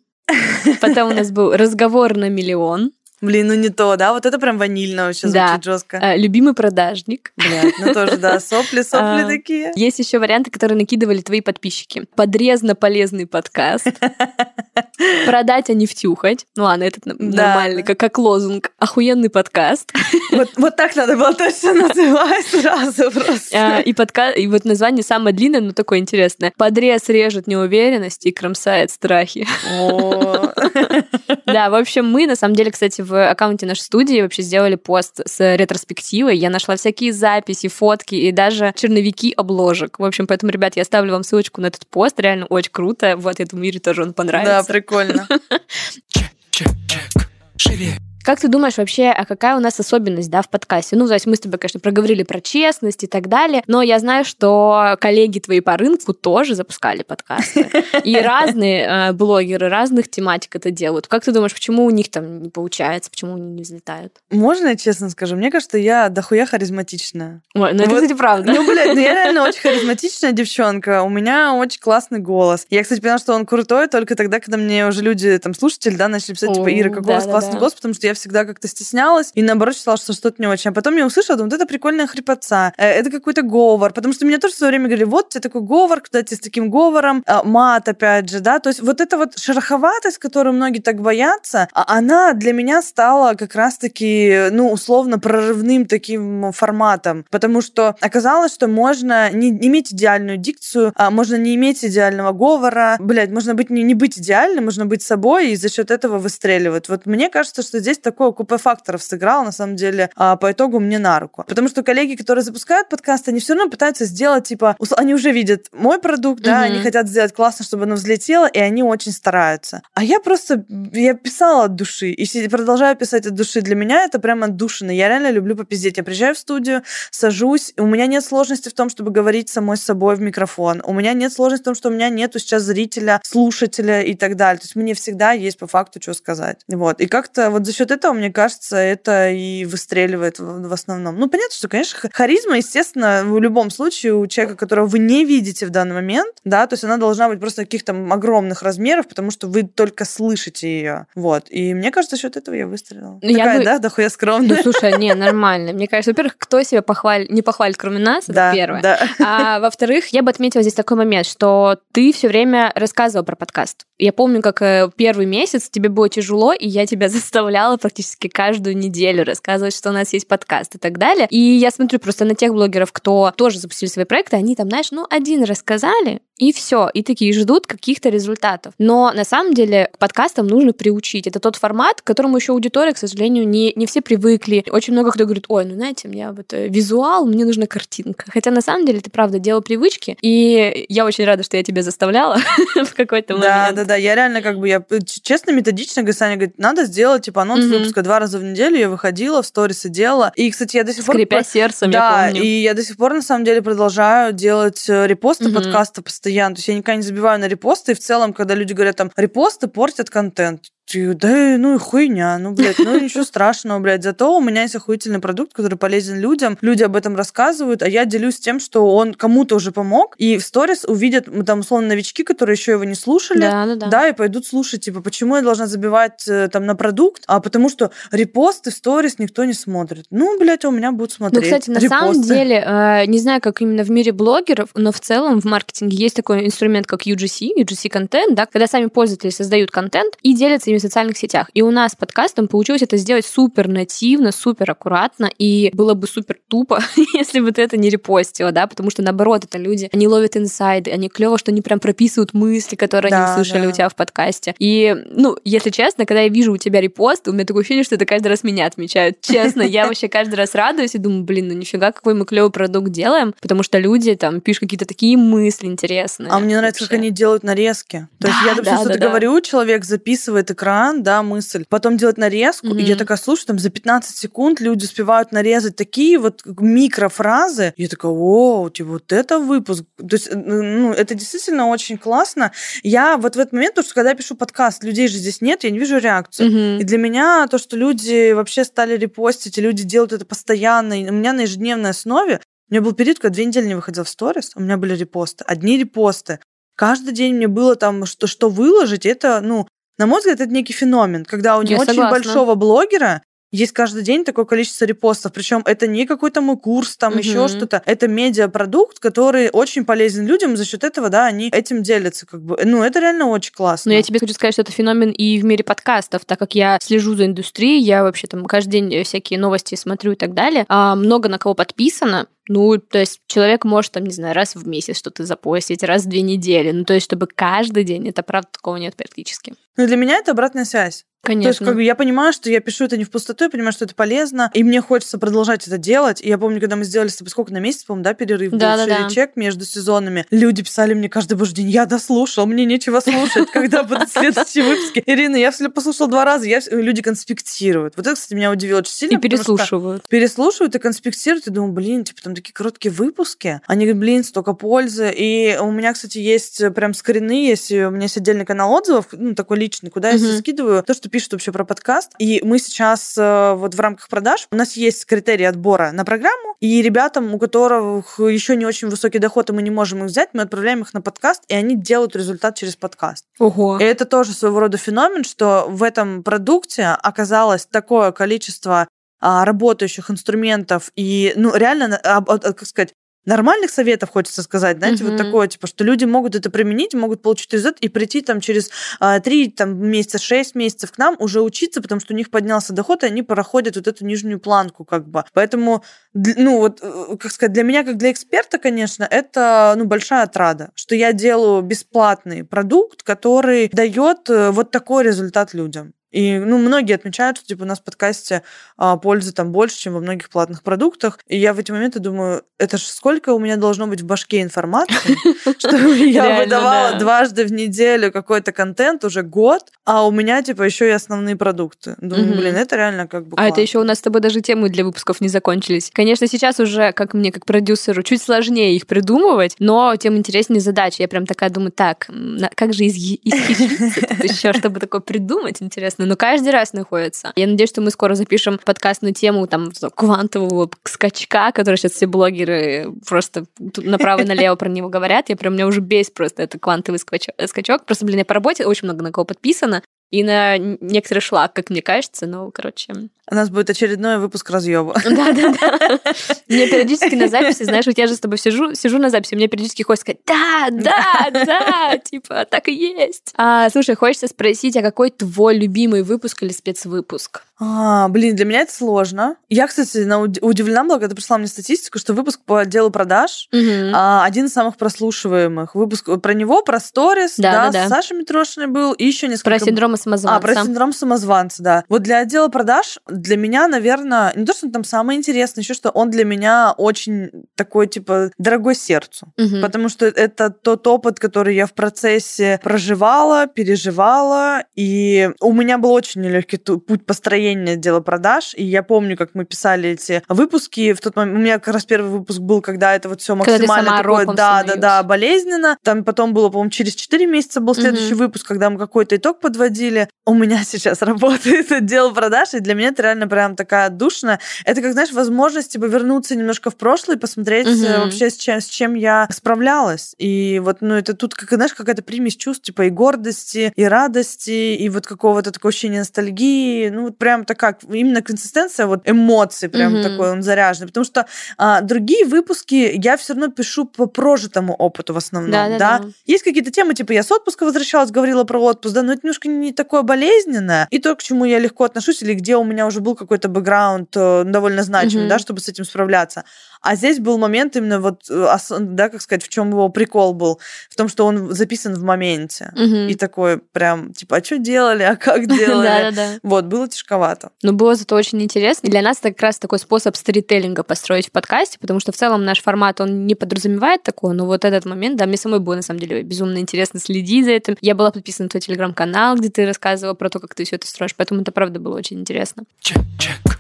Потом 0.81 1.11
у 1.11 1.15
нас 1.15 1.31
был 1.31 1.53
разговор 1.53 2.17
на 2.17 2.29
миллион. 2.29 2.93
Блин, 3.21 3.47
ну 3.49 3.55
не 3.55 3.69
то, 3.71 3.97
да? 3.97 4.13
Вот 4.13 4.27
это 4.27 4.39
прям 4.39 4.59
ванильно 4.59 5.07
вообще 5.07 5.29
Да. 5.29 5.49
звучит 5.49 5.65
жестко. 5.65 5.99
А, 6.03 6.17
Любимый 6.17 6.53
продажник. 6.55 7.33
Блядь, 7.37 7.75
ну 7.79 7.95
тоже, 7.95 8.17
да, 8.19 8.39
сопли, 8.41 8.83
сопли 8.83 9.23
А, 9.23 9.27
такие. 9.27 9.73
Есть 9.77 9.99
еще 9.99 10.19
варианты, 10.19 10.51
которые 10.51 10.77
накидывали 10.77 11.21
твои 11.21 11.41
подписчики. 11.41 12.07
Подрезно 12.17 12.75
полезный 12.75 13.27
подкаст. 13.27 13.87
Продать, 15.27 15.71
а 15.71 15.75
не 15.75 15.87
втюхать. 15.87 16.47
Ну 16.57 16.65
ладно, 16.65 16.85
этот 16.85 17.05
Да, 17.05 17.15
нормальный, 17.19 17.83
как, 17.83 17.99
как 17.99 18.19
лозунг. 18.19 18.73
Охуенный 18.79 19.31
подкаст. 19.31 19.93
Вот, 20.33 20.51
вот 20.57 20.77
так 20.77 20.95
надо 20.97 21.17
было 21.17 21.33
точно 21.33 21.73
называть 21.75 22.47
сразу 22.47 23.11
просто. 23.11 23.77
А, 23.77 23.81
И, 23.81 23.93
подка... 23.93 24.31
и 24.31 24.47
вот 24.47 24.65
название 24.65 25.03
самое 25.03 25.35
длинное, 25.35 25.61
но 25.61 25.73
такое 25.73 25.99
интересное. 26.01 26.53
Подрез 26.57 27.09
режет 27.09 27.47
неуверенность 27.47 28.27
и 28.27 28.33
кромсает 28.33 28.91
страхи. 28.91 29.47
Да, 31.47 31.71
в 31.71 31.75
общем, 31.75 32.07
мы, 32.07 32.27
на 32.27 32.37
самом 32.37 32.55
деле, 32.57 32.71
кстати, 32.71 33.01
в 33.05 33.29
аккаунте 33.31 33.67
нашей 33.67 33.83
студии 33.83 34.21
вообще 34.23 34.43
сделали 34.43 34.75
пост 34.77 35.21
с 35.27 35.57
ретроспективой. 35.57 36.37
Я 36.37 36.51
нашла 36.51 36.77
всякие 36.77 37.13
записи, 37.13 37.69
фотки 37.69 38.15
и 38.15 38.33
даже 38.33 38.73
черновики 38.77 39.33
обложек. 39.37 39.99
В 39.99 40.05
общем, 40.05 40.27
поэтому, 40.27 40.51
ребят, 40.53 40.77
я 40.77 40.83
оставлю 40.83 41.13
вам 41.13 41.23
ссылочку 41.23 41.61
на 41.61 41.67
этот 41.67 41.87
пост. 41.87 42.19
Реально 42.19 42.47
очень 42.47 42.73
круто. 42.73 43.17
Вот, 43.17 43.39
я 43.39 43.47
думаю, 43.47 43.69
Ире 43.69 43.81
тоже 43.81 44.03
он 44.03 44.09
Да, 44.09 44.15
понравится. 44.15 44.73
прикольно. 44.73 45.29
чек, 46.09 46.31
чек, 46.51 46.69
чек, 46.89 47.29
шире, 47.57 47.93
Как 48.25 48.41
ты 48.41 48.49
думаешь 48.49 48.79
вообще, 48.79 49.09
а 49.09 49.27
какая 49.27 49.55
у 49.55 49.61
нас 49.61 49.79
особенность, 49.79 50.31
да, 50.31 50.41
в 50.41 50.49
подкасте? 50.49 50.97
Ну, 50.97 51.07
то 51.07 51.13
есть 51.13 51.27
мы 51.27 51.37
с 51.37 51.41
тобой, 51.41 51.59
конечно, 51.59 51.79
проговорили 51.79 52.23
про 52.23 52.41
честность 52.41 53.05
и 53.05 53.07
так 53.07 53.29
далее, 53.29 53.63
но 53.67 53.83
я 53.83 53.99
знаю, 53.99 54.25
что 54.25 54.97
коллеги 54.99 55.41
твои 55.41 55.61
по 55.61 55.77
рынку 55.77 56.15
тоже 56.15 56.55
запускали 56.55 57.03
подкасты. 57.03 57.69
И 58.03 58.17
разные 58.21 58.87
э, 58.87 59.13
блогеры 59.13 59.69
разных 59.69 60.11
тематик 60.11 60.57
это 60.57 60.71
делают. 60.71 61.07
Как 61.07 61.23
ты 61.23 61.33
думаешь, 61.33 61.53
почему 61.53 61.85
у 61.85 61.91
них 61.91 62.11
там 62.11 62.43
не 62.43 62.49
получается, 62.49 63.11
почему 63.11 63.35
они 63.35 63.51
не 63.51 63.63
взлетают? 63.63 64.15
Можно 64.31 64.69
я 64.69 64.77
честно 64.77 65.11
скажу? 65.11 65.37
Мне 65.37 65.51
кажется, 65.51 65.77
я 65.77 66.09
дохуя 66.09 66.47
харизматичная. 66.47 67.43
Ой, 67.55 67.75
ну 67.75 67.83
это, 67.83 67.91
Вот, 67.91 68.01
кстати, 68.01 68.17
правда. 68.17 68.55
Ну, 68.55 68.67
блядь, 68.67 68.95
ну 68.95 69.01
я 69.01 69.13
реально 69.23 69.43
очень 69.43 69.61
харизматичная 69.61 70.33
девчонка. 70.33 71.03
У 71.03 71.11
меня 71.11 71.53
очень 71.53 71.81
классный 71.81 72.21
голос. 72.21 72.67
Я, 72.71 72.83
кстати, 72.85 73.01
поняла, 73.01 73.19
что 73.19 73.35
он 73.35 73.45
крутой 73.45 73.89
только 73.89 74.15
тогда, 74.15 74.41
когда 74.41 74.57
мне 74.57 74.87
уже 74.87 75.03
люди, 75.03 75.37
там, 75.37 75.53
слушатели, 75.53 75.95
да, 75.95 76.09
начали 76.09 76.33
писать, 76.33 76.55
типа, 76.55 76.73
Ира, 76.73 76.89
какой 76.89 77.13
у 77.13 77.17
вас 77.17 77.25
классный 77.25 77.59
голос, 77.59 77.75
потому 77.75 77.93
что 77.93 78.07
я 78.07 78.14
всегда 78.15 78.45
как-то 78.45 78.69
стеснялась 78.69 79.31
и, 79.35 79.43
наоборот, 79.43 79.77
считала, 79.77 79.97
что 79.97 80.13
что-то 80.13 80.41
не 80.41 80.47
очень. 80.47 80.71
А 80.71 80.73
потом 80.73 80.97
я 80.97 81.07
услышала, 81.07 81.37
думаю, 81.37 81.51
вот 81.51 81.57
это 81.61 81.67
прикольная 81.67 82.07
хрипотца, 82.07 82.73
э, 82.77 82.87
это 82.87 83.11
какой-то 83.11 83.43
говор, 83.43 83.93
потому 83.93 84.15
что 84.15 84.25
меня 84.25 84.39
тоже 84.39 84.55
в 84.55 84.57
свое 84.57 84.71
время 84.71 84.87
говорили, 84.87 85.05
вот 85.05 85.29
тебе 85.31 85.41
такой 85.41 85.63
говор, 85.63 86.01
кстати, 86.01 86.35
с 86.35 86.41
таким 86.41 86.71
говором, 86.71 87.23
а, 87.27 87.43
мат, 87.43 87.89
опять 87.89 88.31
же, 88.31 88.41
да, 88.41 88.59
то 88.59 88.69
есть 88.69 88.81
вот 88.81 89.01
эта 89.01 89.17
вот 89.17 89.39
шероховатость, 89.39 90.19
которую 90.19 90.55
многие 90.55 90.81
так 90.81 91.01
боятся, 91.01 91.69
а 91.73 91.97
она 91.97 92.33
для 92.33 92.53
меня 92.53 92.83
стала 92.83 93.35
как 93.35 93.55
раз-таки, 93.55 94.49
ну, 94.51 94.71
условно, 94.71 95.19
прорывным 95.19 95.87
таким 95.87 96.53
форматом, 96.53 97.25
потому 97.31 97.61
что 97.61 97.97
оказалось, 98.01 98.55
что 98.55 98.69
можно 98.69 99.31
не 99.31 99.51
иметь 99.51 99.93
идеальную 99.93 100.39
дикцию, 100.39 100.93
а 100.97 101.11
можно 101.11 101.37
не 101.37 101.55
иметь 101.55 101.85
идеального 101.85 102.33
говора, 102.33 102.97
блядь, 102.99 103.31
можно 103.31 103.55
быть 103.55 103.71
не, 103.71 103.83
не 103.83 103.95
быть 103.95 104.19
идеальным, 104.19 104.65
можно 104.65 104.87
быть 104.87 105.03
собой 105.03 105.51
и 105.51 105.57
за 105.57 105.69
счет 105.69 105.91
этого 105.91 106.19
выстреливать. 106.19 106.89
Вот 106.89 107.07
мне 107.07 107.29
кажется, 107.29 107.63
что 107.63 107.79
здесь 107.79 107.99
такое 108.05 108.31
купе 108.33 108.59
факторов 108.59 109.03
сыграл, 109.03 109.45
на 109.45 109.53
самом 109.53 109.77
деле, 109.77 110.11
а, 110.17 110.37
по 110.37 110.53
итогу 110.53 110.79
мне 110.81 110.99
на 110.99 111.19
руку. 111.19 111.45
Потому 111.47 111.69
что 111.69 111.83
коллеги, 111.83 112.15
которые 112.15 112.45
запускают 112.45 112.89
подкасты, 112.89 113.31
они 113.31 113.41
все 113.41 113.55
равно 113.55 113.71
пытаются 113.71 114.05
сделать, 114.05 114.45
типа, 114.45 114.77
они 114.97 115.15
уже 115.15 115.33
видят 115.33 115.67
мой 115.73 115.99
продукт, 115.99 116.43
да, 116.43 116.63
они 116.63 116.81
хотят 116.81 117.09
сделать 117.09 117.33
классно, 117.33 117.65
чтобы 117.65 117.85
оно 117.85 117.97
взлетело, 117.97 118.47
и 118.47 118.59
они 118.59 118.83
очень 118.83 119.13
стараются. 119.13 119.83
А 119.95 120.05
я 120.05 120.21
просто, 120.21 120.65
я 120.93 121.15
писала 121.15 121.65
от 121.65 121.75
души, 121.75 122.11
и 122.11 122.49
продолжаю 122.49 122.97
писать 122.97 123.27
от 123.27 123.35
души. 123.35 123.63
Для 123.63 123.75
меня 123.75 124.05
это 124.05 124.19
прямо 124.19 124.47
отдушина. 124.47 124.91
Я 124.91 125.09
реально 125.09 125.31
люблю 125.31 125.57
попиздеть. 125.57 125.97
Я 125.97 126.05
приезжаю 126.05 126.35
в 126.35 126.39
студию, 126.39 126.83
сажусь, 127.11 127.73
у 127.79 127.87
меня 127.87 128.07
нет 128.07 128.25
сложности 128.25 128.69
в 128.69 128.75
том, 128.75 128.91
чтобы 128.91 129.11
говорить 129.11 129.49
самой 129.49 129.77
с 129.77 129.83
собой 129.83 130.17
в 130.17 130.21
микрофон. 130.21 130.83
У 130.85 130.93
меня 130.93 131.13
нет 131.13 131.33
сложности 131.33 131.63
в 131.63 131.65
том, 131.65 131.75
что 131.75 131.89
у 131.89 131.93
меня 131.93 132.09
нету 132.09 132.39
сейчас 132.39 132.63
зрителя, 132.63 133.21
слушателя 133.25 134.03
и 134.03 134.15
так 134.15 134.37
далее. 134.37 134.59
То 134.59 134.65
есть 134.65 134.77
мне 134.77 134.95
всегда 134.95 135.33
есть 135.33 135.59
по 135.59 135.67
факту 135.67 136.01
что 136.01 136.15
сказать. 136.15 136.61
Вот. 136.69 137.01
И 137.01 137.07
как-то 137.07 137.51
вот 137.51 137.67
за 137.67 137.73
счет 137.73 137.91
этого, 137.95 138.13
мне 138.13 138.33
кажется, 138.33 138.77
это 138.77 139.31
и 139.31 139.65
выстреливает 139.65 140.39
в, 140.39 140.69
в 140.69 140.73
основном. 140.73 141.19
Ну, 141.19 141.29
понятно, 141.29 141.55
что, 141.55 141.69
конечно, 141.69 142.11
харизма, 142.13 142.57
естественно, 142.57 143.23
в 143.25 143.41
любом 143.41 143.71
случае 143.71 144.15
у 144.15 144.27
человека, 144.27 144.57
которого 144.57 144.87
вы 144.87 144.99
не 144.99 145.25
видите 145.25 145.67
в 145.67 145.71
данный 145.71 145.95
момент, 145.95 146.35
да, 146.45 146.67
то 146.67 146.75
есть 146.75 146.85
она 146.85 146.97
должна 146.97 147.29
быть 147.29 147.41
просто 147.41 147.63
каких-то 147.63 147.93
огромных 147.93 148.63
размеров, 148.63 149.09
потому 149.09 149.31
что 149.31 149.47
вы 149.47 149.63
только 149.63 150.05
слышите 150.05 150.69
ее. 150.69 151.07
Вот. 151.15 151.47
И 151.51 151.75
мне 151.75 151.91
кажется, 151.91 152.17
за 152.17 152.23
счет 152.23 152.37
этого 152.37 152.55
я 152.55 152.67
выстрелила. 152.67 153.19
Ну, 153.23 153.33
Такая, 153.33 153.59
бы... 153.59 153.65
да, 153.65 153.79
дохуя 153.79 154.09
скромная. 154.09 154.57
Ну, 154.57 154.63
слушай, 154.63 154.97
не, 154.99 155.15
нормально. 155.15 155.73
Мне 155.73 155.89
кажется, 155.89 156.11
во-первых, 156.11 156.37
кто 156.39 156.63
себя 156.63 156.83
похвалит, 156.83 157.31
не 157.31 157.43
похвалит, 157.43 157.77
кроме 157.77 157.99
нас, 157.99 158.25
да, 158.27 158.49
это 158.49 158.57
первое. 158.57 158.83
Да. 158.83 159.01
А 159.21 159.61
во-вторых, 159.61 160.09
я 160.09 160.23
бы 160.23 160.31
отметила 160.31 160.63
здесь 160.63 160.75
такой 160.75 160.97
момент, 160.97 161.27
что 161.27 161.79
ты 161.93 162.13
все 162.13 162.29
время 162.29 162.73
рассказывал 162.75 163.25
про 163.25 163.37
подкаст. 163.37 163.87
Я 163.99 164.13
помню, 164.13 164.43
как 164.43 164.61
э, 164.63 164.91
первый 164.97 165.27
месяц 165.27 165.71
тебе 165.71 165.89
было 165.89 166.09
тяжело, 166.09 166.53
и 166.53 166.67
я 166.67 166.87
тебя 166.87 167.09
заставляла 167.11 167.77
практически 167.77 168.29
каждую 168.29 168.77
неделю 168.77 169.25
рассказывать, 169.25 169.75
что 169.75 169.91
у 169.91 169.93
нас 169.93 170.13
есть 170.13 170.27
подкаст 170.27 170.75
и 170.75 170.79
так 170.79 170.99
далее. 170.99 171.29
И 171.31 171.39
я 171.39 171.71
смотрю 171.71 171.99
просто 171.99 172.25
на 172.25 172.35
тех 172.35 172.53
блогеров, 172.53 172.93
кто 172.93 173.33
тоже 173.37 173.59
запустили 173.59 173.89
свои 173.89 174.05
проекты, 174.05 174.37
они 174.37 174.57
там, 174.57 174.69
знаешь, 174.69 174.91
ну, 174.91 175.07
один 175.09 175.45
рассказали, 175.45 176.21
и 176.39 176.53
все, 176.53 176.91
и 176.93 177.03
такие 177.03 177.33
ждут 177.33 177.67
каких-то 177.67 178.09
результатов. 178.09 178.75
Но 178.79 179.13
на 179.15 179.25
самом 179.25 179.55
деле 179.55 179.89
к 179.93 179.99
подкастам 179.99 180.47
нужно 180.47 180.73
приучить. 180.73 181.27
Это 181.27 181.39
тот 181.39 181.57
формат, 181.57 182.03
к 182.03 182.05
которому 182.05 182.37
еще 182.37 182.53
аудитория, 182.53 182.93
к 182.93 182.99
сожалению, 182.99 183.47
не, 183.47 183.73
не 183.77 183.87
все 183.87 184.01
привыкли. 184.01 184.65
Очень 184.71 184.95
много 184.95 185.13
кто 185.13 185.25
говорит, 185.25 185.45
ой, 185.49 185.65
ну 185.65 185.75
знаете, 185.75 186.09
мне 186.09 186.31
вот 186.33 186.53
э, 186.53 186.69
визуал, 186.69 187.27
мне 187.27 187.45
нужна 187.45 187.67
картинка. 187.67 188.25
Хотя 188.29 188.51
на 188.51 188.61
самом 188.61 188.85
деле 188.85 188.99
это 188.99 189.11
правда 189.11 189.39
дело 189.39 189.61
привычки, 189.61 190.17
и 190.23 190.87
я 190.89 191.05
очень 191.05 191.25
рада, 191.25 191.45
что 191.45 191.57
я 191.57 191.63
тебя 191.63 191.83
заставляла 191.83 192.39
в 192.75 192.95
какой-то 192.95 193.35
момент. 193.35 193.53
Да, 193.55 193.73
да, 193.73 193.85
да, 193.85 193.97
я 193.97 194.15
реально 194.15 194.43
как 194.43 194.59
бы, 194.59 194.69
я 194.69 194.85
честно, 195.05 195.53
методично, 195.53 196.05
Саня 196.13 196.37
говорит, 196.37 196.59
надо 196.59 196.85
сделать 196.85 197.25
типа 197.25 197.43
анонс 197.43 197.65
выпуска 197.65 198.03
два 198.03 198.19
раза 198.19 198.39
в 198.39 198.45
неделю, 198.45 198.77
я 198.77 198.89
выходила, 198.89 199.43
в 199.43 199.47
сторисы 199.47 199.89
делала. 199.89 200.33
И, 200.37 200.51
кстати, 200.51 200.77
я 200.77 200.85
до 200.85 200.93
сих 200.93 201.05
пор... 201.05 201.15
Скрипя 201.15 201.43
сердцем, 201.43 201.91
да, 201.91 202.27
я 202.27 202.33
помню. 202.33 202.43
и 202.43 202.63
я 202.63 202.75
до 202.75 202.83
сих 202.83 202.97
пор, 202.97 203.15
на 203.15 203.23
самом 203.23 203.45
деле, 203.45 203.63
продолжаю 203.63 204.33
делать 204.33 204.85
э, 204.89 205.07
репосты 205.07 205.51
подкаста 205.51 206.03
постоянно. 206.03 206.24
То 206.55 206.59
есть 206.59 206.69
я 206.69 206.75
никогда 206.75 206.97
не 206.97 207.03
забиваю 207.03 207.39
на 207.41 207.49
репосты. 207.49 207.93
И 207.93 207.95
в 207.95 208.01
целом, 208.01 208.33
когда 208.33 208.55
люди 208.55 208.73
говорят 208.73 208.97
там, 208.97 209.11
репосты 209.17 209.69
портят 209.69 210.11
контент 210.11 210.71
да, 211.15 211.57
ну 211.59 211.75
и 211.75 211.79
хуйня, 211.79 212.39
ну, 212.39 212.53
блядь, 212.53 212.79
ну 212.79 212.99
ничего 212.99 213.25
страшного, 213.25 213.79
блядь. 213.81 214.03
Зато 214.03 214.37
у 214.37 214.41
меня 214.41 214.63
есть 214.63 214.77
охуительный 214.77 215.19
продукт, 215.19 215.53
который 215.53 215.77
полезен 215.77 216.19
людям. 216.19 216.59
Люди 216.61 216.83
об 216.83 216.97
этом 216.97 217.17
рассказывают, 217.17 217.83
а 217.83 217.89
я 217.89 218.05
делюсь 218.05 218.39
тем, 218.39 218.61
что 218.61 218.95
он 218.95 219.15
кому-то 219.15 219.57
уже 219.57 219.73
помог. 219.73 220.15
И 220.19 220.39
в 220.39 220.43
сторис 220.43 220.85
увидят, 220.85 221.29
там, 221.47 221.61
условно, 221.61 221.89
новички, 221.89 222.25
которые 222.25 222.55
еще 222.55 222.73
его 222.73 222.85
не 222.85 222.95
слушали. 222.95 223.41
Да, 223.41 223.67
да, 223.67 223.77
да. 223.77 223.87
Да, 223.89 224.09
и 224.09 224.13
пойдут 224.13 224.47
слушать, 224.47 224.85
типа, 224.85 225.01
почему 225.01 225.37
я 225.37 225.43
должна 225.43 225.67
забивать 225.67 226.27
э, 226.29 226.49
там 226.49 226.67
на 226.67 226.75
продукт, 226.75 227.25
а 227.27 227.41
потому 227.41 227.69
что 227.69 227.91
репосты 228.11 228.71
в 228.71 228.75
сторис 228.75 229.19
никто 229.19 229.45
не 229.45 229.53
смотрит. 229.53 230.07
Ну, 230.11 230.39
блядь, 230.39 230.65
а 230.65 230.69
у 230.69 230.73
меня 230.73 230.93
будут 230.93 231.13
ну, 231.19 231.29
смотреть. 231.29 231.51
Ну, 231.51 231.59
кстати, 231.59 231.71
на 231.71 231.79
репосты. 231.79 232.15
самом 232.15 232.23
деле, 232.23 232.65
э, 232.67 233.07
не 233.07 233.19
знаю, 233.19 233.41
как 233.41 233.61
именно 233.61 233.83
в 233.83 233.91
мире 233.91 234.13
блогеров, 234.13 234.71
но 234.75 234.93
в 234.93 235.01
целом 235.01 235.41
в 235.41 235.45
маркетинге 235.45 235.97
есть 235.97 236.17
такой 236.17 236.47
инструмент, 236.47 236.87
как 236.87 237.07
UGC, 237.07 237.51
UGC 237.59 237.89
контент, 237.89 238.35
да, 238.35 238.47
когда 238.47 238.67
сами 238.67 238.87
пользователи 238.87 239.31
создают 239.31 239.71
контент 239.71 240.15
и 240.23 240.35
делятся 240.35 240.71
им 240.71 240.79
социальных 240.85 241.19
сетях. 241.19 241.51
И 241.55 241.63
у 241.63 241.71
нас 241.71 241.93
с 241.93 241.97
подкастом 241.97 242.49
получилось 242.49 242.83
это 242.83 242.97
сделать 242.97 243.27
супер 243.27 243.69
нативно, 243.69 244.33
супер 244.33 244.71
аккуратно, 244.71 245.31
и 245.39 245.71
было 245.75 245.95
бы 245.95 246.07
супер 246.07 246.39
тупо, 246.49 246.81
если 247.15 247.41
бы 247.41 247.53
ты 247.53 247.63
это 247.63 247.77
не 247.77 247.91
репостила, 247.91 248.53
да, 248.53 248.67
потому 248.67 248.91
что 248.91 249.03
наоборот, 249.03 249.45
это 249.45 249.59
люди, 249.59 249.89
они 249.93 250.09
ловят 250.09 250.37
инсайды, 250.37 250.91
они 250.91 251.09
клево, 251.09 251.39
что 251.39 251.51
они 251.51 251.63
прям 251.63 251.81
прописывают 251.81 252.35
мысли, 252.35 252.77
которые 252.77 253.11
да, 253.11 253.25
они 253.25 253.33
услышали 253.33 253.63
да. 253.63 253.69
у 253.69 253.73
тебя 253.73 253.89
в 253.89 253.95
подкасте. 253.95 254.55
И, 254.59 254.95
ну, 255.11 255.37
если 255.45 255.71
честно, 255.71 256.07
когда 256.07 256.23
я 256.23 256.29
вижу 256.29 256.53
у 256.53 256.57
тебя 256.57 256.81
репост, 256.81 257.29
у 257.29 257.33
меня 257.33 257.45
такое 257.45 257.63
ощущение, 257.63 257.85
что 257.85 257.95
это 257.95 258.07
каждый 258.07 258.29
раз 258.29 258.43
меня 258.45 258.67
отмечают. 258.67 259.21
Честно, 259.21 259.63
я 259.63 259.87
вообще 259.87 260.09
каждый 260.09 260.35
раз 260.35 260.55
радуюсь 260.55 260.95
и 260.95 260.99
думаю, 260.99 261.25
блин, 261.25 261.49
ну 261.49 261.55
нифига, 261.55 261.93
какой 261.93 262.15
мы 262.15 262.25
клевый 262.25 262.51
продукт 262.51 262.91
делаем, 262.91 263.35
потому 263.41 263.63
что 263.63 263.79
люди 263.79 264.15
там 264.15 264.41
пишут 264.41 264.61
какие-то 264.61 264.87
такие 264.87 265.17
мысли 265.17 265.67
интересные. 265.67 266.31
А 266.31 266.39
мне 266.39 266.57
нравится, 266.57 266.85
как 266.85 266.93
они 266.93 267.11
делают 267.11 267.43
нарезки. 267.43 268.09
То 268.21 268.29
есть 268.29 268.39
я, 268.45 268.55
допустим, 268.55 268.79
что-то 268.79 268.99
говорю, 268.99 269.41
человек 269.41 269.85
записывает 269.85 270.51
экран, 270.65 271.03
да, 271.03 271.23
мысль, 271.23 271.65
потом 271.69 271.97
делать 271.97 272.17
нарезку, 272.17 272.69
mm-hmm. 272.69 272.81
и 272.81 272.85
я 272.85 272.97
такая 272.97 273.19
слушаю, 273.19 273.49
там 273.49 273.59
за 273.59 273.71
15 273.71 274.17
секунд 274.17 274.61
люди 274.61 274.85
успевают 274.85 275.31
нарезать 275.31 275.77
такие 275.77 276.19
вот 276.19 276.43
микрофразы. 276.45 277.75
Я 277.77 277.89
такая, 277.89 278.13
о, 278.13 278.71
типа, 278.71 278.91
вот 278.91 279.13
это 279.13 279.39
выпуск. 279.39 279.85
То 279.99 280.17
есть, 280.17 280.31
ну, 280.35 280.93
это 280.93 281.15
действительно 281.15 281.67
очень 281.67 281.99
классно. 281.99 282.53
Я 282.83 283.19
вот 283.19 283.37
в 283.37 283.39
этот 283.39 283.53
момент, 283.53 283.75
потому 283.75 283.85
что 283.85 283.95
когда 283.95 284.11
я 284.11 284.17
пишу 284.17 284.35
подкаст, 284.37 284.83
людей 284.85 285.09
же 285.09 285.19
здесь 285.19 285.41
нет, 285.41 285.65
я 285.65 285.71
не 285.71 285.79
вижу 285.79 285.99
реакцию. 285.99 286.51
Mm-hmm. 286.51 286.81
И 286.81 286.85
для 286.85 286.99
меня 286.99 287.47
то, 287.51 287.59
что 287.59 287.77
люди 287.77 288.33
вообще 288.33 288.65
стали 288.65 288.97
репостить, 288.97 289.59
и 289.59 289.61
люди 289.61 289.85
делают 289.85 290.13
это 290.13 290.25
постоянно, 290.25 291.01
и 291.01 291.09
у 291.09 291.13
меня 291.13 291.33
на 291.33 291.43
ежедневной 291.43 291.91
основе, 291.91 292.41
у 292.71 292.75
меня 292.75 292.81
был 292.81 292.93
период, 292.93 293.19
когда 293.19 293.35
две 293.35 293.45
недели 293.45 293.67
не 293.67 293.75
выходил 293.75 294.05
в 294.05 294.09
сторис, 294.09 294.53
у 294.55 294.61
меня 294.61 294.79
были 294.79 294.97
репосты, 294.97 295.45
одни 295.47 295.79
репосты. 295.79 296.39
Каждый 296.77 297.13
день 297.13 297.37
мне 297.37 297.47
было 297.47 297.77
там, 297.77 298.05
что, 298.05 298.27
что 298.27 298.49
выложить, 298.49 299.07
это, 299.07 299.41
ну, 299.41 299.69
на 299.99 300.07
мой 300.07 300.21
взгляд, 300.21 300.41
это 300.41 300.53
некий 300.53 300.73
феномен, 300.73 301.25
когда 301.25 301.57
у 301.57 301.63
не 301.63 301.75
очень 301.75 301.87
согласна. 301.87 302.11
большого 302.11 302.55
блогера 302.55 303.23
есть 303.55 303.73
каждый 303.73 304.03
день 304.03 304.25
такое 304.25 304.45
количество 304.45 304.85
репостов. 304.85 305.33
Причем 305.33 305.63
это 305.65 305.87
не 305.87 306.07
какой-то 306.07 306.41
мой 306.41 306.59
курс, 306.59 306.97
там 306.97 307.13
угу. 307.13 307.21
еще 307.21 307.47
что-то. 307.47 307.83
Это 307.87 308.09
медиапродукт, 308.09 308.99
который 308.99 309.49
очень 309.51 309.85
полезен 309.85 310.27
людям. 310.27 310.57
За 310.57 310.65
счет 310.65 310.83
этого, 310.83 311.09
да, 311.09 311.27
они 311.27 311.51
этим 311.51 311.83
делятся. 311.83 312.27
Как 312.27 312.43
бы. 312.43 312.59
Ну, 312.65 312.83
это 312.83 312.99
реально 312.99 313.27
очень 313.27 313.53
классно. 313.53 313.91
Но 313.91 313.97
я 313.97 314.03
тебе 314.03 314.19
хочу 314.19 314.35
сказать, 314.35 314.55
что 314.55 314.63
это 314.63 314.73
феномен 314.73 315.11
и 315.11 315.41
в 315.41 315.45
мире 315.45 315.63
подкастов, 315.63 316.25
так 316.25 316.39
как 316.39 316.55
я 316.55 316.79
слежу 316.83 317.15
за 317.15 317.27
индустрией, 317.27 317.81
я 317.81 318.03
вообще 318.03 318.27
там 318.27 318.45
каждый 318.45 318.81
день 318.81 319.05
всякие 319.05 319.39
новости 319.39 319.77
смотрю 319.77 320.13
и 320.13 320.17
так 320.17 320.35
далее. 320.35 320.65
А 320.69 320.97
много 320.97 321.29
на 321.29 321.39
кого 321.39 321.55
подписано. 321.55 322.27
Ну, 322.49 322.77
то 322.79 322.99
есть 322.99 323.21
человек 323.27 323.65
может, 323.65 323.93
там, 323.93 324.05
не 324.05 324.13
знаю, 324.13 324.35
раз 324.35 324.55
в 324.55 324.67
месяц 324.67 324.99
что-то 324.99 325.25
запостить, 325.25 325.83
раз 325.83 326.05
в 326.05 326.09
две 326.09 326.23
недели. 326.23 326.73
Ну, 326.73 326.85
то 326.85 326.93
есть, 326.93 327.05
чтобы 327.05 327.27
каждый 327.27 327.85
день, 327.85 328.09
это 328.09 328.23
правда 328.23 328.49
такого 328.53 328.77
нет 328.77 328.97
практически. 328.97 329.55
Ну, 329.77 329.87
для 329.87 329.97
меня 329.97 330.19
это 330.19 330.33
обратная 330.33 330.65
связь. 330.65 331.07
Конечно. 331.25 331.43
То 331.45 331.49
есть, 331.49 331.59
как 331.59 331.75
бы 331.75 331.83
я 331.83 331.95
понимаю, 331.95 332.33
что 332.33 332.51
я 332.51 332.61
пишу 332.61 332.85
это 332.85 332.97
не 332.97 333.05
в 333.05 333.11
пустоту, 333.11 333.45
я 333.45 333.51
понимаю, 333.51 333.73
что 333.73 333.85
это 333.85 333.95
полезно, 333.95 334.51
и 334.55 334.63
мне 334.63 334.81
хочется 334.81 335.19
продолжать 335.19 335.67
это 335.67 335.79
делать. 335.79 336.21
И 336.21 336.29
я 336.29 336.39
помню, 336.39 336.61
когда 336.61 336.77
мы 336.77 336.85
сделали 336.85 337.09
с 337.09 337.17
тобой 337.17 337.31
сколько 337.31 337.53
на 337.53 337.59
месяц, 337.59 337.85
по-моему, 337.85 338.05
да, 338.05 338.15
перерыв 338.15 338.53
да, 338.53 338.77
был, 338.77 338.87
да, 338.87 339.11
чек 339.11 339.37
между 339.37 339.65
сезонами. 339.65 340.27
Люди 340.31 340.63
писали 340.63 340.95
мне 340.95 341.09
каждый 341.09 341.37
божий 341.37 341.55
день, 341.55 341.69
я 341.69 341.87
дослушал, 341.87 342.47
мне 342.47 342.65
нечего 342.65 343.01
слушать, 343.01 343.51
когда 343.53 343.83
будут 343.83 344.11
следующие 344.11 344.65
выпуски. 344.65 345.03
Ирина, 345.07 345.37
я 345.37 345.51
все 345.51 345.69
послушал 345.69 346.09
два 346.09 346.25
раза, 346.25 346.47
я 346.47 346.61
люди 346.71 347.03
конспектируют. 347.03 347.95
Вот 347.97 348.07
это, 348.07 348.15
кстати, 348.15 348.35
меня 348.35 348.51
удивило 348.51 348.79
очень 348.79 348.93
сильно. 348.93 349.17
И 349.17 349.21
переслушивают. 349.21 350.07
Переслушивают 350.09 350.75
и 350.75 350.79
конспектируют, 350.79 351.47
и 351.47 351.51
думаю, 351.51 351.73
блин, 351.73 352.05
типа 352.05 352.23
там 352.23 352.35
такие 352.35 352.53
короткие 352.53 352.93
выпуски. 352.93 353.61
Они 353.67 353.87
говорят, 353.87 354.01
блин, 354.01 354.25
столько 354.25 354.53
пользы. 354.53 355.13
И 355.15 355.57
у 355.61 355.71
меня, 355.71 355.93
кстати, 355.93 356.19
есть 356.19 356.63
прям 356.75 356.95
скрины, 356.95 357.47
есть, 357.47 357.71
у 357.73 357.91
меня 357.91 358.03
есть 358.03 358.17
отдельный 358.17 358.45
канал 358.45 358.73
отзывов, 358.73 359.07
ну, 359.13 359.35
такой 359.35 359.59
личный, 359.59 359.91
куда 359.91 360.11
я 360.11 360.19
скидываю 360.19 360.83
то, 360.83 360.95
что 360.95 361.09
пишут 361.15 361.35
вообще 361.35 361.53
про 361.53 361.65
подкаст. 361.65 362.11
И 362.19 362.41
мы 362.43 362.59
сейчас 362.59 363.17
э, 363.17 363.55
вот 363.55 363.77
в 363.77 363.79
рамках 363.79 364.09
продаж, 364.09 364.49
у 364.51 364.57
нас 364.57 364.73
есть 364.73 365.07
критерии 365.07 365.45
отбора 365.45 365.93
на 365.93 366.05
программу, 366.05 366.57
и 366.59 366.83
ребятам, 366.83 367.33
у 367.33 367.39
которых 367.39 368.19
еще 368.19 368.57
не 368.57 368.67
очень 368.67 368.89
высокий 368.89 369.21
доход, 369.21 369.49
и 369.49 369.53
мы 369.53 369.63
не 369.63 369.71
можем 369.71 370.01
их 370.01 370.07
взять, 370.07 370.31
мы 370.33 370.43
отправляем 370.43 370.83
их 370.83 370.93
на 370.93 371.01
подкаст, 371.01 371.45
и 371.47 371.55
они 371.55 371.77
делают 371.77 372.17
результат 372.17 372.57
через 372.57 372.75
подкаст. 372.75 373.27
Ого. 373.39 373.79
И 373.79 373.85
это 373.85 374.07
тоже 374.07 374.33
своего 374.33 374.59
рода 374.59 374.77
феномен, 374.77 375.23
что 375.23 375.67
в 375.69 375.85
этом 375.85 376.25
продукте 376.25 376.87
оказалось 376.87 377.65
такое 377.65 378.11
количество 378.11 378.89
а, 379.21 379.45
работающих 379.45 380.11
инструментов 380.11 380.91
и, 380.97 381.33
ну, 381.37 381.55
реально, 381.55 382.01
как 382.27 382.67
сказать, 382.67 382.93
нормальных 383.27 383.71
советов, 383.71 384.11
хочется 384.11 384.43
сказать, 384.43 384.79
знаете, 384.79 385.05
mm-hmm. 385.05 385.11
вот 385.11 385.17
такое, 385.17 385.49
типа, 385.49 385.67
что 385.67 385.85
люди 385.85 386.05
могут 386.05 386.35
это 386.35 386.51
применить, 386.51 386.95
могут 386.95 387.23
получить 387.23 387.53
результат 387.53 387.81
и 387.81 387.89
прийти 387.89 388.21
там 388.21 388.41
через 388.41 388.71
а, 389.01 389.21
3 389.21 389.51
там, 389.51 389.77
месяца, 389.77 390.19
6 390.19 390.55
месяцев 390.55 390.93
к 390.93 390.99
нам 390.99 391.17
уже 391.19 391.41
учиться, 391.41 391.81
потому 391.83 392.01
что 392.01 392.15
у 392.15 392.17
них 392.17 392.31
поднялся 392.31 392.73
доход, 392.73 393.03
и 393.03 393.07
они 393.07 393.23
проходят 393.23 393.77
вот 393.77 393.87
эту 393.87 394.05
нижнюю 394.05 394.41
планку, 394.41 394.85
как 394.85 395.09
бы. 395.09 395.25
Поэтому, 395.33 395.85
ну, 396.13 396.59
вот, 396.59 396.81
э, 396.83 397.17
как 397.19 397.33
сказать, 397.33 397.53
для 397.53 397.63
меня, 397.63 397.85
как 397.85 397.97
для 397.97 398.11
эксперта, 398.11 398.59
конечно, 398.59 399.07
это, 399.11 399.75
ну, 399.77 399.85
большая 399.85 400.25
отрада, 400.25 400.71
что 400.75 400.95
я 400.95 401.13
делаю 401.13 401.63
бесплатный 401.63 402.45
продукт, 402.45 403.03
который 403.03 403.69
дает 403.73 404.29
э, 404.31 404.51
вот 404.51 404.71
такой 404.71 405.05
результат 405.05 405.55
людям. 405.55 405.95
И, 406.15 406.39
ну, 406.39 406.59
многие 406.59 406.95
отмечают, 406.95 407.39
что, 407.39 407.49
типа, 407.49 407.65
у 407.65 407.67
нас 407.67 407.81
в 407.81 407.83
подкасте 407.83 408.45
а, 408.77 408.97
пользы 408.97 409.33
там 409.33 409.51
больше, 409.51 409.77
чем 409.77 409.95
во 409.95 410.01
многих 410.01 410.31
платных 410.31 410.63
продуктах. 410.63 411.19
И 411.27 411.37
я 411.37 411.53
в 411.53 411.59
эти 411.59 411.73
моменты 411.73 411.99
думаю, 411.99 412.45
это 412.57 412.79
же 412.79 412.85
сколько 412.85 413.31
у 413.31 413.41
меня 413.41 413.57
должно 413.57 413.89
быть 413.89 414.03
в 414.03 414.07
башке 414.07 414.41
информации, 414.41 415.17
чтобы 415.59 415.97
я 415.97 416.39
выдавала 416.39 416.99
дважды 417.01 417.45
в 417.45 417.53
неделю 417.53 418.13
какой-то 418.13 418.53
контент 418.53 419.05
уже 419.05 419.23
год, 419.23 419.73
а 419.85 420.07
у 420.07 420.13
меня, 420.13 420.41
типа, 420.43 420.63
еще 420.63 420.87
и 420.87 420.93
основные 420.93 421.35
продукты. 421.35 421.97
Думаю, 421.99 422.37
блин, 422.37 422.55
это 422.55 422.77
реально 422.77 423.09
как 423.09 423.27
бы 423.27 423.37
А 423.37 423.49
это 423.49 423.61
еще 423.61 423.81
у 423.81 423.85
нас 423.85 423.99
с 423.99 424.03
тобой 424.03 424.21
даже 424.21 424.41
темы 424.41 424.69
для 424.69 424.85
выпусков 424.85 425.21
не 425.21 425.29
закончились. 425.29 425.91
Конечно, 425.93 426.29
сейчас 426.29 426.61
уже, 426.61 426.93
как 426.93 427.15
мне, 427.15 427.33
как 427.33 427.45
продюсеру, 427.45 428.05
чуть 428.05 428.23
сложнее 428.23 428.77
их 428.77 428.87
придумывать, 428.87 429.57
но 429.59 429.97
тем 429.97 430.17
интереснее 430.17 430.61
задача. 430.61 431.03
Я 431.03 431.09
прям 431.09 431.27
такая 431.27 431.51
думаю, 431.51 431.73
так, 431.73 432.09
как 432.55 432.73
же 432.73 432.87
исхитриться 432.87 434.01
еще, 434.23 434.53
чтобы 434.53 434.79
такое 434.79 435.01
придумать, 435.01 435.61
интересно 435.61 436.04
интересно, 436.05 436.07
но 436.07 436.17
каждый 436.17 436.51
раз 436.51 436.73
находится. 436.73 437.33
Я 437.37 437.47
надеюсь, 437.47 437.71
что 437.71 437.81
мы 437.81 437.91
скоро 437.91 438.15
запишем 438.15 438.59
подкастную 438.65 439.15
тему 439.15 439.47
там 439.47 439.71
квантового 439.95 440.71
скачка, 440.85 441.53
который 441.53 441.77
сейчас 441.77 441.93
все 441.93 442.07
блогеры 442.07 442.93
просто 443.07 443.45
направо 443.77 444.23
и 444.23 444.25
налево 444.25 444.57
про 444.57 444.69
него 444.69 444.89
говорят. 444.89 445.29
Я 445.29 445.37
прям, 445.37 445.55
меня 445.55 445.67
уже 445.67 445.81
бесит 445.81 446.15
просто 446.15 446.43
это 446.43 446.59
квантовый 446.59 446.99
скачок. 446.99 447.85
Просто, 447.85 448.05
блин, 448.05 448.19
я 448.19 448.25
по 448.25 448.35
работе 448.35 448.67
очень 448.67 448.87
много 448.87 449.03
на 449.03 449.13
кого 449.13 449.25
подписано, 449.25 449.83
и 450.15 450.23
на 450.23 450.59
некоторый 450.59 451.19
шлак, 451.19 451.53
как 451.55 451.71
мне 451.71 451.83
кажется. 451.83 452.27
Ну, 452.27 452.53
короче, 452.53 452.93
у 453.31 453.35
нас 453.35 453.49
будет 453.49 453.71
очередной 453.71 454.19
выпуск 454.19 454.49
разъеба. 454.51 454.95
Да-да-да. 455.05 455.99
Мне 456.47 456.69
периодически 456.69 457.15
на 457.15 457.29
записи, 457.29 457.65
знаешь, 457.65 457.87
вот 457.87 457.97
я 457.97 458.07
же 458.07 458.15
с 458.15 458.21
тобой 458.21 458.39
сижу, 458.39 458.75
сижу 458.75 458.99
на 458.99 459.09
записи, 459.09 459.35
мне 459.35 459.49
периодически 459.49 459.83
хочется 459.83 460.05
сказать, 460.05 460.21
да, 460.27 460.69
да, 460.71 461.45
да, 461.45 461.99
типа, 461.99 462.47
так 462.49 462.69
и 462.69 462.75
есть. 462.75 463.33
А, 463.37 463.71
слушай, 463.71 463.95
хочется 463.95 464.29
спросить, 464.29 464.77
а 464.77 464.83
какой 464.83 465.11
твой 465.11 465.57
любимый 465.57 466.03
выпуск 466.03 466.43
или 466.43 466.53
спецвыпуск? 466.53 467.43
А, 467.59 468.09
блин, 468.09 468.35
для 468.35 468.45
меня 468.45 468.63
это 468.63 468.75
сложно. 468.75 469.37
Я, 469.49 469.69
кстати, 469.69 469.99
удивлена 470.45 470.83
была, 470.83 470.97
когда 470.97 471.09
ты 471.09 471.15
прислала 471.15 471.39
мне 471.39 471.47
статистику, 471.47 471.99
что 471.99 472.13
выпуск 472.13 472.41
по 472.45 472.61
отделу 472.61 472.91
продаж 472.91 473.49
угу. 473.53 473.93
а, 473.95 474.25
один 474.25 474.47
из 474.47 474.53
самых 474.53 474.77
прослушиваемых. 474.77 475.75
Выпуск 475.75 476.11
про 476.21 476.35
него, 476.35 476.63
про 476.63 476.81
сторис, 476.81 477.35
да, 477.39 477.53
да, 477.53 477.71
да, 477.71 477.83
да. 477.85 477.89
Саша 477.89 478.15
Митрошиной 478.15 478.67
был, 478.67 478.93
и 478.93 479.05
еще 479.05 479.29
несколько... 479.29 479.51
Про 479.51 479.59
синдром 479.61 479.95
самозванца. 480.05 480.37
А, 480.37 480.41
про 480.41 480.63
синдром 480.63 480.93
самозванца, 480.93 481.63
да. 481.63 481.85
Вот 481.89 482.03
для 482.03 482.19
отдела 482.19 482.49
продаж 482.49 482.99
для 483.09 483.37
меня, 483.37 483.69
наверное, 483.69 484.33
не 484.37 484.45
то, 484.45 484.53
что 484.53 484.67
он 484.67 484.73
там 484.73 484.85
самое 484.85 485.19
интересное, 485.19 485.63
еще 485.63 485.75
что 485.75 485.91
он 485.91 486.11
для 486.11 486.25
меня 486.25 486.75
очень 486.77 487.31
такой, 487.57 487.87
типа, 487.87 488.31
дорогой 488.39 488.75
сердцу. 488.75 489.33
Угу. 489.39 489.61
Потому 489.61 489.89
что 489.89 490.07
это 490.07 490.51
тот 490.51 490.87
опыт, 490.87 491.19
который 491.19 491.55
я 491.55 491.67
в 491.67 491.73
процессе 491.73 492.61
проживала, 492.63 493.47
переживала, 493.47 494.65
и 494.75 495.31
у 495.41 495.53
меня 495.53 495.79
был 495.79 495.93
очень 495.93 496.21
нелегкий 496.23 496.57
путь 496.57 497.07
построения 497.07 497.77
дела 497.77 498.01
продаж, 498.01 498.55
и 498.57 498.65
я 498.65 498.83
помню, 498.83 499.17
как 499.17 499.31
мы 499.35 499.45
писали 499.45 499.91
эти 499.91 500.23
выпуски 500.29 500.93
в 500.93 501.01
тот 501.01 501.17
момент. 501.17 501.39
У 501.39 501.41
меня 501.41 501.59
как 501.59 501.75
раз 501.75 501.85
первый 501.85 502.11
выпуск 502.11 502.41
был, 502.41 502.61
когда 502.61 502.95
это 502.95 503.09
вот 503.09 503.21
все 503.21 503.35
максимально 503.35 503.99
такое, 503.99 504.27
да, 504.27 504.63
да, 504.65 504.77
да, 504.77 505.03
болезненно. 505.03 505.77
Там 505.83 506.05
потом 506.05 506.35
было, 506.35 506.49
по-моему, 506.49 506.71
через 506.71 506.95
4 506.95 507.27
месяца 507.27 507.61
был 507.61 507.75
следующий 507.75 508.15
угу. 508.15 508.25
выпуск, 508.25 508.47
когда 508.47 508.71
мы 508.71 508.79
какой-то 508.79 509.17
итог 509.17 509.41
подводили 509.41 509.84
выглядели 509.85 510.09
у 510.27 510.33
меня 510.33 510.65
сейчас 510.65 511.03
работает 511.03 511.71
отдел 511.71 512.13
продаж, 512.15 512.55
и 512.55 512.61
для 512.61 512.75
меня 512.75 512.89
это 512.89 513.03
реально 513.03 513.29
прям 513.29 513.57
такая 513.57 513.91
душная. 513.91 514.41
Это 514.65 514.81
как, 514.81 514.93
знаешь, 514.93 515.13
возможность 515.13 515.73
типа 515.73 515.85
вернуться 515.85 516.35
немножко 516.35 516.71
в 516.71 516.77
прошлое 516.77 517.17
и 517.17 517.19
посмотреть 517.19 517.67
угу. 517.67 518.05
вообще, 518.05 518.31
с 518.31 518.37
чем, 518.37 518.61
с 518.61 518.67
чем 518.67 518.95
я 518.95 519.29
справлялась. 519.31 520.15
И 520.19 520.61
вот, 520.65 520.79
ну, 520.81 520.95
это 520.95 521.15
тут, 521.15 521.35
как, 521.35 521.51
знаешь, 521.51 521.75
какая-то 521.75 522.03
примесь 522.03 522.37
чувств, 522.37 522.65
типа 522.65 522.87
и 522.87 522.91
гордости, 522.91 523.73
и 523.77 523.85
радости, 523.85 524.75
и 524.75 524.89
вот 524.89 525.07
какого-то 525.07 525.51
такого 525.51 525.69
ощущения 525.71 525.99
ностальгии. 525.99 526.89
Ну, 526.89 527.05
вот 527.05 527.19
прям 527.19 527.45
такая, 527.45 527.77
именно 527.91 528.23
консистенция 528.23 528.87
вот 528.87 529.03
эмоций 529.09 529.69
прям 529.69 529.95
угу. 529.95 530.03
такой, 530.03 530.31
он 530.31 530.43
заряженный. 530.43 530.89
Потому 530.89 531.05
что 531.05 531.27
а, 531.59 531.83
другие 531.83 532.25
выпуски 532.25 532.93
я 532.95 533.19
все 533.19 533.35
равно 533.35 533.49
пишу 533.49 533.85
по 533.85 534.07
прожитому 534.07 534.75
опыту 534.75 535.13
в 535.13 535.19
основном, 535.19 535.51
да? 535.51 535.69
да, 535.69 535.79
да? 535.79 535.99
да. 535.99 536.09
Есть 536.25 536.45
какие-то 536.45 536.71
темы, 536.71 536.95
типа 536.95 537.13
я 537.13 537.23
с 537.23 537.31
отпуска 537.31 537.65
возвращалась, 537.65 538.11
говорила 538.11 538.45
про 538.45 538.59
отпуск, 538.61 538.95
да, 538.95 539.03
но 539.03 539.13
это 539.13 539.21
немножко 539.25 539.49
не 539.49 539.73
такое 539.73 540.03
болезненное, 540.15 540.87
и 540.91 540.99
то, 540.99 541.15
к 541.17 541.23
чему 541.23 541.45
я 541.45 541.59
легко 541.59 541.85
отношусь, 541.85 542.23
или 542.23 542.35
где 542.35 542.57
у 542.57 542.65
меня 542.65 542.87
уже 542.87 543.01
был 543.01 543.17
какой-то 543.17 543.49
бэкграунд 543.49 544.17
э, 544.17 544.45
довольно 544.47 544.83
значимый, 544.83 545.27
mm-hmm. 545.27 545.29
да, 545.29 545.39
чтобы 545.39 545.61
с 545.61 545.69
этим 545.69 545.85
справляться. 545.85 546.45
А 546.85 546.97
здесь 546.97 547.19
был 547.19 547.39
момент 547.39 547.77
именно 547.77 547.99
вот, 547.99 548.25
э, 548.31 548.47
да, 548.79 549.09
как 549.09 549.23
сказать, 549.23 549.43
в 549.43 549.49
чем 549.49 549.71
его 549.71 549.89
прикол 549.89 550.35
был, 550.35 550.61
в 550.91 550.97
том, 550.97 551.09
что 551.09 551.25
он 551.25 551.51
записан 551.55 551.95
в 551.95 552.03
моменте. 552.03 552.73
Mm-hmm. 552.77 553.11
И 553.11 553.15
такой 553.15 553.59
прям, 553.59 554.13
типа, 554.13 554.37
а 554.37 554.45
что 554.45 554.59
делали, 554.59 555.03
а 555.03 555.17
как 555.17 555.47
делали? 555.57 555.87
Да-да-да. 555.87 556.29
Вот, 556.43 556.67
было 556.67 556.87
тяжковато. 556.87 557.51
Но 557.63 557.73
было 557.73 557.95
зато 557.95 558.15
очень 558.15 558.43
интересно. 558.43 558.87
И 558.87 558.91
для 558.91 559.01
нас 559.01 559.19
это 559.21 559.31
как 559.31 559.41
раз 559.41 559.59
такой 559.59 559.79
способ 559.79 560.15
сторителлинга 560.15 560.83
построить 560.83 561.29
в 561.29 561.31
подкасте, 561.31 561.79
потому 561.81 562.01
что 562.01 562.13
в 562.13 562.17
целом 562.17 562.45
наш 562.45 562.61
формат, 562.61 563.01
он 563.01 563.27
не 563.27 563.35
подразумевает 563.35 564.03
такое, 564.03 564.35
но 564.35 564.45
вот 564.45 564.67
этот 564.67 564.85
момент, 564.85 565.17
да, 565.17 565.25
мне 565.25 565.39
самой 565.39 565.61
было, 565.61 565.77
на 565.77 565.83
самом 565.83 566.01
деле, 566.01 566.23
безумно 566.23 566.59
интересно 566.59 567.01
следить 567.01 567.47
за 567.47 567.53
этим. 567.53 567.79
Я 567.81 567.95
была 567.95 568.11
подписана 568.11 568.45
на 568.45 568.51
твой 568.51 568.61
телеграм-канал, 568.61 569.37
где 569.37 569.49
ты 569.49 569.65
рассказывала 569.65 570.04
про 570.13 570.29
то, 570.29 570.41
как 570.41 570.55
ты 570.55 570.65
все 570.65 570.77
это 570.77 570.87
строишь, 570.87 571.15
поэтому 571.17 571.41
это 571.41 571.53
правда 571.53 571.81
было 571.81 571.97
очень 571.97 572.21
интересно. 572.21 572.65
Check, 572.83 573.03
check. 573.19 573.55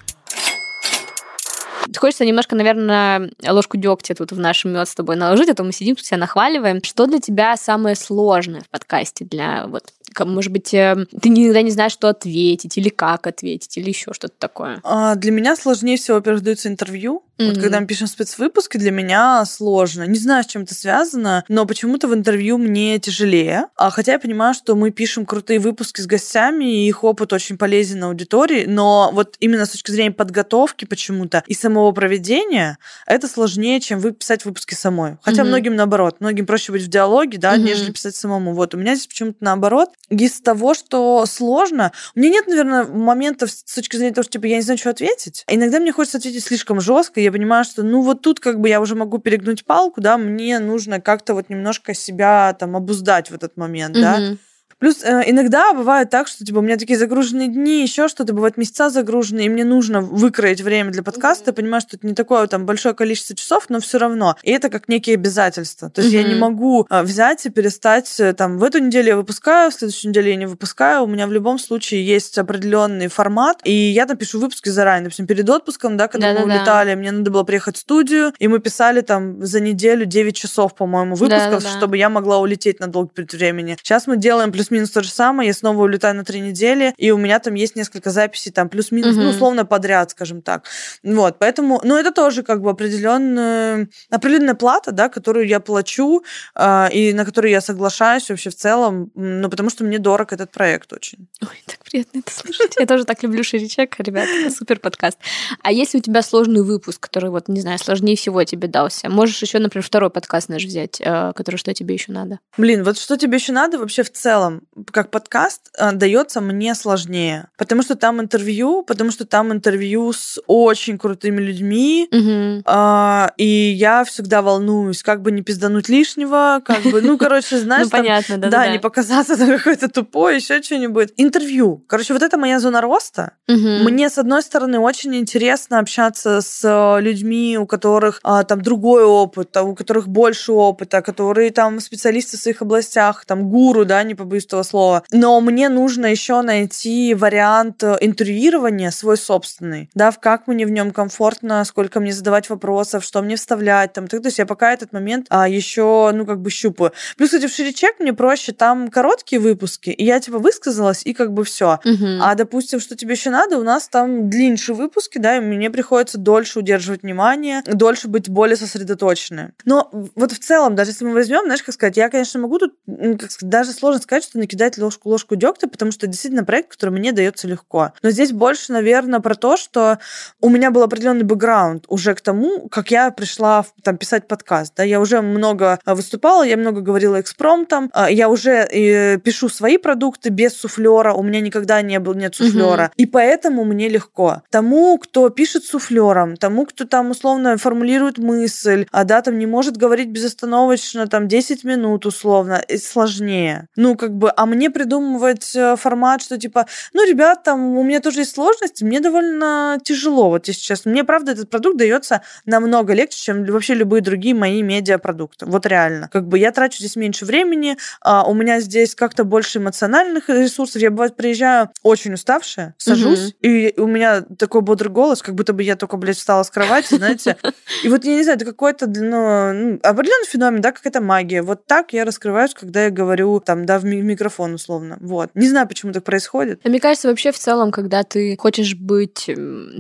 Хочется 1.97 2.27
немножко, 2.27 2.55
наверное, 2.55 3.31
ложку 3.47 3.77
дегтя 3.79 4.15
тут 4.15 4.33
в 4.33 4.39
нашем 4.39 4.73
мед 4.73 4.89
с 4.89 4.95
тобой 4.95 5.17
наложить, 5.17 5.49
а 5.49 5.55
то 5.55 5.65
мы 5.65 5.73
сидим, 5.73 5.97
себя 5.97 6.19
нахваливаем. 6.19 6.83
Что 6.83 7.07
для 7.07 7.19
тебя 7.19 7.57
самое 7.57 7.97
сложное 7.97 8.61
в 8.61 8.69
подкасте 8.69 9.25
для 9.25 9.67
вот 9.67 9.85
может 10.21 10.53
быть, 10.53 10.73
э, 10.75 11.07
ты 11.21 11.29
никогда 11.29 11.63
не 11.63 11.71
знаешь, 11.71 11.93
что 11.93 12.09
ответить, 12.09 12.77
или 12.79 12.89
как 12.89 13.27
ответить, 13.27 13.77
или 13.77 13.89
еще 13.89 14.13
что-то 14.13 14.35
такое? 14.39 14.81
А, 14.85 15.15
для 15.15 15.31
меня 15.31 15.57
сложнее 15.57 15.97
всего, 15.97 16.17
во-первых, 16.17 16.43
дается 16.43 16.69
интервью. 16.69 17.23
Mm-hmm. 17.39 17.47
Вот 17.47 17.59
когда 17.59 17.81
мы 17.81 17.87
пишем 17.87 18.07
спецвыпуски, 18.07 18.77
для 18.77 18.93
меня 18.93 19.45
сложно. 19.45 20.05
Не 20.05 20.19
знаю, 20.19 20.45
с 20.45 20.47
чем 20.47 20.63
это 20.63 20.75
связано, 20.75 21.45
но 21.49 21.67
почему-то 21.67 22.07
в 22.07 22.15
интервью 22.15 22.59
мне 22.59 22.99
тяжелее. 23.01 23.67
А, 23.77 23.91
хотя 23.91 24.13
я 24.13 24.19
понимаю, 24.21 24.55
что 24.55 24.77
мы 24.77 24.91
пишем 24.91 25.27
крутые 25.27 25.59
выпуски 25.59 26.01
с 26.01 26.07
гостями, 26.07 26.65
и 26.65 26.89
их 26.89 27.03
опыт 27.03 27.33
очень 27.33 27.59
полезен 27.59 28.05
аудитории, 28.05 28.67
но 28.67 29.11
вот 29.13 29.37
именно 29.41 29.67
с 29.67 29.71
точки 29.71 29.91
зрения 29.91 30.13
подготовки 30.13 30.85
почему-то 30.85 31.43
и 31.47 31.55
самого 31.55 31.91
проведения, 31.93 32.79
это 33.07 33.27
сложнее, 33.27 33.81
чем 33.81 33.99
вы 33.99 34.13
писать 34.13 34.45
выпуски 34.45 34.75
самой. 34.75 35.17
Хотя 35.23 35.43
mm-hmm. 35.43 35.47
многим 35.47 35.77
наоборот. 35.77 36.17
Многим 36.21 36.47
проще 36.47 36.71
быть 36.71 36.83
в 36.83 36.89
диалоге, 36.89 37.39
да, 37.39 37.57
mm-hmm. 37.57 37.63
нежели 37.63 37.91
писать 37.91 38.15
самому. 38.15 38.55
Вот 38.55 38.75
у 38.75 38.79
меня 38.79 38.95
здесь 38.95 39.09
почему-то 39.09 39.39
наоборот 39.41 39.91
из 40.11 40.41
того, 40.41 40.75
что 40.75 41.25
сложно. 41.27 41.93
У 42.15 42.21
меня 42.21 42.31
нет, 42.31 42.47
наверное, 42.47 42.85
моментов 42.85 43.51
с 43.51 43.75
точки 43.75 43.97
зрения 43.97 44.15
того, 44.15 44.23
что 44.23 44.33
типа 44.33 44.47
я 44.47 44.57
не 44.57 44.63
знаю, 44.63 44.79
что 44.79 44.91
ответить. 44.91 45.45
Иногда 45.49 45.81
мне 45.81 45.93
хочется 45.93 46.19
ответить 46.19 46.45
слишком 46.45 46.81
жестко. 46.81 47.21
Я 47.21 47.33
понимаю, 47.33 47.65
что 47.65 47.83
ну 47.83 48.03
вот 48.03 48.23
тут 48.23 48.41
как 48.41 48.61
бы 48.61 48.69
я 48.69 48.81
уже 48.81 48.95
могу 48.95 49.19
перегнуть 49.19 49.65
палку, 49.65 50.01
да, 50.01 50.19
мне 50.19 50.59
нужно 50.59 51.01
как-то 51.01 51.35
вот 51.35 51.49
немножко 51.49 51.95
себя 51.95 52.55
там 52.59 52.77
обуздать 52.77 53.31
в 53.31 53.35
этот 53.35 53.57
момент, 53.57 53.97
mm-hmm. 53.97 54.01
да. 54.01 54.37
Плюс 54.85 55.03
э, 55.03 55.23
иногда 55.31 55.73
бывает 55.73 56.11
так, 56.11 56.29
что 56.29 56.45
типа 56.45 56.59
у 56.59 56.61
меня 56.61 56.77
такие 56.77 56.99
загруженные 56.99 57.49
дни, 57.49 57.81
еще 57.81 58.07
что-то, 58.07 58.35
бывает 58.35 58.59
месяца 58.59 58.91
загруженные, 58.91 59.47
и 59.47 59.49
мне 59.49 59.65
нужно 59.65 60.03
выкроить 60.03 60.61
время 60.61 60.91
для 60.91 61.03
подкаста. 61.03 61.45
Mm-hmm. 61.45 61.47
Я 61.47 61.53
понимаю, 61.55 61.81
что 61.81 61.97
это 61.97 62.07
не 62.07 62.13
такое 62.13 62.47
там 62.49 62.67
большое 62.67 62.95
количество 62.95 63.35
часов, 63.35 63.71
но 63.71 63.81
все 63.81 63.97
равно. 63.97 64.37
И 64.43 64.51
это 64.51 64.69
как 64.69 64.87
некие 64.89 65.15
обязательства. 65.15 65.89
То 65.89 66.03
есть 66.03 66.13
mm-hmm. 66.13 66.21
я 66.21 66.29
не 66.29 66.35
могу 66.35 66.87
э, 66.91 67.03
взять 67.03 67.47
и 67.47 67.49
перестать 67.49 68.21
э, 68.21 68.35
там 68.35 68.59
в 68.59 68.63
эту 68.63 68.79
неделю 68.79 69.09
я 69.09 69.17
выпускаю, 69.17 69.71
в 69.71 69.75
следующую 69.75 70.11
неделю 70.11 70.29
я 70.29 70.37
не 70.37 70.45
выпускаю. 70.45 71.05
У 71.05 71.07
меня 71.07 71.27
в 71.29 71.33
любом 71.33 71.59
случае 71.59 72.07
есть 72.07 72.37
определенный 72.37 73.09
формат, 73.09 73.63
и 73.65 73.73
я 73.73 74.05
там 74.05 74.19
пишу 74.19 74.39
выпуски 74.39 74.69
заранее. 74.69 75.05
Допустим, 75.05 75.27
перед 75.27 75.49
отпуском, 75.49 75.97
да, 75.97 76.09
когда 76.09 76.35
Да-да-да. 76.35 76.47
мы 76.47 76.59
улетали, 76.59 76.95
мне 76.95 77.11
надо 77.11 77.31
было 77.31 77.45
приехать 77.45 77.79
в 77.79 77.81
студию, 77.81 78.35
и 78.39 78.49
мы 78.49 78.59
писали 78.59 79.01
там 79.01 79.43
за 79.47 79.61
неделю 79.61 80.05
9 80.05 80.37
часов, 80.37 80.75
по-моему, 80.75 81.15
выпусков, 81.15 81.63
Да-да-да. 81.63 81.79
чтобы 81.79 81.97
я 81.97 82.11
могла 82.11 82.39
улететь 82.39 82.81
на 82.81 82.87
долгий 82.87 83.13
период 83.15 83.33
времени. 83.33 83.79
Сейчас 83.83 84.07
мы 84.07 84.19
делаем 84.19 84.53
плюс 84.53 84.71
плюс-минус 84.75 84.91
то 84.91 85.03
же 85.03 85.09
самое, 85.11 85.47
я 85.49 85.55
снова 85.55 85.83
улетаю 85.83 86.17
на 86.17 86.25
три 86.25 86.41
недели, 86.41 86.95
и 86.97 87.11
у 87.13 87.17
меня 87.17 87.39
там 87.39 87.55
есть 87.55 87.77
несколько 87.77 88.11
записей, 88.11 88.51
там 88.51 88.69
плюс-минус, 88.69 89.15
ну, 89.15 89.23
Мгм. 89.23 89.31
условно 89.31 89.65
подряд, 89.65 90.11
скажем 90.11 90.43
так. 90.43 90.65
Вот, 91.05 91.39
поэтому, 91.39 91.81
ну, 91.85 91.97
это 91.97 92.11
тоже 92.11 92.43
как 92.43 92.61
бы 92.61 92.71
определенная, 92.71 93.89
определенная 94.11 94.55
плата, 94.55 94.91
да, 94.93 95.09
которую 95.09 95.47
я 95.47 95.61
плачу, 95.61 96.25
а, 96.57 96.89
и 96.93 97.13
на 97.13 97.25
которую 97.25 97.53
я 97.53 97.61
соглашаюсь 97.61 98.29
вообще 98.29 98.51
в 98.51 98.57
целом, 98.57 99.11
ну, 99.15 99.49
потому 99.49 99.71
что 99.71 99.85
мне 99.85 99.99
дорог 99.99 100.33
этот 100.33 100.51
проект 100.51 100.93
очень. 100.93 101.29
Ой, 101.43 101.63
так 101.67 101.79
приятно 101.85 102.19
это 102.19 102.33
слышать. 102.33 102.75
Я 102.79 102.87
тоже 102.87 103.05
так 103.05 103.23
люблю 103.23 103.45
ширичек, 103.45 103.95
ребят. 104.01 104.29
Супер 104.59 104.81
подкаст. 104.81 105.19
А 105.63 105.71
если 105.71 105.99
у 105.99 106.01
тебя 106.01 106.23
сложный 106.23 106.63
выпуск, 106.63 107.01
который, 107.01 107.31
вот, 107.31 107.49
не 107.49 107.61
знаю, 107.61 107.79
сложнее 107.79 108.17
всего 108.17 108.43
тебе 108.45 108.67
дался, 108.69 109.09
можешь 109.09 109.41
еще, 109.41 109.59
например, 109.61 109.85
второй 109.85 110.11
подкаст 110.11 110.49
наш 110.49 110.65
взять, 110.65 111.01
э, 111.01 111.33
который 111.37 111.57
«Что 111.57 111.73
тебе 111.73 111.95
еще 111.95 112.11
надо?» 112.13 112.41
Блин, 112.59 112.83
вот 112.83 112.99
что 112.99 113.17
тебе 113.17 113.37
еще 113.37 113.53
надо 113.53 113.79
вообще 113.79 114.03
в 114.03 114.11
целом, 114.11 114.63
как 114.93 115.11
подкаст, 115.11 115.71
а, 115.79 115.93
дается 115.93 116.41
мне 116.41 116.75
сложнее, 116.75 117.49
потому 117.57 117.83
что 117.83 117.95
там 117.95 118.21
интервью, 118.21 118.83
потому 118.83 119.11
что 119.11 119.25
там 119.25 119.53
интервью 119.53 120.13
с 120.13 120.41
очень 120.47 120.99
крутыми 120.99 121.41
людьми, 121.41 122.09
Мгм. 122.11 122.63
а, 122.67 123.33
и 123.37 123.45
я 123.47 124.05
всегда 124.05 124.43
волнуюсь, 124.43 125.03
как 125.03 125.23
бы 125.23 125.33
не 125.33 125.43
пиздануть 125.43 125.89
лишнего, 125.89 126.61
как 126.65 126.83
бы, 126.83 127.01
ну, 127.03 127.19
короче, 127.19 127.59
знаешь, 127.59 127.85
Ну, 127.85 127.91
понятно, 127.91 128.39
да. 128.39 128.49
да, 128.49 128.69
не 128.69 128.79
показаться 128.79 129.37
там 129.37 129.49
какой-то 129.59 129.89
тупой, 129.89 130.37
еще 130.37 130.63
что-нибудь. 130.63 131.13
Интервью. 131.17 131.85
Короче, 131.87 132.13
вот 132.13 132.23
это 132.23 132.37
моя 132.39 132.61
зона 132.61 132.81
роста. 132.81 133.33
Мне, 133.47 134.09
с 134.11 134.19
одной 134.19 134.43
стороны, 134.43 134.79
очень 134.79 135.15
интересно 135.17 135.79
общаться 135.79 136.41
с 136.41 136.61
э, 136.65 137.01
людьми, 137.01 137.59
у 137.59 137.67
которых 137.67 138.21
а, 138.23 138.45
там 138.45 138.63
другой 138.63 139.05
опыт, 139.05 139.57
а, 139.57 139.63
у 139.63 139.75
которых 139.75 140.09
больше 140.09 140.53
опыта, 140.53 141.03
которые 141.03 141.51
там 141.51 141.81
специалисты 141.81 142.37
в 142.37 142.41
своих 142.41 142.63
областях, 142.63 143.25
там 143.25 143.49
гуру, 143.51 143.85
да, 143.85 144.03
не 144.03 144.15
побоюсь 144.15 144.44
этого 144.47 144.63
слова. 144.63 145.05
Но 145.11 145.41
мне 145.41 145.69
нужно 145.69 146.07
еще 146.07 146.43
найти 146.43 147.15
вариант 147.15 147.83
э, 147.83 147.97
интервьюирования 148.01 148.91
свой 148.91 149.17
собственный, 149.17 149.91
да, 149.95 150.11
в 150.11 150.19
как 150.21 150.47
мне 150.47 150.67
в 150.67 150.71
нем 150.71 150.91
комфортно, 150.91 151.65
сколько 151.65 152.01
мне 152.01 152.13
задавать 152.13 152.49
вопросов, 152.49 153.05
что 153.05 153.21
мне 153.23 153.37
вставлять, 153.37 153.93
там, 153.93 154.07
так, 154.09 154.23
то 154.23 154.29
есть 154.29 154.39
я 154.39 154.47
пока 154.47 154.73
этот 154.73 154.93
момент 154.93 155.27
а, 155.31 155.49
еще, 155.49 156.11
ну, 156.15 156.25
как 156.27 156.41
бы 156.41 156.51
щупаю. 156.51 156.93
Плюс, 157.17 157.31
кстати, 157.31 157.47
в 157.47 157.55
Ширичек 157.55 158.01
мне 158.01 158.13
проще, 158.13 158.53
там 158.53 158.89
короткие 158.89 159.41
выпуски, 159.41 159.91
и 159.91 160.05
я, 160.05 160.21
типа, 160.21 160.39
высказалась, 160.39 161.03
и 161.05 161.13
как 161.13 161.33
бы 161.33 161.45
все. 161.45 161.81
Мгм. 161.85 162.21
А, 162.23 162.35
допустим, 162.35 162.81
что 162.81 162.97
тебе 162.97 163.13
еще 163.13 163.31
надо, 163.31 163.59
у 163.59 163.63
нас 163.63 163.89
там 163.89 164.31
длиннее 164.31 164.55
выпуски, 164.69 165.19
да, 165.19 165.37
и 165.37 165.41
мне 165.41 165.71
приходится 165.71 166.19
дольше 166.19 166.61
удерживать 166.61 167.03
внимание, 167.03 167.63
дольше 167.67 168.09
быть 168.09 168.29
более 168.29 168.57
сосредоточенной. 168.57 169.49
Но 169.65 169.91
вот 170.15 170.33
в 170.33 170.39
целом, 170.39 170.75
даже 170.75 170.91
если 170.91 171.05
мы 171.05 171.13
возьмем, 171.13 171.45
знаешь, 171.45 171.63
как 171.63 171.75
сказать, 171.75 171.97
я, 171.97 172.09
конечно, 172.09 172.41
могу 172.41 172.59
тут, 172.59 172.75
как 172.87 173.31
сказать, 173.31 173.51
даже 173.51 173.73
сложно 173.73 174.01
сказать, 174.01 174.25
что 174.25 174.34
накидать 174.39 174.79
ложку 174.79 175.09
ложку 175.09 175.37
дегтя, 175.37 175.69
потому 175.69 175.93
что 175.93 176.07
это 176.07 176.13
действительно 176.13 176.45
проект, 176.45 176.73
который 176.73 176.91
мне 176.91 177.13
дается 177.13 177.49
легко. 177.49 177.93
Но 178.03 178.11
здесь 178.11 178.33
больше, 178.33 178.73
наверное, 178.73 179.21
про 179.21 179.35
то, 179.35 179.57
что 179.57 179.99
у 180.41 180.49
меня 180.49 180.71
был 180.71 180.83
определенный 180.83 181.25
бэкграунд 181.25 181.85
уже 181.89 182.15
к 182.15 182.21
тому, 182.21 182.69
как 182.69 182.91
я 182.91 183.11
пришла 183.11 183.65
там 183.83 183.97
писать 183.97 184.29
подкаст. 184.29 184.75
Да, 184.77 184.83
я 184.83 185.01
уже 185.01 185.21
много 185.21 185.79
а, 185.85 185.95
выступала, 185.95 186.43
я 186.43 186.57
много 186.57 186.81
говорила 186.81 187.21
экспромтом, 187.21 187.91
а, 187.93 188.11
я 188.11 188.29
уже 188.29 188.67
э, 188.71 189.19
пишу 189.19 189.49
свои 189.49 189.79
продукты 189.79 190.31
без 190.31 190.55
суфлера, 190.55 191.13
у 191.13 191.23
меня 191.23 191.41
никогда 191.41 191.83
не 191.83 191.99
было 192.01 192.15
нет 192.15 192.35
суфлера, 192.35 192.91
и 192.97 193.07
поэтому 193.07 193.65
мне 193.65 193.89
легко. 193.89 194.43
Тому, 194.51 194.99
кто 194.99 195.29
пишет 195.31 195.65
суфлером, 195.65 196.37
тому, 196.37 196.67
кто 196.67 196.85
там 196.85 197.11
условно 197.11 197.57
формулирует 197.57 198.19
мысль, 198.19 198.87
а 198.91 199.05
да, 199.05 199.23
там 199.23 199.39
не 199.39 199.47
может 199.47 199.77
говорить 199.77 200.09
безостановочно 200.09 201.07
там 201.07 201.29
10 201.29 201.65
минут 201.65 202.07
условно, 202.07 202.63
и 202.67 202.77
сложнее. 202.77 203.69
Ну, 203.77 203.97
как 203.97 204.15
бы, 204.15 204.24
а 204.35 204.47
мне 204.47 204.71
придумывать 204.71 205.55
э, 205.55 205.77
формат, 205.77 206.23
что 206.23 206.39
типа, 206.39 206.67
ну, 206.93 207.07
ребят, 207.07 207.43
там 207.43 207.77
у 207.77 207.83
меня 207.83 208.01
тоже 208.01 208.21
есть 208.21 208.35
сложности, 208.35 208.85
мне 208.85 209.01
довольно 209.01 209.79
тяжело, 209.83 210.31
вот 210.31 210.49
если 210.49 210.61
честно. 210.61 210.91
Мне, 210.91 211.05
правда, 211.05 211.33
этот 211.33 211.51
продукт 211.51 211.77
дается 211.77 212.23
намного 212.47 212.93
легче, 212.95 213.19
чем 213.19 213.45
вообще 213.45 213.75
любые 213.75 214.03
другие 214.03 214.35
мои 214.35 214.63
медиапродукты. 214.63 215.47
Вот 215.47 215.67
реально. 215.67 216.09
Как 216.13 216.27
бы 216.29 216.39
я 216.39 216.53
трачу 216.53 216.79
здесь 216.79 216.97
меньше 216.97 217.25
времени, 217.25 217.77
а, 218.01 218.25
у 218.29 218.35
меня 218.35 218.61
здесь 218.61 218.95
как-то 218.95 219.25
больше 219.25 219.59
эмоциональных 219.59 220.29
ресурсов. 220.29 220.81
Я, 220.83 220.91
бывает, 220.91 221.17
приезжаю 221.17 221.71
очень 221.83 222.15
уставшая, 222.15 222.75
сажусь, 222.79 223.35
и 223.43 223.75
у 223.79 223.87
меня 223.87 224.23
такой 224.23 224.61
бодрый 224.63 224.91
голос, 224.93 225.23
как 225.23 225.35
будто 225.35 225.53
бы 225.53 225.63
я 225.63 225.77
только, 225.77 225.97
блядь, 225.97 226.17
встала 226.17 226.43
с 226.43 226.51
кровати, 226.51 226.95
знаете. 226.95 227.37
И 227.83 227.89
вот, 227.89 228.05
я 228.05 228.15
не 228.17 228.23
знаю, 228.23 228.37
это 228.37 228.47
какой-то, 228.47 228.87
ну, 228.87 229.79
определенный 229.83 230.27
феномен, 230.27 230.61
да, 230.61 230.73
какая-то 230.73 231.01
магия. 231.01 231.43
Вот 231.43 231.67
так 231.67 231.93
я 231.93 232.05
раскрываюсь, 232.05 232.55
когда 232.55 232.85
я 232.85 232.91
говорю, 232.91 233.41
там, 233.41 233.67
да, 233.67 233.79
в 233.79 233.85
ми- 233.85 234.03
микрофон 234.15 234.55
условно. 234.55 234.97
Вот. 235.01 235.31
Не 235.35 235.49
знаю, 235.49 235.69
почему 235.69 235.93
так 235.93 236.05
происходит. 236.05 236.61
А 236.65 236.69
Мне 236.69 236.81
кажется, 236.81 237.09
вообще 237.09 237.33
в 237.33 237.39
целом, 237.39 237.71
когда 237.71 238.03
ты 238.03 238.37
хочешь 238.39 238.75
быть 238.75 239.29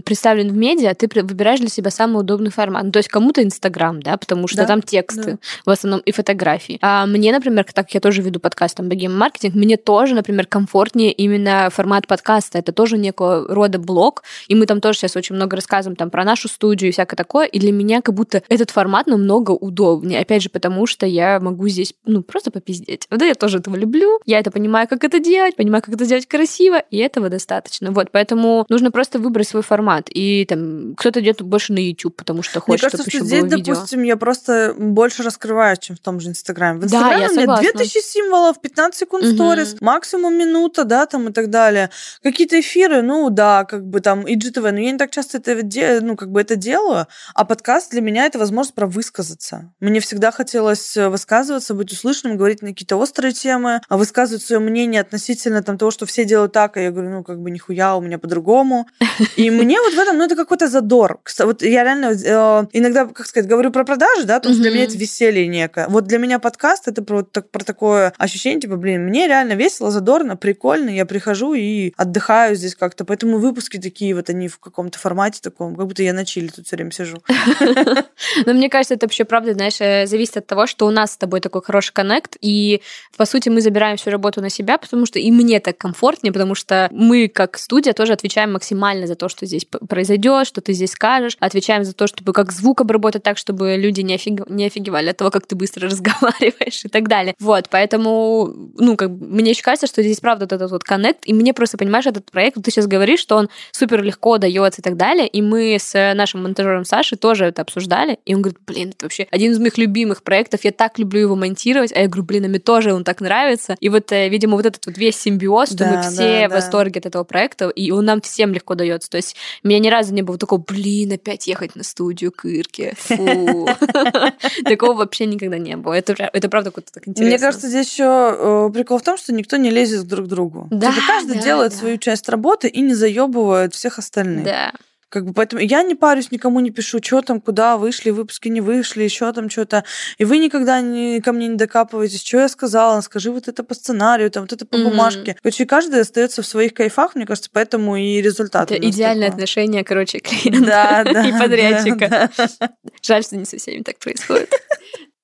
представлен 0.04 0.48
в 0.48 0.56
медиа, 0.56 0.94
ты 0.94 1.08
выбираешь 1.22 1.60
для 1.60 1.68
себя 1.68 1.90
самый 1.90 2.20
удобный 2.20 2.50
формат. 2.50 2.84
Ну, 2.84 2.92
то 2.92 2.98
есть 2.98 3.08
кому-то 3.08 3.42
Инстаграм, 3.42 4.02
да, 4.02 4.16
потому 4.16 4.48
что 4.48 4.58
Да, 4.58 4.66
там 4.66 4.82
тексты 4.82 5.32
да. 5.32 5.38
в 5.64 5.70
основном 5.70 6.00
и 6.00 6.12
фотографии. 6.12 6.78
А 6.82 7.06
мне, 7.06 7.32
например, 7.32 7.64
так 7.64 7.86
как 7.86 7.94
я 7.94 8.00
тоже 8.00 8.22
веду 8.22 8.40
подкаст 8.40 8.76
там 8.76 8.88
Богем 8.88 9.16
Маркетинг, 9.16 9.54
мне 9.54 9.76
тоже, 9.76 10.14
например, 10.14 10.46
комфортнее 10.46 11.12
именно 11.12 11.68
формат 11.70 12.06
подкаста. 12.06 12.58
Это 12.58 12.72
тоже 12.72 12.98
некого 12.98 13.46
рода 13.48 13.78
блог, 13.78 14.22
и 14.48 14.54
мы 14.54 14.66
там 14.66 14.80
тоже 14.80 14.98
сейчас 14.98 15.16
очень 15.16 15.36
много 15.36 15.56
рассказываем 15.56 15.96
там 15.96 16.10
про 16.10 16.24
нашу 16.24 16.48
студию 16.48 16.88
и 16.88 16.92
всякое 16.92 17.16
такое, 17.16 17.46
и 17.46 17.58
для 17.58 17.72
меня 17.72 18.02
как 18.02 18.14
будто 18.14 18.42
этот 18.48 18.70
формат 18.70 19.06
намного 19.06 19.52
удобнее. 19.52 20.20
Опять 20.20 20.42
же, 20.42 20.48
потому 20.48 20.86
что 20.86 21.06
я 21.06 21.40
могу 21.40 21.68
здесь, 21.68 21.94
ну, 22.04 22.22
просто 22.22 22.50
попиздеть. 22.50 23.06
Вот 23.10 23.22
я 23.22 23.34
тоже 23.34 23.58
этого 23.58 23.76
люблю, 23.76 24.20
я 24.24 24.38
это 24.38 24.50
понимаю, 24.50 24.88
как 24.88 25.04
это 25.04 25.18
делать, 25.18 25.56
понимаю, 25.56 25.82
как 25.82 25.94
это 25.94 26.06
делать 26.06 26.26
красиво, 26.26 26.78
и 26.90 26.98
этого 26.98 27.28
достаточно. 27.28 27.92
Вот, 27.92 28.10
поэтому 28.10 28.64
нужно 28.68 28.90
просто 28.90 29.18
выбрать 29.18 29.48
свой 29.48 29.62
формат. 29.62 30.08
И 30.10 30.44
там 30.46 30.94
кто-то 30.96 31.20
идет 31.20 31.42
больше 31.42 31.72
на 31.72 31.78
YouTube, 31.78 32.16
потому 32.16 32.42
что 32.42 32.58
Мне 32.60 32.78
хочет, 32.78 32.90
кажется, 32.92 33.10
чтобы 33.10 33.16
что 33.16 33.26
здесь, 33.26 33.42
видео. 33.44 33.74
допустим, 33.74 34.02
я 34.02 34.16
просто 34.16 34.74
больше 34.78 35.22
раскрываюсь, 35.22 35.78
чем 35.78 35.96
в 35.96 36.00
том 36.00 36.20
же 36.20 36.28
Инстаграме. 36.30 36.78
В 36.78 36.80
Да, 36.82 36.86
Инстаграме 36.86 37.22
я 37.22 37.28
у 37.28 37.32
меня 37.32 37.40
согласна. 37.42 37.72
2000 37.72 38.02
символов, 38.02 38.60
15 38.60 38.98
секунд 39.00 39.24
сторис, 39.26 39.76
максимум 39.80 40.34
минута, 40.36 40.84
да, 40.84 41.06
там 41.06 41.28
и 41.28 41.32
так 41.32 41.50
далее. 41.50 41.90
Какие-то 42.22 42.58
эфиры, 42.60 43.02
ну 43.02 43.30
да, 43.30 43.64
как 43.64 43.86
бы 43.86 44.00
там 44.00 44.20
IGTV, 44.26 44.70
но 44.70 44.78
я 44.78 44.92
не 44.92 44.98
так 44.98 45.10
часто 45.10 45.38
это, 45.38 45.54
ну, 46.02 46.16
как 46.16 46.30
бы 46.30 46.40
это 46.40 46.56
делаю, 46.56 47.06
а 47.34 47.44
подкаст 47.44 47.90
для 47.90 48.00
меня 48.00 48.26
это 48.26 48.38
возможность 48.38 48.74
про 48.74 48.86
высказаться. 48.86 49.72
Мне 49.80 50.00
всегда 50.00 50.30
хотелось 50.30 50.96
э, 50.96 51.08
высказываться, 51.08 51.74
быть 51.74 51.92
услышанным, 51.92 52.36
говорить 52.36 52.62
на 52.62 52.68
какие-то 52.68 52.96
острые 52.96 53.32
темы, 53.32 53.80
а 53.88 53.96
высказывать 54.14 54.44
свое 54.44 54.60
мнение 54.60 55.00
относительно 55.00 55.62
там, 55.62 55.76
того, 55.76 55.90
что 55.90 56.06
все 56.06 56.24
делают 56.24 56.52
так, 56.52 56.76
а 56.76 56.80
я 56.80 56.92
говорю, 56.92 57.10
ну, 57.10 57.24
как 57.24 57.40
бы 57.40 57.50
нихуя, 57.50 57.96
у 57.96 58.00
меня 58.00 58.18
по-другому. 58.18 58.86
И 59.36 59.50
мне 59.50 59.80
вот 59.80 59.92
в 59.92 59.98
этом, 59.98 60.18
ну, 60.18 60.24
это 60.24 60.36
какой-то 60.36 60.68
задор. 60.68 61.18
Вот 61.40 61.62
я 61.62 61.82
реально 61.82 62.12
э, 62.12 62.66
иногда, 62.72 63.06
как 63.06 63.26
сказать, 63.26 63.48
говорю 63.48 63.72
про 63.72 63.84
продажи, 63.84 64.24
да, 64.24 64.38
то 64.38 64.50
есть 64.50 64.60
для 64.60 64.70
меня 64.70 64.84
это 64.84 64.96
веселье 64.96 65.48
некое. 65.48 65.88
Вот 65.88 66.04
для 66.04 66.18
меня 66.18 66.38
подкаст 66.38 66.86
это 66.86 67.02
про, 67.02 67.22
так- 67.22 67.50
про 67.50 67.64
такое 67.64 68.12
ощущение, 68.16 68.60
типа, 68.60 68.76
блин, 68.76 69.04
мне 69.04 69.26
реально 69.26 69.54
весело, 69.54 69.90
задорно, 69.90 70.36
прикольно, 70.36 70.90
я 70.90 71.06
прихожу 71.06 71.54
и 71.54 71.92
отдыхаю 71.96 72.54
здесь 72.54 72.76
как-то. 72.76 73.04
Поэтому 73.04 73.38
выпуски 73.38 73.78
такие 73.80 74.14
вот, 74.14 74.30
они 74.30 74.46
в 74.46 74.58
каком-то 74.60 74.96
формате 74.96 75.40
таком, 75.42 75.74
как 75.74 75.88
будто 75.88 76.04
я 76.04 76.12
на 76.12 76.24
чили 76.24 76.48
тут 76.48 76.66
все 76.66 76.76
время 76.76 76.92
сижу. 76.92 77.16
Но 78.46 78.52
мне 78.52 78.70
кажется, 78.70 78.94
это 78.94 79.06
вообще 79.06 79.24
правда, 79.24 79.54
знаешь, 79.54 79.80
э, 79.80 80.06
зависит 80.06 80.36
от 80.36 80.46
того, 80.46 80.68
что 80.68 80.86
у 80.86 80.90
нас 80.90 81.12
с 81.12 81.16
тобой 81.16 81.40
такой 81.40 81.62
хороший 81.62 81.92
коннект, 81.92 82.36
и, 82.40 82.80
по 83.16 83.24
сути, 83.24 83.48
мы 83.48 83.60
забираем 83.60 83.96
всю 84.04 84.10
работу 84.10 84.40
на 84.40 84.50
себя, 84.50 84.76
потому 84.78 85.06
что 85.06 85.18
и 85.18 85.30
мне 85.30 85.60
так 85.60 85.78
комфортнее, 85.78 86.32
потому 86.32 86.54
что 86.54 86.88
мы, 86.92 87.28
как 87.28 87.58
студия, 87.58 87.94
тоже 87.94 88.12
отвечаем 88.12 88.52
максимально 88.52 89.06
за 89.06 89.14
то, 89.14 89.28
что 89.28 89.46
здесь 89.46 89.64
произойдет, 89.64 90.46
что 90.46 90.60
ты 90.60 90.72
здесь 90.74 90.92
скажешь, 90.92 91.36
отвечаем 91.40 91.84
за 91.84 91.94
то, 91.94 92.06
чтобы 92.06 92.32
как 92.32 92.52
звук 92.52 92.82
обработать 92.82 93.22
так, 93.22 93.38
чтобы 93.38 93.76
люди 93.76 94.02
не, 94.02 94.14
офиг- 94.16 94.50
не 94.52 94.66
офигевали 94.66 95.10
от 95.10 95.16
того, 95.16 95.30
как 95.30 95.46
ты 95.46 95.56
быстро 95.56 95.88
разговариваешь 95.88 96.84
и 96.84 96.88
так 96.88 97.08
далее. 97.08 97.34
Вот, 97.40 97.68
поэтому, 97.70 98.52
ну, 98.76 98.96
как 98.96 99.10
мне 99.10 99.50
еще 99.50 99.62
кажется, 99.62 99.86
что 99.86 100.02
здесь 100.02 100.20
правда 100.20 100.44
вот 100.44 100.52
этот 100.52 100.70
вот 100.70 100.84
коннект, 100.84 101.20
и 101.24 101.32
мне 101.32 101.54
просто, 101.54 101.78
понимаешь, 101.78 102.06
этот 102.06 102.30
проект, 102.30 102.62
ты 102.62 102.70
сейчас 102.70 102.86
говоришь, 102.86 103.20
что 103.20 103.36
он 103.36 103.48
супер 103.72 104.02
легко 104.02 104.38
дается 104.38 104.80
и 104.80 104.84
так 104.84 104.96
далее, 104.96 105.26
и 105.26 105.40
мы 105.40 105.76
с 105.80 106.14
нашим 106.14 106.42
монтажером 106.42 106.84
Сашей 106.84 107.16
тоже 107.16 107.46
это 107.46 107.62
обсуждали, 107.62 108.18
и 108.26 108.34
он 108.34 108.42
говорит, 108.42 108.60
блин, 108.66 108.90
это 108.90 109.06
вообще 109.06 109.26
один 109.30 109.52
из 109.52 109.58
моих 109.58 109.78
любимых 109.78 110.22
проектов, 110.22 110.64
я 110.64 110.72
так 110.72 110.98
люблю 110.98 111.20
его 111.20 111.36
монтировать, 111.36 111.92
а 111.92 112.00
я 112.00 112.06
говорю, 112.06 112.24
блин, 112.24 112.44
а 112.44 112.48
мне 112.48 112.58
тоже 112.58 112.92
он 112.92 113.04
так 113.04 113.20
нравится, 113.20 113.76
и 113.80 113.88
вот, 113.94 114.12
э, 114.12 114.28
видимо, 114.28 114.56
вот 114.56 114.66
этот 114.66 114.84
вот 114.86 114.98
весь 114.98 115.16
симбиоз, 115.18 115.70
что 115.72 115.84
мы 115.86 115.92
Да, 115.94 116.02
все 116.02 116.40
да, 116.42 116.46
в 116.46 116.50
да. 116.50 116.56
восторге 116.56 117.00
от 117.00 117.06
этого 117.06 117.24
проекта, 117.24 117.68
и 117.70 117.90
он 117.90 118.04
нам 118.04 118.20
всем 118.20 118.52
легко 118.52 118.74
дается, 118.74 119.08
то 119.08 119.16
есть 119.16 119.34
меня 119.62 119.78
ни 119.78 119.88
разу 119.88 120.12
не 120.12 120.20
было 120.22 120.36
такого, 120.36 120.60
блин, 120.60 121.12
опять 121.12 121.46
ехать 121.46 121.74
на 121.76 121.82
студию 121.84 122.30
к 122.32 122.44
Ирке, 122.44 122.94
фу. 122.98 123.66
Такого 124.64 124.94
вообще 124.94 125.26
никогда 125.26 125.58
не 125.58 125.76
было, 125.76 125.94
это 125.94 126.14
пра- 126.14 126.30
это 126.32 126.48
правда 126.48 126.70
круто 126.70 126.92
так 126.92 127.08
интересно. 127.08 127.30
Мне 127.30 127.38
кажется, 127.38 127.68
здесь 127.68 127.90
еще 127.92 128.70
прикол 128.74 128.98
в 128.98 129.02
том, 129.02 129.16
что 129.16 129.32
никто 129.32 129.56
не 129.56 129.70
лезет 129.70 130.06
друг 130.06 130.26
к 130.26 130.28
другу. 130.28 130.68
Да, 130.70 130.90
Типа 130.92 131.02
каждый 131.06 131.36
да, 131.36 131.42
делает 131.42 131.72
да. 131.72 131.78
свою 131.78 131.96
часть 131.98 132.28
работы 132.28 132.68
и 132.68 132.80
не 132.80 132.94
заебывает 132.94 133.74
всех 133.74 133.98
остальных. 133.98 134.44
Да. 134.44 134.72
Как 135.14 135.24
бы 135.26 135.32
поэтому 135.32 135.62
я 135.62 135.84
не 135.84 135.94
парюсь, 135.94 136.32
никому 136.32 136.58
не 136.58 136.72
пишу, 136.72 136.98
что 137.00 137.22
там, 137.22 137.40
куда 137.40 137.76
вышли, 137.76 138.10
выпуски 138.10 138.48
не 138.48 138.60
вышли, 138.60 139.04
еще 139.04 139.32
там 139.32 139.48
что-то. 139.48 139.84
И 140.18 140.24
вы 140.24 140.38
никогда 140.38 140.80
не, 140.80 141.20
ко 141.20 141.30
мне 141.32 141.46
не 141.46 141.54
докапываетесь, 141.56 142.20
что 142.24 142.38
я 142.38 142.48
сказала, 142.48 143.00
скажи 143.00 143.30
вот 143.30 143.46
это 143.46 143.62
по 143.62 143.74
сценарию, 143.74 144.28
там 144.32 144.42
вот 144.42 144.52
это 144.52 144.66
по 144.66 144.76
Мгм. 144.76 144.90
бумажке. 144.90 145.36
Короче, 145.40 145.66
каждый 145.66 146.00
остается 146.00 146.42
в 146.42 146.46
своих 146.46 146.74
кайфах, 146.74 147.14
мне 147.14 147.26
кажется, 147.26 147.48
поэтому 147.52 147.96
и 147.96 148.20
результат. 148.20 148.72
Это 148.72 148.84
идеальное 148.88 149.28
такой. 149.28 149.34
отношение, 149.36 149.84
короче, 149.84 150.18
клиента 150.18 150.66
Да, 150.66 151.04
да, 151.12 151.28
и 151.28 151.32
подрядчика. 151.32 152.08
да, 152.08 152.30
да. 152.58 152.70
Жаль, 153.00 153.22
что 153.22 153.36
не 153.36 153.44
со 153.44 153.56
всеми 153.56 153.82
так 153.82 153.98
происходит. 154.00 154.52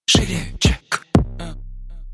шире 0.07 0.39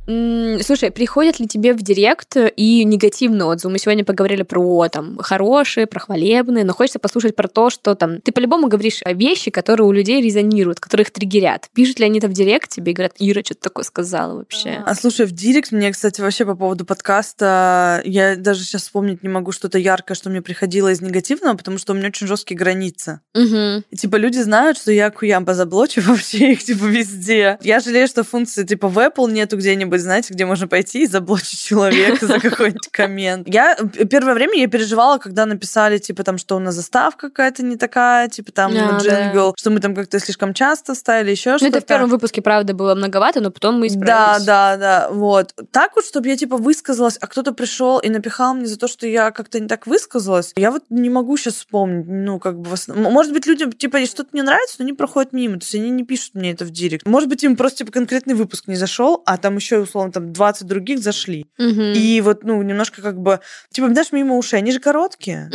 Слушай, 0.06 0.90
приходят 0.90 1.40
ли 1.40 1.46
тебе 1.46 1.72
в 1.74 1.82
директ 1.82 2.36
и 2.36 2.84
негативные 2.84 3.44
отзывы? 3.44 3.72
Мы 3.72 3.78
сегодня 3.78 4.04
поговорили 4.04 4.42
про 4.42 4.88
там 4.88 5.18
хорошие, 5.18 5.86
про 5.86 6.00
хвалебные, 6.00 6.64
но 6.64 6.72
хочется 6.72 6.98
послушать 6.98 7.36
про 7.36 7.48
то, 7.48 7.70
что 7.70 7.94
там 7.94 8.20
ты 8.20 8.32
по-любому 8.32 8.68
говоришь 8.68 9.00
о 9.04 9.12
вещи, 9.12 9.50
которые 9.50 9.86
у 9.86 9.92
людей 9.92 10.22
резонируют, 10.22 10.80
которые 10.80 11.04
их 11.04 11.10
триггерят. 11.10 11.68
Пишут 11.74 11.98
ли 11.98 12.06
они 12.06 12.18
это 12.18 12.28
в 12.28 12.32
директ 12.32 12.70
тебе 12.70 12.92
и 12.92 12.94
говорят, 12.94 13.14
Ира, 13.18 13.42
что-то 13.44 13.62
такое 13.62 13.84
сказала 13.84 14.36
вообще? 14.38 14.82
А 14.84 14.94
слушай, 14.94 15.26
в 15.26 15.32
Директ 15.32 15.72
мне, 15.72 15.92
кстати, 15.92 16.20
вообще 16.20 16.44
по 16.44 16.54
поводу 16.54 16.84
подкаста, 16.84 18.02
я 18.04 18.36
даже 18.36 18.62
сейчас 18.64 18.82
вспомнить 18.82 19.22
не 19.22 19.28
могу 19.28 19.52
что-то 19.52 19.78
яркое, 19.78 20.14
что 20.14 20.30
мне 20.30 20.42
приходило 20.42 20.88
из 20.88 21.00
негативного, 21.00 21.56
потому 21.56 21.78
что 21.78 21.92
у 21.92 21.96
меня 21.96 22.08
очень 22.08 22.26
жесткие 22.26 22.56
границы. 22.56 23.20
Мгм. 23.34 23.84
И, 23.90 23.96
типа, 23.96 24.16
люди 24.16 24.38
знают, 24.38 24.78
что 24.78 24.92
я 24.92 25.10
куямба 25.10 25.54
заблочу 25.54 26.00
вообще 26.06 26.52
их, 26.52 26.64
типа, 26.64 26.84
везде. 26.84 27.58
Я 27.62 27.80
жалею, 27.80 28.08
что 28.08 28.24
функции, 28.24 28.64
типа, 28.64 28.88
в 28.88 28.98
Apple 28.98 29.30
нету 29.30 29.56
где-нибудь, 29.56 29.95
знаете, 29.98 30.34
где 30.34 30.44
можно 30.46 30.68
пойти 30.68 31.02
и 31.02 31.06
заблочить 31.06 31.60
человека 31.60 32.26
за 32.26 32.40
какой-нибудь 32.40 32.88
коммент. 32.90 33.48
Я 33.48 33.76
э, 33.78 34.04
первое 34.04 34.34
время 34.34 34.58
я 34.58 34.68
переживала, 34.68 35.18
когда 35.18 35.46
написали, 35.46 35.98
типа, 35.98 36.22
там, 36.24 36.38
что 36.38 36.56
у 36.56 36.58
нас 36.58 36.74
заставка 36.74 37.28
какая-то 37.28 37.62
не 37.62 37.76
такая, 37.76 38.28
типа, 38.28 38.52
там, 38.52 38.72
А, 38.76 38.98
джингл, 38.98 39.54
что 39.58 39.70
мы 39.70 39.80
там 39.80 39.94
как-то 39.94 40.18
слишком 40.18 40.54
часто 40.54 40.94
ставили, 40.94 41.30
еще 41.30 41.52
Ну, 41.52 41.58
что-то. 41.58 41.78
это 41.78 41.80
в 41.80 41.86
первом 41.86 42.10
выпуске, 42.10 42.42
правда, 42.42 42.74
было 42.74 42.94
многовато, 42.94 43.40
но 43.40 43.50
потом 43.50 43.80
мы 43.80 43.88
Да, 43.88 43.94
исправились. 43.94 44.44
да, 44.46 44.76
да, 44.76 45.08
вот. 45.10 45.54
Так 45.70 45.92
вот, 45.96 46.04
чтобы 46.04 46.28
я, 46.28 46.36
типа, 46.36 46.56
высказалась, 46.56 47.16
а 47.20 47.26
кто-то 47.26 47.52
пришел 47.52 47.98
и 47.98 48.08
напихал 48.08 48.54
мне 48.54 48.66
за 48.66 48.78
то, 48.78 48.88
что 48.88 49.06
я 49.06 49.30
как-то 49.30 49.60
не 49.60 49.68
так 49.68 49.86
высказалась, 49.86 50.52
я 50.56 50.70
вот 50.70 50.82
не 50.90 51.10
могу 51.10 51.36
сейчас 51.36 51.54
вспомнить, 51.54 52.06
ну, 52.08 52.38
как 52.38 52.58
бы, 52.60 52.70
может 52.94 53.32
быть, 53.32 53.46
людям, 53.46 53.72
типа, 53.72 54.04
что-то 54.06 54.30
не 54.32 54.42
нравится, 54.42 54.76
но 54.78 54.82
они 54.84 54.92
проходят 54.92 55.32
мимо, 55.32 55.54
то 55.58 55.64
есть 55.64 55.74
они 55.74 55.90
не 55.90 56.04
пишут 56.04 56.34
мне 56.34 56.52
это 56.52 56.64
в 56.64 56.70
директ. 56.70 57.06
Может 57.06 57.28
быть, 57.28 57.42
им 57.44 57.56
просто, 57.56 57.78
типа, 57.78 57.92
конкретный 57.92 58.34
выпуск 58.34 58.66
не 58.66 58.76
зашел, 58.76 59.22
а 59.26 59.38
там 59.38 59.56
еще, 59.56 59.85
условно, 59.86 60.12
там 60.12 60.32
20 60.32 60.66
других 60.66 60.98
зашли. 60.98 61.46
Мгм. 61.58 61.92
И 61.94 62.20
вот, 62.20 62.44
ну, 62.44 62.60
немножко 62.62 63.02
как 63.02 63.18
бы, 63.20 63.40
типа, 63.70 63.88
знаешь, 63.88 64.12
мимо 64.12 64.36
ушей, 64.36 64.58
они 64.58 64.72
же 64.72 64.80
короткие. 64.80 65.50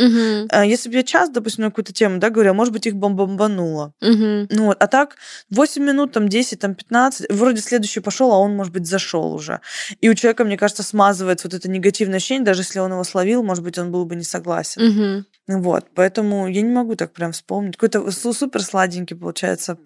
А 0.50 0.64
Если 0.64 0.88
бы 0.88 0.96
я 0.96 1.02
час, 1.02 1.30
допустим, 1.30 1.64
на 1.64 1.70
какую-то 1.70 1.92
тему, 1.92 2.18
да, 2.18 2.30
говорю, 2.30 2.50
а 2.50 2.54
может 2.54 2.72
быть, 2.72 2.86
их 2.86 2.94
бомбануло. 2.96 3.92
Мгм. 4.00 4.48
Ну 4.50 4.66
вот, 4.66 4.76
а 4.80 4.86
так 4.86 5.16
8 5.50 5.82
минут, 5.84 6.12
там 6.12 6.28
10, 6.28 6.58
там 6.58 6.74
15, 6.74 7.26
вроде 7.30 7.60
следующий 7.62 8.00
пошел, 8.00 8.32
а 8.32 8.38
он, 8.38 8.56
может 8.56 8.72
быть, 8.72 8.86
зашел 8.86 9.34
уже. 9.34 9.60
И 10.00 10.08
у 10.08 10.14
человека, 10.14 10.44
мне 10.44 10.56
кажется, 10.56 10.82
смазывает 10.82 11.44
вот 11.44 11.54
это 11.54 11.68
негативное 11.70 12.16
ощущение, 12.16 12.44
даже 12.44 12.62
если 12.62 12.78
он 12.80 12.92
его 12.92 13.04
словил, 13.04 13.42
может 13.42 13.62
быть, 13.64 13.78
он 13.78 13.90
был 13.92 14.04
бы 14.04 14.16
не 14.16 14.24
согласен. 14.24 14.82
Мгм. 14.82 15.26
Вот, 15.48 15.86
поэтому 15.94 16.46
я 16.48 16.62
не 16.62 16.70
могу 16.70 16.94
так 16.94 17.12
прям 17.12 17.32
вспомнить. 17.32 17.76
Какой-то 17.76 18.10
су- 18.12 18.32
супер 18.32 18.62
сладенький 18.62 19.16
получается 19.16 19.76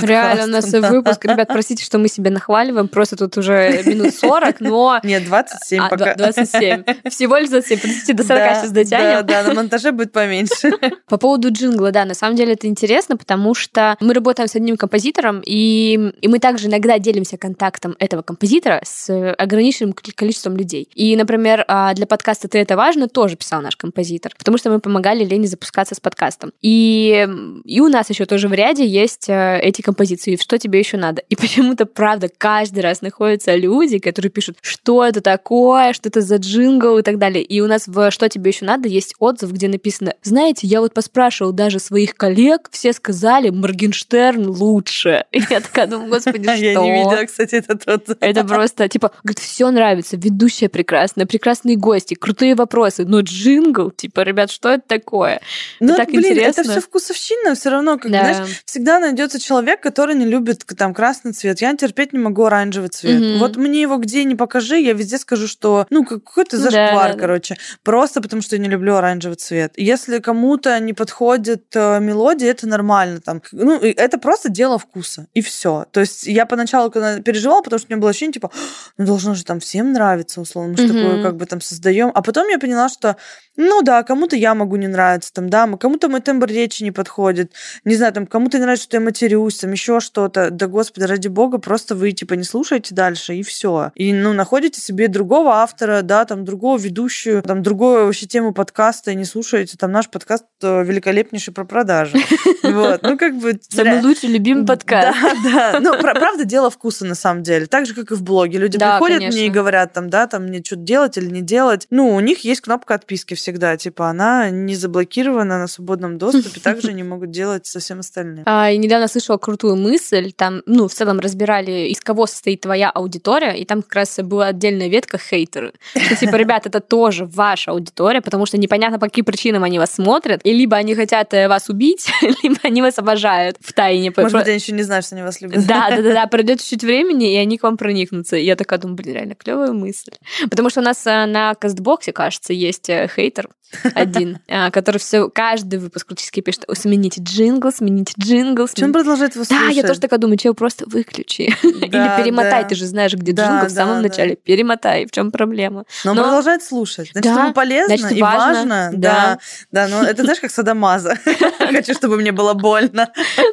Реально, 0.00 0.44
у 0.44 0.46
нас 0.48 0.70
да. 0.70 0.90
выпуск. 0.90 1.24
Ребят, 1.24 1.48
простите, 1.52 1.82
что 1.82 1.98
мы 1.98 2.08
себя 2.08 2.30
нахваливаем. 2.30 2.88
Просто 2.88 3.16
тут 3.16 3.36
уже 3.38 3.82
минут 3.88 4.14
40, 4.14 4.60
но... 4.60 5.00
Нет, 5.04 5.24
27 5.24 5.80
А, 5.80 5.88
пока. 5.88 6.14
два- 6.14 6.32
27. 6.32 6.84
Всего 7.10 7.36
лишь 7.36 7.48
27. 7.48 7.80
Подождите, 7.80 8.12
до 8.12 8.24
40 8.24 8.38
Да, 8.42 8.54
сейчас 8.54 8.70
дотянем. 8.70 9.26
Да, 9.26 9.42
да, 9.42 9.48
на 9.48 9.54
монтаже 9.54 9.92
будет 9.92 10.12
поменьше. 10.12 10.72
По 11.08 11.18
поводу 11.18 11.50
джингла, 11.52 11.90
да, 11.90 12.04
на 12.04 12.14
самом 12.14 12.36
деле 12.36 12.52
это 12.54 12.66
интересно, 12.66 13.16
потому 13.16 13.54
что 13.54 13.96
мы 14.00 14.14
работаем 14.14 14.48
с 14.48 14.56
одним 14.56 14.76
композитором, 14.76 15.42
и, 15.44 16.12
и 16.20 16.28
мы 16.28 16.38
также 16.38 16.68
иногда 16.68 16.98
делимся 16.98 17.36
контактом 17.36 17.96
этого 17.98 18.22
композитора 18.22 18.80
с 18.84 19.32
ограниченным 19.34 19.92
количеством 19.92 20.56
людей. 20.56 20.88
И, 20.94 21.16
например, 21.16 21.64
а, 21.68 21.94
для 21.94 22.06
подкаста 22.06 22.48
«Ты 22.48 22.58
это 22.58 22.76
важно» 22.76 23.08
тоже 23.08 23.36
писал 23.36 23.62
наш 23.62 23.76
композитор, 23.76 24.32
потому 24.38 24.58
что 24.58 24.70
мы 24.70 24.80
помогали 24.80 25.24
Лене 25.24 25.46
запускаться 25.46 25.94
с 25.94 26.00
подкастом. 26.00 26.52
И, 26.62 27.26
и 27.64 27.80
у 27.80 27.88
нас 27.88 28.10
еще 28.10 28.26
тоже 28.26 28.48
в 28.48 28.52
ряде 28.52 28.86
есть 28.86 29.28
э, 29.28 29.60
эти 29.60 29.80
композиции. 29.82 30.36
Что 30.36 30.58
тебе 30.58 30.78
еще 30.78 30.96
надо? 30.96 31.22
И 31.28 31.36
почему-то, 31.36 31.86
правда, 31.86 32.28
каждый 32.36 32.80
раз 32.80 33.00
находятся 33.02 33.54
люди, 33.54 33.77
которые 33.86 34.30
пишут, 34.30 34.58
что 34.62 35.04
это 35.04 35.20
такое, 35.20 35.92
что 35.92 36.08
это 36.08 36.20
за 36.20 36.36
джингл 36.36 36.98
и 36.98 37.02
так 37.02 37.18
далее. 37.18 37.42
И 37.42 37.60
у 37.60 37.66
нас 37.66 37.86
в 37.86 38.10
«Что 38.10 38.28
тебе 38.28 38.50
еще 38.50 38.64
надо» 38.64 38.88
есть 38.88 39.14
отзыв, 39.18 39.52
где 39.52 39.68
написано, 39.68 40.14
знаете, 40.22 40.66
я 40.66 40.80
вот 40.80 40.94
поспрашивал 40.94 41.52
даже 41.52 41.78
своих 41.78 42.14
коллег, 42.14 42.68
все 42.72 42.92
сказали, 42.92 43.50
Моргенштерн 43.50 44.48
лучше. 44.48 45.24
И 45.32 45.40
я 45.50 45.60
такая 45.60 45.86
думаю, 45.86 46.10
господи, 46.10 46.42
что? 46.42 46.52
Я 46.58 46.74
не 46.74 46.90
видела, 46.90 47.24
кстати, 47.24 47.56
это 47.56 47.76
тот. 47.76 48.16
Это 48.20 48.44
просто, 48.44 48.88
типа, 48.88 49.12
говорит, 49.22 49.38
все 49.38 49.70
нравится, 49.70 50.16
ведущая 50.16 50.68
прекрасная, 50.68 51.26
прекрасные 51.26 51.76
гости, 51.76 52.14
крутые 52.14 52.54
вопросы, 52.54 53.04
но 53.04 53.20
джингл, 53.20 53.90
типа, 53.90 54.20
ребят, 54.20 54.50
что 54.50 54.70
это 54.70 54.84
такое? 54.86 55.40
Ну, 55.80 55.96
так 55.96 56.08
блин, 56.08 56.32
интересно. 56.32 56.60
это 56.62 56.70
все 56.70 56.80
вкусовщина, 56.80 57.54
все 57.54 57.70
равно, 57.70 57.98
как, 57.98 58.10
Да. 58.10 58.34
знаешь, 58.34 58.62
всегда 58.64 58.98
найдется 58.98 59.40
человек, 59.40 59.80
который 59.80 60.14
не 60.14 60.24
любит 60.24 60.64
там 60.76 60.94
красный 60.94 61.32
цвет. 61.32 61.60
Я 61.60 61.74
терпеть 61.76 62.12
не 62.12 62.18
могу 62.18 62.44
оранжевый 62.44 62.88
цвет. 62.88 63.20
Мгм. 63.20 63.38
Вот 63.38 63.56
мне 63.58 63.82
его 63.82 63.96
где 63.98 64.24
не 64.24 64.34
покажи, 64.34 64.78
я 64.78 64.92
везде 64.92 65.18
скажу, 65.18 65.46
что 65.46 65.86
ну 65.90 66.04
как- 66.04 66.24
какой-то 66.24 66.56
Ну 66.56 66.62
зашквар, 66.62 67.12
да, 67.14 67.18
короче. 67.18 67.56
Просто 67.82 68.20
потому 68.20 68.42
что 68.42 68.56
я 68.56 68.62
не 68.62 68.68
люблю 68.68 68.94
оранжевый 68.94 69.36
цвет. 69.36 69.72
Если 69.76 70.18
кому-то 70.18 70.78
не 70.80 70.92
подходит 70.92 71.64
э, 71.74 72.00
мелодия, 72.00 72.50
это 72.50 72.66
нормально. 72.66 73.20
Там. 73.20 73.42
Ну, 73.52 73.78
это 73.80 74.18
просто 74.18 74.48
дело 74.48 74.78
вкуса. 74.78 75.26
И 75.34 75.42
все. 75.42 75.86
То 75.90 76.00
есть 76.00 76.26
я 76.26 76.46
поначалу, 76.46 76.90
когда 76.90 77.20
переживала, 77.20 77.62
потому 77.62 77.78
что 77.78 77.88
у 77.88 77.90
меня 77.92 78.00
было 78.00 78.10
ощущение, 78.10 78.34
типа, 78.34 78.50
ну 78.96 79.06
должно 79.06 79.34
же 79.34 79.44
там 79.44 79.60
всем 79.60 79.92
нравиться, 79.92 80.40
условно, 80.40 80.72
мы 80.72 80.76
же 80.78 80.88
такое 80.88 81.22
как 81.22 81.36
бы 81.36 81.46
там 81.46 81.60
создаем. 81.60 82.10
А 82.14 82.22
потом 82.22 82.48
я 82.48 82.58
поняла, 82.58 82.88
что 82.88 83.16
ну 83.60 83.82
да, 83.82 84.04
кому-то 84.04 84.36
я 84.36 84.54
могу 84.54 84.76
не 84.76 84.86
нравиться, 84.86 85.32
там, 85.32 85.50
да, 85.50 85.66
кому-то 85.76 86.08
мой 86.08 86.20
тембр 86.20 86.46
речи 86.46 86.84
не 86.84 86.92
подходит, 86.92 87.52
не 87.84 87.96
знаю, 87.96 88.12
там, 88.12 88.26
кому-то 88.26 88.56
не 88.56 88.62
нравится, 88.62 88.84
что 88.84 88.96
я 88.98 89.00
матерюсь, 89.00 89.58
там, 89.58 89.72
еще 89.72 89.98
что-то. 89.98 90.50
Да, 90.50 90.68
господи, 90.68 91.04
ради 91.04 91.26
бога, 91.26 91.58
просто 91.58 91.96
вы, 91.96 92.12
типа, 92.12 92.34
не 92.34 92.44
слушаете 92.44 92.94
дальше, 92.94 93.34
и 93.34 93.42
все. 93.48 93.90
И, 93.94 94.12
ну, 94.12 94.32
находите 94.32 94.80
себе 94.80 95.08
другого 95.08 95.56
автора, 95.56 96.02
да, 96.02 96.24
там, 96.24 96.44
другого 96.44 96.78
ведущую, 96.78 97.42
там, 97.42 97.62
другую 97.62 98.06
вообще 98.06 98.26
тему 98.26 98.52
подкаста, 98.52 99.10
и 99.10 99.14
не 99.14 99.24
слушаете, 99.24 99.76
там, 99.76 99.90
наш 99.92 100.08
подкаст 100.08 100.44
э, 100.62 100.84
великолепнейший 100.84 101.52
про 101.52 101.64
продажи. 101.64 102.18
Вот, 102.62 103.02
ну, 103.02 103.16
как 103.16 103.38
бы... 103.38 103.58
Самый 103.68 104.02
лучший, 104.02 104.28
любимый 104.28 104.66
подкаст. 104.66 105.16
Да, 105.44 105.72
да. 105.72 105.80
Ну, 105.80 105.98
пра- 105.98 106.14
правда, 106.14 106.44
дело 106.44 106.70
вкуса, 106.70 107.06
на 107.06 107.14
самом 107.14 107.42
деле. 107.42 107.66
Так 107.66 107.86
же, 107.86 107.94
как 107.94 108.10
и 108.10 108.14
в 108.14 108.22
блоге. 108.22 108.58
Люди 108.58 108.78
приходят 108.78 109.20
мне 109.20 109.46
и 109.46 109.50
говорят, 109.50 109.92
там, 109.94 110.10
да, 110.10 110.26
там, 110.26 110.44
мне 110.44 110.62
что-то 110.62 110.82
делать 110.82 111.16
или 111.16 111.30
не 111.30 111.40
делать. 111.40 111.86
Ну, 111.90 112.14
у 112.14 112.20
них 112.20 112.44
есть 112.44 112.60
кнопка 112.60 112.94
отписки 112.94 113.34
всегда. 113.34 113.76
Типа, 113.76 114.08
она 114.08 114.50
не 114.50 114.74
заблокирована 114.74 115.58
на 115.58 115.66
свободном 115.66 116.18
доступе. 116.18 116.60
Также 116.62 116.88
они 116.88 117.02
могут 117.02 117.30
делать 117.30 117.66
со 117.66 117.80
всем 117.80 118.00
остальным. 118.00 118.42
А, 118.46 118.70
и 118.70 118.76
недавно 118.76 119.08
слышала 119.08 119.38
крутую 119.38 119.76
мысль, 119.76 120.32
там, 120.32 120.62
ну, 120.66 120.88
в 120.88 120.92
целом 120.92 121.20
разбирали, 121.20 121.88
из 121.88 122.00
кого 122.00 122.26
состоит 122.26 122.60
твоя 122.60 122.90
аудитория, 122.90 123.37
и 123.46 123.64
там 123.64 123.82
как 123.82 123.94
раз 123.94 124.18
была 124.18 124.46
отдельная 124.46 124.88
ветка 124.88 125.18
хейтеры. 125.18 125.72
Что, 125.94 126.16
типа, 126.16 126.36
ребят, 126.36 126.66
это 126.66 126.80
тоже 126.80 127.24
ваша 127.24 127.72
аудитория, 127.72 128.20
потому 128.20 128.46
что 128.46 128.58
непонятно, 128.58 128.98
по 128.98 129.06
каким 129.06 129.24
причинам 129.24 129.64
они 129.64 129.78
вас 129.78 129.92
смотрят, 129.92 130.40
и 130.44 130.52
либо 130.52 130.76
они 130.76 130.94
хотят 130.94 131.32
э, 131.34 131.48
вас 131.48 131.68
убить, 131.68 132.08
либо 132.42 132.58
они 132.62 132.82
вас 132.82 132.98
обожают 132.98 133.56
в 133.60 133.72
тайне. 133.72 134.12
Может 134.16 134.32
быть, 134.32 134.46
они 134.46 134.56
еще 134.56 134.72
не 134.72 134.82
знают, 134.82 135.04
что 135.04 135.14
они 135.14 135.24
вас 135.24 135.40
любят. 135.40 135.66
Да, 135.66 135.90
да, 135.90 136.02
да, 136.02 136.12
да, 136.12 136.26
пройдет 136.30 136.60
чуть-чуть 136.60 136.84
времени, 136.84 137.34
и 137.34 137.36
они 137.36 137.58
к 137.58 137.62
вам 137.62 137.76
проникнутся. 137.76 138.36
И 138.36 138.44
я 138.44 138.56
такая 138.56 138.78
думаю, 138.78 138.96
блин, 138.96 139.14
реально 139.14 139.34
клевая 139.34 139.72
мысль. 139.72 140.12
Потому 140.50 140.70
что 140.70 140.80
у 140.80 140.84
нас 140.84 141.06
э, 141.06 141.26
на 141.26 141.54
кастбоксе, 141.54 142.12
кажется, 142.12 142.52
есть 142.52 142.88
э, 142.88 143.08
хейтер 143.14 143.48
один, 143.94 144.38
э, 144.48 144.70
который 144.72 144.98
все 144.98 145.28
каждый 145.28 145.78
выпуск 145.78 146.06
практически 146.06 146.40
пишет: 146.40 146.64
«О, 146.68 146.74
смените 146.74 147.20
джингл, 147.22 147.70
смените 147.72 148.14
джингл. 148.18 148.66
Чем 148.68 148.76
смените». 148.76 148.92
продолжает 148.92 149.34
его 149.34 149.44
Да, 149.48 149.56
я 149.56 149.64
слушать? 149.72 149.86
тоже 149.86 150.00
такая 150.00 150.18
думаю, 150.18 150.36
чего 150.38 150.54
просто 150.54 150.84
выключи. 150.88 151.42
Или 151.62 151.88
Да, 151.88 152.16
перемотай, 152.20 152.62
да. 152.62 152.68
ты 152.68 152.74
же 152.74 152.86
знаешь, 152.86 153.12
где 153.14 153.32
Да, 153.32 153.46
джингл 153.46 153.66
в 153.66 153.70
самом 153.70 153.96
да. 154.02 154.08
начале. 154.08 154.36
Перемотай, 154.36 155.06
в 155.06 155.10
чем 155.10 155.30
проблема? 155.30 155.84
Но 156.04 156.12
он 156.12 156.16
Но- 156.16 156.22
продолжает 156.24 156.62
слушать. 156.62 157.10
Значит, 157.12 157.32
Да, 157.34 157.42
ему 157.44 157.52
полезно 157.52 157.96
значит, 157.96 158.16
и 158.16 158.22
важно. 158.22 158.46
важно. 158.54 158.90
Да. 158.94 159.38
Да. 159.72 159.88
Но 159.88 160.02
это 160.04 160.22
знаешь, 160.22 160.40
как 160.40 160.50
садомазо. 160.50 161.18
Хочу, 161.58 161.94
чтобы 161.94 162.16
мне 162.16 162.32
было 162.32 162.54
больно. 162.54 163.08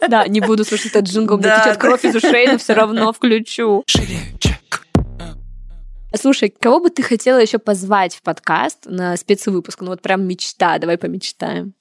Да, 0.07 0.27
не 0.27 0.39
буду 0.41 0.63
слушать 0.65 0.87
этот 0.87 1.05
джингл, 1.05 1.35
мне 1.37 1.47
Да, 1.47 1.61
течет 1.63 1.77
кровь 1.77 2.05
из 2.05 2.15
ушей, 2.15 2.47
но 2.47 2.57
все 2.57 2.73
равно 2.73 3.11
включу. 3.13 3.83
шире. 3.87 4.17
Слушай, 6.17 6.49
кого 6.49 6.79
бы 6.79 6.89
ты 6.89 7.03
хотела 7.03 7.39
еще 7.39 7.57
позвать 7.59 8.15
в 8.15 8.21
подкаст 8.21 8.85
на 8.85 9.17
спецвыпуск? 9.17 9.81
Ну 9.81 9.87
вот 9.87 10.01
прям 10.01 10.25
мечта, 10.27 10.77
давай 10.77 10.97
помечтаем. 10.97 11.73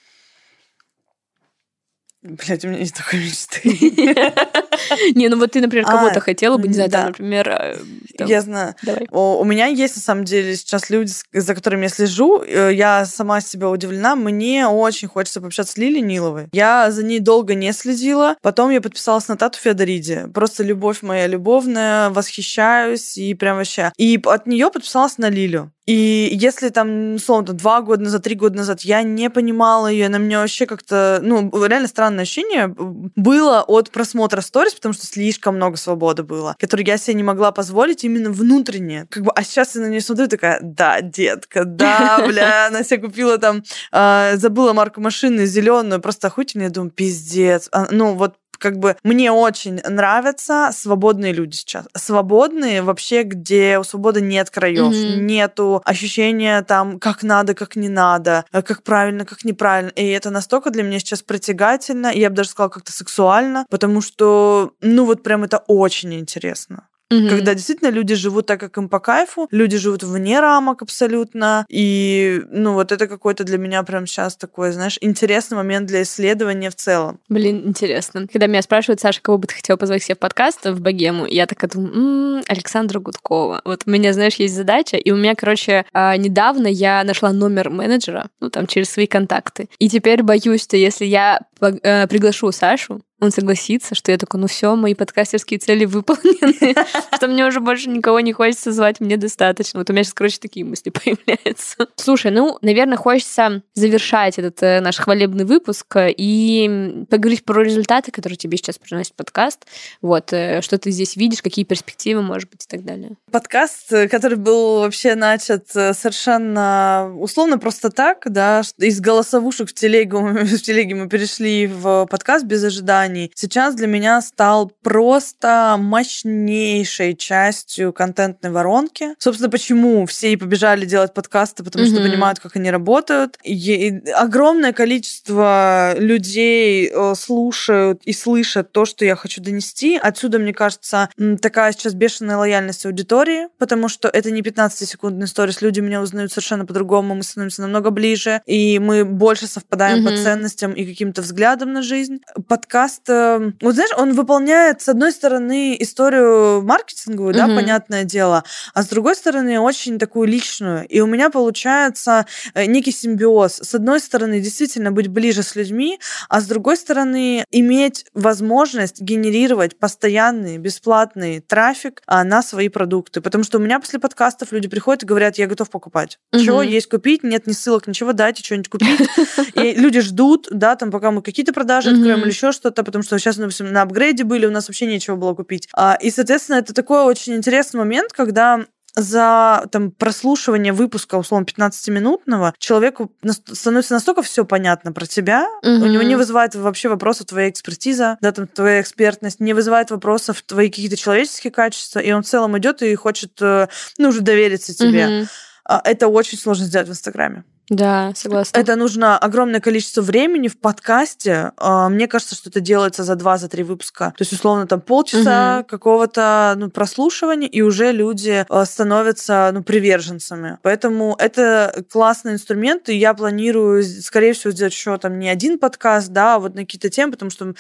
Блять, 2.25 2.65
у 2.65 2.69
меня 2.69 2.79
нет 2.81 2.95
такой 2.95 3.21
мечты. 3.21 3.61
Не, 5.15 5.29
ну 5.29 5.37
вот 5.39 5.53
ты, 5.53 5.61
например, 5.61 5.85
кого-то 5.85 6.17
А, 6.19 6.21
хотела 6.21 6.57
бы, 6.57 6.69
не 6.69 6.75
знаю, 6.75 6.91
там, 6.91 7.07
например... 7.09 7.49
э, 7.51 7.77
Я 8.19 8.41
знаю. 8.41 8.75
У 9.11 9.45
меня 9.45 9.67
есть, 9.67 9.97
на 9.97 10.03
самом 10.03 10.25
деле, 10.25 10.57
сейчас 10.57 10.89
люди, 10.89 11.13
за 11.35 11.55
которыми 11.55 11.83
я 11.83 11.89
слежу. 11.91 12.43
Э, 12.43 12.71
Я 12.73 13.05
сама 13.05 13.43
себя 13.43 13.69
удивлена. 13.69 14.17
Мне 14.17 14.67
очень 14.67 15.07
хочется 15.07 15.43
пообщаться 15.43 15.75
с 15.75 15.77
Лилией 15.77 16.01
Ниловой. 16.01 16.49
Я 16.53 16.91
за 16.91 17.05
ней 17.05 17.21
долго 17.21 17.55
не 17.55 17.71
следила. 17.75 18.37
Потом 18.41 18.71
я 18.71 18.81
подписалась 18.81 19.29
на 19.29 19.37
Тату 19.37 19.59
Феодориди. 19.59 20.27
Просто 20.33 20.63
любовь 20.63 21.03
моя 21.03 21.27
любовная, 21.27 22.09
восхищаюсь 22.09 23.19
и 23.19 23.35
прям 23.35 23.59
вообще. 23.59 23.93
И 23.99 24.19
от 24.25 24.47
нее 24.47 24.71
подписалась 24.71 25.19
на 25.19 25.29
Лилю. 25.29 25.73
И 25.87 26.31
если 26.33 26.71
там, 26.71 27.15
условно, 27.17 27.53
два 27.53 27.83
года 27.83 28.05
назад, 28.05 28.23
три 28.23 28.35
года 28.35 28.57
назад 28.57 28.81
я 28.83 29.03
не 29.03 29.29
понимала 29.29 29.87
ее, 29.87 30.07
она 30.07 30.19
мне 30.19 30.39
вообще 30.39 30.65
как-то, 30.67 31.21
ну, 31.23 31.51
реально 31.67 31.89
странное 31.89 32.23
ощущение 32.23 32.75
было 32.77 33.63
от 33.63 33.91
просмотра 33.91 34.41
сторис, 34.41 34.75
потому 34.75 34.95
что 34.95 35.07
слишком 35.07 35.57
много 35.57 35.77
свободы 35.77 36.23
было, 36.23 36.57
которую 36.59 36.87
я 36.87 36.97
себе 36.97 37.15
не 37.15 37.23
могла 37.23 37.53
позволить 37.53 38.03
именно 38.05 38.31
внутренне. 38.31 39.07
Как 39.11 39.25
бы, 39.25 39.33
а 39.35 39.45
сейчас 39.45 39.75
я 39.75 39.83
на 39.83 39.87
нее 39.87 40.01
смотрю 40.01 40.29
такая, 40.29 40.59
да, 40.63 41.03
детка, 41.03 41.65
да, 41.65 42.25
бля, 42.27 42.69
она 42.69 42.83
себе 42.83 43.03
купила 43.03 43.37
там, 43.37 43.63
а, 43.93 44.37
забыла 44.37 44.73
марку 44.73 45.03
машины 45.03 45.45
зеленую, 45.45 46.01
просто 46.01 46.29
охуительно, 46.29 46.63
я 46.63 46.71
думаю, 46.71 46.91
пиздец. 46.93 47.69
А, 47.73 47.89
Ну, 47.91 48.15
вот 48.15 48.37
как 48.65 48.79
бы 48.79 48.97
мне 49.05 49.31
очень 49.31 49.79
нравятся 49.87 50.71
свободные 50.73 51.35
люди 51.35 51.55
сейчас. 51.57 51.85
Свободные 51.95 52.81
вообще, 52.81 53.23
где 53.25 53.79
у 53.79 53.85
свободы 53.85 54.23
нет 54.23 54.49
краев, 54.49 54.95
Мгм. 54.95 55.27
нету 55.27 55.83
ощущения 55.85 56.63
там, 56.63 56.99
как 56.99 57.23
надо, 57.23 57.53
как 57.55 57.77
не 57.77 57.91
надо, 57.91 58.47
э, 58.53 58.63
как 58.63 58.83
правильно, 58.83 59.27
как 59.27 59.45
неправильно. 59.45 59.91
И 59.91 60.07
это 60.09 60.31
настолько 60.31 60.71
для 60.71 60.83
меня 60.83 60.99
сейчас 60.99 61.21
притягательно, 61.23 62.07
и 62.07 62.21
я 62.21 62.31
бы 62.31 62.37
даже 62.37 62.49
сказала 62.49 62.71
как-то 62.71 62.91
сексуально, 62.93 63.67
потому 63.69 64.01
что, 64.01 64.73
ну 64.81 65.05
вот 65.05 65.23
прям 65.23 65.45
это 65.45 65.59
очень 65.67 66.15
интересно. 66.15 66.89
Мгм. 67.15 67.29
Когда 67.29 67.55
действительно 67.55 67.89
люди 67.91 68.15
живут 68.15 68.47
так, 68.47 68.61
как 68.61 68.77
им 68.77 68.89
по 68.89 68.99
кайфу, 68.99 69.49
люди 69.51 69.77
живут 69.77 70.03
вне 70.03 70.41
рамок 70.41 70.83
абсолютно. 70.83 71.65
И, 71.69 72.43
ну, 72.51 72.75
вот 72.75 72.93
это 72.93 73.07
какой-то 73.07 73.45
для 73.45 73.59
меня 73.59 73.83
прям 73.83 74.07
сейчас 74.07 74.37
такой, 74.37 74.73
знаешь, 74.73 74.99
интересный 75.01 75.57
момент 75.57 75.87
для 75.87 76.03
исследования 76.03 76.71
в 76.71 76.77
целом. 76.77 77.21
Блин, 77.29 77.63
интересно. 77.67 78.27
Когда 78.33 78.47
меня 78.47 78.63
спрашивают, 78.63 79.01
Саша, 79.01 79.21
кого 79.23 79.39
бы 79.39 79.47
ты 79.47 79.55
хотела 79.55 79.77
позвать 79.77 80.03
себе 80.03 80.15
в 80.17 80.19
подкаст 80.19 80.65
в 80.67 80.81
богему, 80.81 81.27
я 81.27 81.47
такая 81.47 81.71
думаю, 81.71 81.95
«М, 81.95 82.43
Александра 82.49 82.99
Гудкова. 83.01 83.63
Вот 83.65 83.83
у 83.87 83.91
меня, 83.91 84.13
знаешь, 84.13 84.35
есть 84.37 84.55
задача, 84.55 84.97
и 84.97 85.11
у 85.11 85.17
меня, 85.17 85.35
короче, 85.35 85.85
а, 85.93 86.17
недавно 86.17 86.67
я 86.67 87.05
нашла 87.05 87.33
номер 87.33 87.71
менеджера, 87.71 88.29
ну, 88.41 88.51
там, 88.51 88.67
через 88.67 88.91
свои 88.91 89.07
контакты. 89.07 89.69
И 89.79 89.89
теперь 89.89 90.23
боюсь, 90.23 90.63
что 90.63 90.77
если 90.77 91.05
я 91.05 91.41
э, 91.61 92.07
приглашу 92.07 92.53
Сашу, 92.53 93.01
он 93.25 93.33
согласится, 93.33 93.95
что 93.95 94.13
я 94.13 94.19
такой, 94.19 94.41
ну 94.41 94.47
все, 94.47 94.75
мои 94.77 94.95
подкастерские 94.95 95.59
цели 95.59 95.85
выполнены, 95.85 96.75
что 97.15 97.27
мне 97.27 97.47
уже 97.47 97.61
больше 97.61 97.89
никого 97.89 98.21
не 98.21 98.33
хочется 98.33 98.73
звать, 98.73 99.01
мне 99.01 99.17
достаточно. 99.17 99.81
Вот 99.81 99.91
у 99.91 99.93
меня 99.93 100.05
сейчас, 100.05 100.15
короче, 100.15 100.39
такие 100.41 100.65
мысли 100.65 100.91
появляются. 100.91 101.89
Слушай, 101.97 102.31
ну, 102.31 102.59
наверное, 102.63 102.97
хочется 102.97 103.63
завершать 103.75 104.39
этот 104.39 104.63
э, 104.63 104.81
наш 104.81 104.99
хвалебный 104.99 105.45
выпуск 105.45 105.97
и 105.97 107.05
поговорить 107.11 107.45
про 107.45 107.63
результаты, 107.63 108.11
которые 108.13 108.37
тебе 108.37 108.57
сейчас 108.57 108.79
приносит 108.79 109.15
подкаст. 109.15 109.67
Вот, 110.03 110.33
э, 110.33 110.61
что 110.63 110.79
ты 110.79 110.91
здесь 110.91 111.17
видишь, 111.17 111.43
какие 111.43 111.65
перспективы, 111.65 112.23
может 112.23 112.51
быть, 112.51 112.65
и 112.65 112.69
так 112.69 112.85
далее. 112.85 113.17
Подкаст, 113.31 113.93
э, 113.93 114.09
который 114.09 114.39
был 114.39 114.81
вообще 114.81 115.15
начат 115.15 115.69
совершенно 115.69 117.13
условно 117.19 117.59
просто 117.59 117.91
так, 117.91 118.23
да, 118.27 118.63
из 118.79 119.01
голосовушек 119.01 119.71
в 119.71 119.75
телегу, 119.75 120.21
в 120.23 120.59
телеге 120.59 120.95
мы 120.95 121.09
перешли 121.09 121.67
в 121.67 122.07
подкаст 122.11 122.45
без 122.45 122.63
ожиданий. 122.65 123.14
Сейчас 123.35 123.75
для 123.75 123.87
меня 123.87 124.21
стал 124.21 124.71
просто 124.83 125.77
мощнейшей 125.79 127.15
частью 127.17 127.93
контентной 127.93 128.51
воронки. 128.51 129.15
Собственно, 129.19 129.51
почему 129.51 130.07
все 130.07 130.33
и 130.33 130.37
побежали 130.37 130.85
делать 130.87 131.15
подкасты, 131.15 131.63
потому 131.65 131.85
что 131.87 131.97
Мгм. 131.97 132.05
понимают, 132.05 132.41
как 132.41 132.57
они 132.57 132.71
работают. 132.71 133.39
И 133.45 134.03
огромное 134.15 134.73
количество 134.73 135.95
людей 135.99 136.91
э, 136.93 137.15
слушают 137.17 138.03
и 138.05 138.13
слышат 138.13 138.73
то, 138.73 138.85
что 138.85 139.05
я 139.05 139.17
хочу 139.17 139.41
донести. 139.43 139.97
Отсюда, 140.01 140.39
мне 140.39 140.53
кажется, 140.53 141.09
такая 141.41 141.73
сейчас 141.73 141.95
бешеная 141.95 142.37
лояльность 142.37 142.87
аудитории, 142.87 143.49
потому 143.59 143.89
что 143.89 144.09
это 144.09 144.31
не 144.31 144.43
15-секундный 144.43 145.27
сторис. 145.27 145.63
Люди 145.63 145.81
меня 145.81 146.01
узнают 146.01 146.33
совершенно 146.33 146.67
по-другому, 146.67 147.15
мы 147.15 147.23
становимся 147.23 147.63
намного 147.63 147.91
ближе, 147.91 148.43
и 148.47 148.79
мы 148.79 149.05
больше 149.05 149.47
совпадаем 149.47 150.05
по 150.05 150.11
Мгм. 150.11 150.19
ценностям 150.23 150.73
и 150.73 150.85
каким-то 150.85 151.23
взглядам 151.23 151.73
на 151.73 151.83
жизнь. 151.83 152.21
Подкаст, 152.49 153.04
э, 153.09 153.53
вот 153.61 153.75
знаешь, 153.75 153.91
он 153.97 154.13
выполняет, 154.15 154.81
с 154.81 154.89
одной 154.89 155.13
стороны, 155.13 155.77
историю 155.81 156.63
маркетинговую, 156.63 157.35
да, 157.35 157.47
Мгм. 157.47 157.57
понятное 157.57 158.05
дело, 158.05 158.45
а 158.75 158.83
с 158.83 158.89
другой 158.89 159.15
стороны, 159.17 159.59
очень 159.61 159.99
такую 159.99 160.29
личную. 160.29 160.87
И 160.89 161.01
у 161.01 161.07
меня 161.07 161.31
получается 161.31 162.27
э, 162.55 162.67
некий 162.67 162.93
симбиоз. 162.93 163.61
С 163.63 163.75
одной 163.75 164.01
стороны, 164.01 164.41
действительно 164.41 164.93
быть 164.93 165.09
ближе 165.09 165.43
с 165.43 165.57
людьми, 165.57 165.99
а 166.29 166.41
с 166.41 166.47
другой 166.47 166.77
стороны, 166.77 167.45
иметь 167.51 168.07
возможность 168.15 169.01
генерировать 169.01 169.79
постоянный 169.79 170.59
бесплатный 170.59 171.41
трафик 171.41 172.03
а, 172.07 172.25
на 172.25 172.43
свои 172.43 172.69
продукты. 172.69 173.21
Потому 173.21 173.45
что 173.45 173.59
у 173.59 173.61
меня 173.61 173.81
после 173.81 173.99
подкастов 173.99 174.53
люди 174.53 174.69
приходят 174.69 175.03
и 175.03 175.07
говорят, 175.07 175.37
я 175.39 175.47
готов 175.47 175.71
покупать. 175.71 176.19
Чего 176.33 176.63
Мгм. 176.63 176.69
есть 176.71 176.89
купить? 176.89 177.23
Нет 177.25 177.47
ни 177.47 177.53
ссылок, 177.53 177.87
ничего, 177.87 178.13
дайте 178.13 178.43
что-нибудь 178.45 178.69
купить. 178.69 179.01
И 179.55 179.75
люди 179.75 180.01
ждут, 180.01 180.49
да, 180.51 180.77
там, 180.77 180.91
пока 180.91 181.11
мы 181.11 181.23
какие-то 181.23 181.53
продажи 181.53 181.91
откроем 181.91 182.21
или 182.23 182.29
еще 182.29 182.53
что-то, 182.53 182.84
потому 182.85 183.03
что 183.03 183.19
сейчас, 183.19 183.37
допустим, 183.37 183.73
на 183.73 183.83
апгрейде 183.83 184.25
были, 184.25 184.47
у 184.47 184.51
нас 184.51 184.69
вообще 184.69 184.87
нечего 184.87 185.17
было 185.17 185.35
купить. 185.35 185.69
А, 185.75 185.97
И, 186.01 186.11
соответственно, 186.11 186.57
это 186.57 186.75
такой 186.75 187.03
очень 187.05 187.35
интересный 187.35 187.79
момент, 187.79 188.13
когда 188.13 188.65
за 188.97 189.67
там, 189.73 189.91
прослушивание 189.91 190.73
выпуска, 190.73 191.17
условно, 191.17 191.45
15-минутного, 191.45 192.55
человеку 192.59 193.11
становится 193.53 193.93
настолько 193.95 194.23
все 194.23 194.45
понятно 194.45 194.93
про 194.93 195.05
тебя, 195.07 195.49
у 195.83 195.87
него 195.87 196.03
не 196.05 196.15
вызывает 196.17 196.55
вообще 196.55 196.89
вопросов 196.89 197.27
твоя 197.27 197.49
экспертиза, 197.51 198.19
да, 198.21 198.31
там, 198.31 198.47
твоя 198.47 198.81
экспертность, 198.81 199.41
не 199.41 199.53
вызывает 199.53 199.91
вопросов 199.91 200.43
твои 200.43 200.69
какие-то 200.69 200.97
человеческие 200.97 201.51
качества, 201.51 201.99
и 201.99 202.13
он 202.13 202.23
в 202.23 202.27
целом 202.27 202.57
идет 202.59 202.83
и 202.83 202.95
хочет, 202.95 203.33
э, 203.41 203.67
ну, 203.99 204.11
уже 204.11 204.21
довериться 204.21 204.73
тебе. 204.75 205.27
А 205.67 205.81
Это 205.85 206.09
очень 206.09 206.39
сложно 206.39 206.67
сделать 206.67 206.89
в 206.89 206.91
Инстаграме. 206.93 207.43
Да, 207.71 208.13
согласна. 208.15 208.59
Это 208.59 208.77
нужно 208.77 209.17
огромное 209.17 209.61
количество 209.61 210.03
времени 210.03 210.49
в 210.49 210.59
подкасте. 210.59 211.53
А, 211.57 211.89
Мне 211.89 212.07
кажется, 212.09 212.35
что 212.35 212.51
это 212.51 212.61
делается 212.61 213.05
за 213.05 213.15
два, 213.17 213.39
за 213.39 213.49
три 213.49 213.63
выпуска. 213.63 214.13
То 214.17 214.23
есть, 214.23 214.33
условно, 214.33 214.67
там 214.67 214.81
полчаса 214.83 215.57
Мгм. 215.59 215.65
какого-то 215.65 216.55
ну, 216.59 216.71
прослушивания, 216.71 217.49
и 217.49 217.63
уже 217.63 217.91
люди 217.93 218.45
а, 218.49 218.65
становятся 218.67 219.51
ну, 219.55 219.63
приверженцами. 219.63 220.59
Поэтому 220.63 221.17
это 221.19 221.85
классный 221.91 222.35
инструмент, 222.35 222.89
и 222.91 222.97
я 222.97 223.15
планирую, 223.15 223.83
скорее 223.83 224.35
всего, 224.35 224.51
сделать 224.53 224.75
еще 224.75 224.99
там 224.99 225.19
не 225.19 225.29
один 225.31 225.59
подкаст, 225.59 226.09
да, 226.11 226.35
а 226.35 226.39
вот 226.39 226.55
на 226.55 226.63
какие-то 226.63 226.91
темы, 226.91 227.13
потому 227.13 227.31
что 227.31 227.55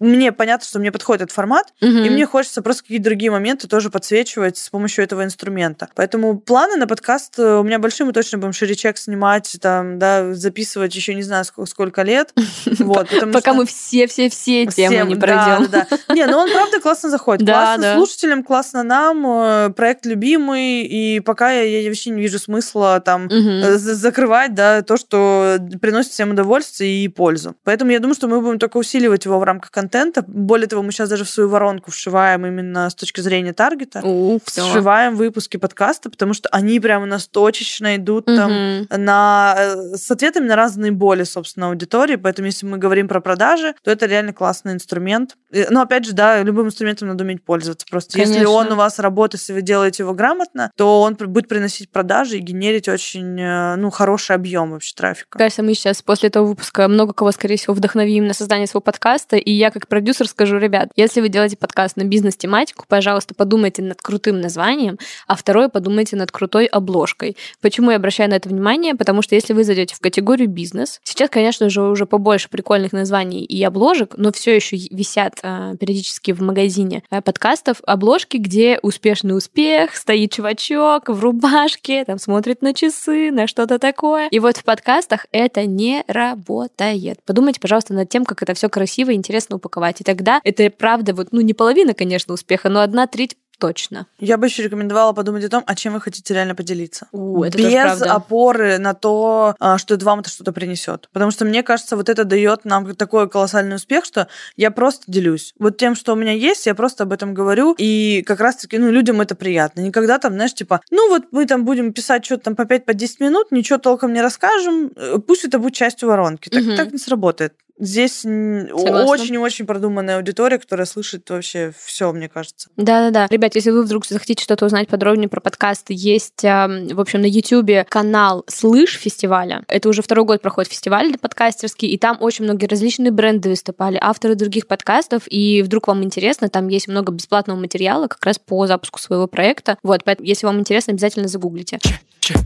мне 0.00 0.32
понятно, 0.32 0.66
что 0.66 0.78
мне 0.78 0.92
подходит 0.92 1.22
этот 1.22 1.34
формат, 1.34 1.72
и 1.80 1.86
Мгм. 1.86 2.12
мне 2.12 2.26
хочется 2.26 2.62
просто 2.62 2.82
какие-то 2.82 3.04
другие 3.04 3.30
моменты 3.30 3.66
тоже 3.68 3.90
подсвечивать 3.90 4.56
с 4.58 4.68
помощью 4.68 5.04
этого 5.04 5.24
инструмента. 5.24 5.88
Поэтому 5.94 6.38
планы 6.38 6.76
на 6.76 6.86
подкаст 6.86 7.38
э, 7.38 7.56
у 7.58 7.62
меня 7.62 7.78
большие, 7.78 8.06
мы 8.06 8.12
точно 8.12 8.38
будем 8.38 8.52
ширичек 8.52 8.96
снимать, 8.98 9.56
там, 9.60 9.98
да, 9.98 10.34
записывать 10.34 10.94
еще 10.94 11.14
не 11.14 11.22
знаю 11.22 11.44
сколько, 11.44 11.70
сколько 11.70 12.02
лет. 12.02 12.32
Вот, 12.78 13.08
Пока 13.32 13.40
что- 13.50 13.54
мы 13.54 13.66
все-все-все 13.66 14.66
темы 14.66 14.94
Всем, 14.94 15.08
не 15.08 15.16
пройдем. 15.16 15.66
да, 15.70 15.86
да. 16.06 16.14
Не, 16.14 16.26
ну 16.26 16.38
он 16.38 16.50
правда 16.50 16.80
классно 16.80 17.10
заходит. 17.10 17.44
Да, 17.44 17.52
классно 17.52 17.82
да. 17.82 17.94
слушателям, 17.96 18.44
классно 18.44 18.82
нам, 18.82 19.26
э, 19.26 19.70
проект 19.70 20.06
любимый, 20.06 20.82
и 20.84 21.20
пока 21.20 21.50
я, 21.50 21.80
я 21.80 21.88
вообще 21.88 22.10
не 22.10 22.20
вижу 22.22 22.38
смысла 22.38 23.00
там 23.00 23.26
э, 23.28 23.76
за- 23.78 23.94
закрывать, 23.94 24.54
да, 24.54 24.82
то, 24.82 24.96
что 24.96 25.58
приносит 25.80 26.12
всем 26.12 26.30
удовольствие 26.30 27.04
и 27.04 27.08
пользу. 27.08 27.56
Поэтому 27.64 27.90
я 27.90 27.98
думаю, 27.98 28.14
что 28.14 28.28
мы 28.28 28.40
будем 28.40 28.58
только 28.58 28.76
усиливать 28.76 29.24
его 29.24 29.38
в 29.38 29.42
рамках 29.42 29.70
контента. 29.72 29.87
Более 30.26 30.66
того, 30.66 30.82
мы 30.82 30.92
сейчас 30.92 31.08
даже 31.08 31.24
в 31.24 31.30
свою 31.30 31.48
воронку 31.48 31.90
вшиваем 31.90 32.46
именно 32.46 32.88
с 32.90 32.94
точки 32.94 33.20
зрения 33.20 33.52
таргета. 33.52 34.00
Ух, 34.02 34.42
всё. 34.44 34.64
Сшиваем 34.66 35.16
выпуски 35.16 35.56
подкаста, 35.56 36.10
потому 36.10 36.34
что 36.34 36.48
они 36.50 36.80
прямо 36.80 37.04
у 37.04 37.06
нас 37.06 37.26
точечно 37.28 37.96
идут 37.96 38.26
там 38.26 38.50
Мгм. 38.52 38.86
на, 38.90 39.54
э, 39.58 39.96
с 39.96 40.10
ответами 40.10 40.46
на 40.46 40.56
разные 40.56 40.92
боли, 40.92 41.24
собственно, 41.24 41.68
аудитории. 41.68 42.16
Поэтому, 42.16 42.46
если 42.46 42.66
мы 42.66 42.78
говорим 42.78 43.08
про 43.08 43.20
продажи, 43.20 43.74
то 43.82 43.90
это 43.90 44.06
реально 44.06 44.32
классный 44.32 44.72
инструмент. 44.72 45.36
Но 45.70 45.82
опять 45.82 46.04
же, 46.04 46.12
да, 46.12 46.42
любым 46.42 46.66
инструментом 46.66 47.08
надо 47.08 47.24
уметь 47.24 47.44
пользоваться. 47.44 47.86
Просто 47.90 48.18
если 48.18 48.34
Конечно. 48.34 48.52
он 48.52 48.72
у 48.72 48.76
вас 48.76 48.98
работает, 48.98 49.40
если 49.42 49.52
вы 49.52 49.62
делаете 49.62 50.02
его 50.02 50.14
грамотно, 50.14 50.70
то 50.76 51.00
он 51.02 51.14
будет 51.14 51.48
приносить 51.48 51.90
продажи 51.90 52.36
и 52.36 52.40
генерить 52.40 52.88
очень 52.88 53.40
э, 53.40 53.76
ну, 53.76 53.90
хороший 53.90 54.36
объем 54.36 54.72
вообще 54.72 54.94
трафика. 54.94 55.38
Кажется, 55.38 55.62
мы 55.62 55.74
сейчас 55.74 56.02
после 56.02 56.28
этого 56.28 56.46
выпуска 56.46 56.86
много 56.88 57.12
кого, 57.12 57.32
скорее 57.32 57.56
всего, 57.56 57.74
вдохновим 57.74 58.26
на 58.26 58.34
создание 58.34 58.66
своего 58.66 58.82
подкаста. 58.82 59.36
И 59.36 59.52
я 59.52 59.70
как 59.78 59.88
продюсер 59.88 60.26
скажу, 60.26 60.58
ребят, 60.58 60.90
если 60.96 61.20
вы 61.20 61.28
делаете 61.28 61.56
подкаст 61.56 61.96
на 61.96 62.02
бизнес-тематику, 62.02 62.84
пожалуйста, 62.88 63.34
подумайте 63.34 63.80
над 63.80 64.02
крутым 64.02 64.40
названием, 64.40 64.98
а 65.28 65.36
второе, 65.36 65.68
подумайте 65.68 66.16
над 66.16 66.32
крутой 66.32 66.66
обложкой. 66.66 67.36
Почему 67.60 67.92
я 67.92 67.96
обращаю 67.96 68.30
на 68.30 68.34
это 68.34 68.48
внимание? 68.48 68.96
Потому 68.96 69.22
что 69.22 69.36
если 69.36 69.52
вы 69.52 69.62
зайдете 69.62 69.94
в 69.94 70.00
категорию 70.00 70.48
бизнес, 70.48 71.00
сейчас, 71.04 71.30
конечно 71.30 71.70
же, 71.70 71.82
уже 71.82 72.06
побольше 72.06 72.48
прикольных 72.48 72.92
названий 72.92 73.44
и 73.44 73.62
обложек, 73.62 74.14
но 74.16 74.32
все 74.32 74.56
еще 74.56 74.76
висят 74.76 75.38
э, 75.42 75.74
периодически 75.78 76.32
в 76.32 76.40
магазине 76.42 77.04
э, 77.10 77.22
подкастов 77.22 77.76
обложки, 77.86 78.38
где 78.38 78.80
успешный 78.82 79.36
успех, 79.36 79.94
стоит 79.94 80.32
чувачок 80.32 81.08
в 81.08 81.20
рубашке, 81.20 82.04
там 82.04 82.18
смотрит 82.18 82.62
на 82.62 82.74
часы, 82.74 83.30
на 83.30 83.46
что-то 83.46 83.78
такое. 83.78 84.28
И 84.30 84.40
вот 84.40 84.56
в 84.56 84.64
подкастах 84.64 85.26
это 85.30 85.66
не 85.66 86.02
работает. 86.08 87.20
Подумайте, 87.24 87.60
пожалуйста, 87.60 87.94
над 87.94 88.08
тем, 88.08 88.24
как 88.24 88.42
это 88.42 88.54
все 88.54 88.68
красиво 88.68 89.10
и 89.10 89.14
интересно 89.14 89.58
упаковать. 89.68 90.00
И 90.00 90.04
тогда 90.04 90.40
это 90.44 90.70
правда 90.70 91.14
вот, 91.14 91.28
ну, 91.32 91.40
не 91.40 91.54
половина, 91.54 91.94
конечно, 91.94 92.34
успеха, 92.34 92.68
но 92.68 92.80
одна 92.80 93.06
треть 93.06 93.36
точно. 93.58 94.06
Я 94.18 94.36
бы 94.36 94.46
еще 94.46 94.62
рекомендовала 94.62 95.12
подумать 95.12 95.44
о 95.44 95.48
том, 95.48 95.64
о 95.66 95.74
чем 95.74 95.94
вы 95.94 96.00
хотите 96.00 96.32
реально 96.32 96.54
поделиться. 96.54 97.08
У, 97.12 97.42
это 97.42 97.58
Без 97.58 98.02
опоры 98.02 98.78
на 98.78 98.94
то, 98.94 99.56
а, 99.58 99.78
что 99.78 99.94
это 99.94 100.04
вам 100.04 100.20
это 100.20 100.30
что-то 100.30 100.52
принесет. 100.52 101.08
Потому 101.12 101.30
что 101.32 101.44
мне 101.44 101.62
кажется, 101.62 101.96
вот 101.96 102.08
это 102.08 102.24
дает 102.24 102.64
нам 102.64 102.94
такой 102.94 103.28
колоссальный 103.28 103.76
успех, 103.76 104.04
что 104.04 104.28
я 104.56 104.70
просто 104.70 105.04
делюсь. 105.08 105.54
Вот 105.58 105.76
тем, 105.76 105.96
что 105.96 106.12
у 106.12 106.16
меня 106.16 106.32
есть, 106.32 106.66
я 106.66 106.74
просто 106.74 107.02
об 107.02 107.12
этом 107.12 107.34
говорю. 107.34 107.74
И 107.78 108.22
как 108.26 108.40
раз-таки, 108.40 108.78
ну, 108.78 108.90
людям 108.90 109.20
это 109.20 109.34
приятно. 109.34 109.80
Никогда 109.80 110.18
там, 110.18 110.34
знаешь, 110.34 110.54
типа, 110.54 110.80
ну 110.90 111.08
вот 111.08 111.24
мы 111.32 111.44
там 111.46 111.64
будем 111.64 111.92
писать 111.92 112.24
что-то 112.24 112.44
там 112.44 112.56
по 112.56 112.62
5-10 112.62 112.84
по 112.84 113.24
минут, 113.24 113.50
ничего 113.50 113.78
толком 113.78 114.12
не 114.12 114.22
расскажем, 114.22 114.92
э, 114.94 115.18
пусть 115.26 115.44
это 115.44 115.58
будет 115.58 115.74
частью 115.74 116.08
воронки. 116.08 116.48
Так, 116.48 116.62
угу. 116.62 116.76
так 116.76 116.92
не 116.92 116.98
сработает. 116.98 117.54
Здесь 117.78 118.24
очень-очень 118.24 119.66
продуманная 119.66 120.16
аудитория, 120.16 120.58
которая 120.58 120.86
слышит 120.86 121.30
вообще 121.30 121.72
все, 121.80 122.12
мне 122.12 122.28
кажется. 122.28 122.70
Да-да-да. 122.76 123.26
Ребят, 123.30 123.54
если 123.54 123.70
вы 123.70 123.82
вдруг 123.82 124.04
захотите 124.06 124.42
что-то 124.42 124.66
узнать 124.66 124.88
подробнее 124.88 125.28
про 125.28 125.40
подкасты, 125.40 125.94
есть, 125.96 126.42
в 126.42 127.00
общем, 127.00 127.20
на 127.20 127.26
YouTube 127.26 127.88
канал 127.88 128.44
«Слышь» 128.48 128.96
фестиваля. 128.96 129.64
Это 129.68 129.88
уже 129.88 130.02
второй 130.02 130.24
год 130.24 130.42
проходит 130.42 130.70
фестиваль 130.72 131.16
подкастерский, 131.18 131.88
и 131.88 131.98
там 131.98 132.16
очень 132.20 132.44
многие 132.44 132.66
различные 132.66 133.12
бренды 133.12 133.50
выступали, 133.50 133.98
авторы 134.00 134.34
других 134.34 134.66
подкастов, 134.66 135.22
и 135.28 135.62
вдруг 135.62 135.88
вам 135.88 136.02
интересно, 136.02 136.48
там 136.48 136.68
есть 136.68 136.88
много 136.88 137.12
бесплатного 137.12 137.58
материала 137.58 138.08
как 138.08 138.24
раз 138.24 138.38
по 138.38 138.66
запуску 138.66 138.98
своего 138.98 139.26
проекта. 139.26 139.78
Вот, 139.82 140.04
поэтому, 140.04 140.26
если 140.26 140.46
вам 140.46 140.58
интересно, 140.58 140.92
обязательно 140.92 141.28
загуглите. 141.28 141.78
Чек, 141.80 142.00
чек, 142.20 142.38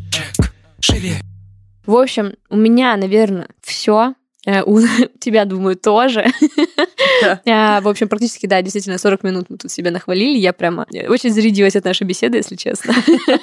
чек. 0.81 1.17
В 1.87 1.97
общем, 1.97 2.35
у 2.49 2.57
меня, 2.57 2.97
наверное, 2.97 3.49
все. 3.61 4.15
Э, 4.45 4.63
у 4.63 4.81
тебя, 5.19 5.45
думаю, 5.45 5.77
тоже. 5.77 6.27
Да. 7.45 7.81
В 7.81 7.89
общем, 7.89 8.09
практически, 8.09 8.47
да, 8.47 8.61
действительно, 8.63 8.99
40 8.99 9.23
минут 9.23 9.47
мы 9.49 9.57
тут 9.57 9.71
себя 9.71 9.91
нахвалили. 9.91 10.39
Я 10.39 10.53
прямо 10.53 10.87
очень 11.09 11.33
зарядилась 11.33 11.77
от 11.77 11.85
нашей 11.85 12.05
беседы, 12.05 12.39
если 12.39 12.57
честно. 12.57 12.95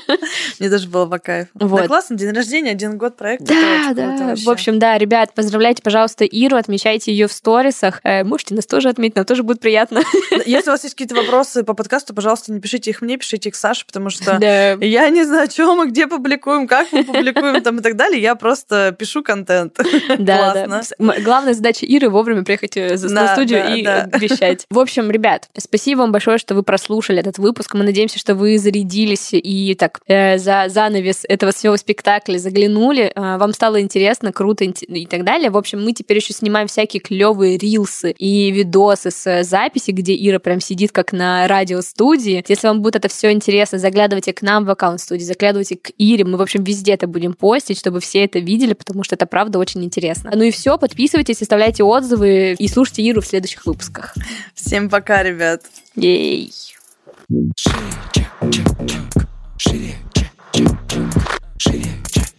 Мне 0.59 0.69
даже 0.69 0.87
было 0.89 1.05
по 1.05 1.19
кайфу. 1.19 1.51
Вот. 1.53 1.81
Да 1.81 1.87
классно, 1.87 2.17
день 2.17 2.31
рождения, 2.31 2.71
один 2.71 2.97
год 2.97 3.15
проекта. 3.15 3.45
Да, 3.45 3.93
да. 3.93 4.35
В 4.35 4.49
общем, 4.49 4.79
да, 4.79 4.97
ребят, 4.97 5.33
поздравляйте, 5.33 5.81
пожалуйста, 5.81 6.25
Иру, 6.25 6.57
отмечайте 6.57 7.11
ее 7.11 7.27
в 7.27 7.31
сторисах. 7.31 8.01
Э, 8.03 8.23
можете 8.23 8.55
нас 8.55 8.65
тоже 8.65 8.89
отметить, 8.89 9.15
нам 9.15 9.25
тоже 9.25 9.43
будет 9.43 9.61
приятно. 9.61 10.01
Если 10.45 10.69
у 10.69 10.73
вас 10.73 10.83
есть 10.83 10.95
какие-то 10.95 11.15
вопросы 11.15 11.63
по 11.63 11.73
подкасту, 11.73 12.13
пожалуйста, 12.13 12.51
не 12.51 12.59
пишите 12.59 12.89
их 12.89 13.01
мне, 13.01 13.17
пишите 13.17 13.49
их 13.49 13.55
Саше, 13.55 13.85
потому 13.85 14.09
что 14.09 14.37
я 14.41 15.09
не 15.09 15.23
знаю, 15.23 15.49
что 15.49 15.75
мы 15.75 15.87
где 15.87 16.07
публикуем, 16.07 16.67
как 16.67 16.91
мы 16.91 17.03
публикуем 17.03 17.61
там 17.63 17.77
и 17.77 17.81
так 17.81 17.95
далее. 17.95 18.21
Я 18.21 18.35
просто 18.35 18.95
пишу 18.97 19.23
контент. 19.23 19.77
Да, 20.17 20.51
Классно. 20.51 20.81
Главная 20.97 21.53
задача 21.53 21.85
Иры 21.85 22.09
вовремя 22.09 22.43
приехать 22.43 22.77
э, 22.77 22.97
на 23.09 23.33
студию 23.33 23.75
и 23.75 23.83
да. 23.83 24.09
вещать. 24.19 24.65
В 24.69 24.79
общем, 24.79 25.11
ребят, 25.11 25.49
спасибо 25.57 25.99
вам 25.99 26.11
большое, 26.11 26.37
что 26.37 26.55
вы 26.55 26.63
прослушали 26.63 27.19
этот 27.19 27.37
выпуск. 27.37 27.73
Мы 27.73 27.83
надеемся, 27.83 28.19
что 28.19 28.35
вы 28.35 28.57
зарядились 28.57 29.29
и 29.31 29.75
так 29.75 29.99
э, 30.07 30.37
за 30.37 30.65
занавес 30.67 31.25
этого 31.27 31.51
всего 31.51 31.77
спектакля 31.77 32.37
заглянули. 32.37 33.11
Э, 33.15 33.37
вам 33.37 33.53
стало 33.53 33.81
интересно, 33.81 34.31
круто 34.31 34.65
и 34.65 35.05
так 35.05 35.23
далее. 35.23 35.49
В 35.49 35.57
общем, 35.57 35.83
мы 35.83 35.93
теперь 35.93 36.17
еще 36.17 36.33
снимаем 36.33 36.67
всякие 36.67 37.01
клевые 37.01 37.57
рилсы 37.57 38.11
и 38.11 38.51
видосы 38.51 39.11
с 39.11 39.43
записи, 39.43 39.91
где 39.91 40.15
Ира 40.15 40.39
прям 40.39 40.59
сидит 40.61 40.91
как 40.91 41.13
на 41.13 41.47
радиостудии. 41.47 42.43
Если 42.47 42.67
вам 42.67 42.81
будет 42.81 42.95
это 42.95 43.07
все 43.07 43.31
интересно, 43.31 43.77
заглядывайте 43.77 44.33
к 44.33 44.41
нам 44.41 44.65
в 44.65 44.69
аккаунт 44.69 45.01
студии, 45.01 45.23
заглядывайте 45.23 45.75
к 45.75 45.91
Ире. 45.97 46.25
Мы, 46.25 46.37
в 46.37 46.41
общем, 46.41 46.63
везде 46.63 46.93
это 46.93 47.07
будем 47.07 47.33
постить, 47.33 47.77
чтобы 47.79 47.99
все 47.99 48.23
это 48.25 48.39
видели, 48.39 48.73
потому 48.73 49.03
что 49.03 49.15
это 49.15 49.25
правда 49.25 49.59
очень 49.59 49.83
интересно. 49.83 50.31
Ну 50.33 50.43
и 50.43 50.51
все, 50.51 50.77
подписывайтесь, 50.79 51.41
оставляйте 51.41 51.83
отзывы 51.83 52.55
и 52.57 52.67
слушайте 52.67 53.03
Иру 53.03 53.21
в 53.21 53.27
следующих 53.27 53.65
выпусках. 53.65 54.15
Всем 54.53 54.89
пока, 54.89 55.23
ребят. 55.23 55.61
Ей. 55.95 56.51
Шире, 59.57 59.93
чек. 62.11 62.29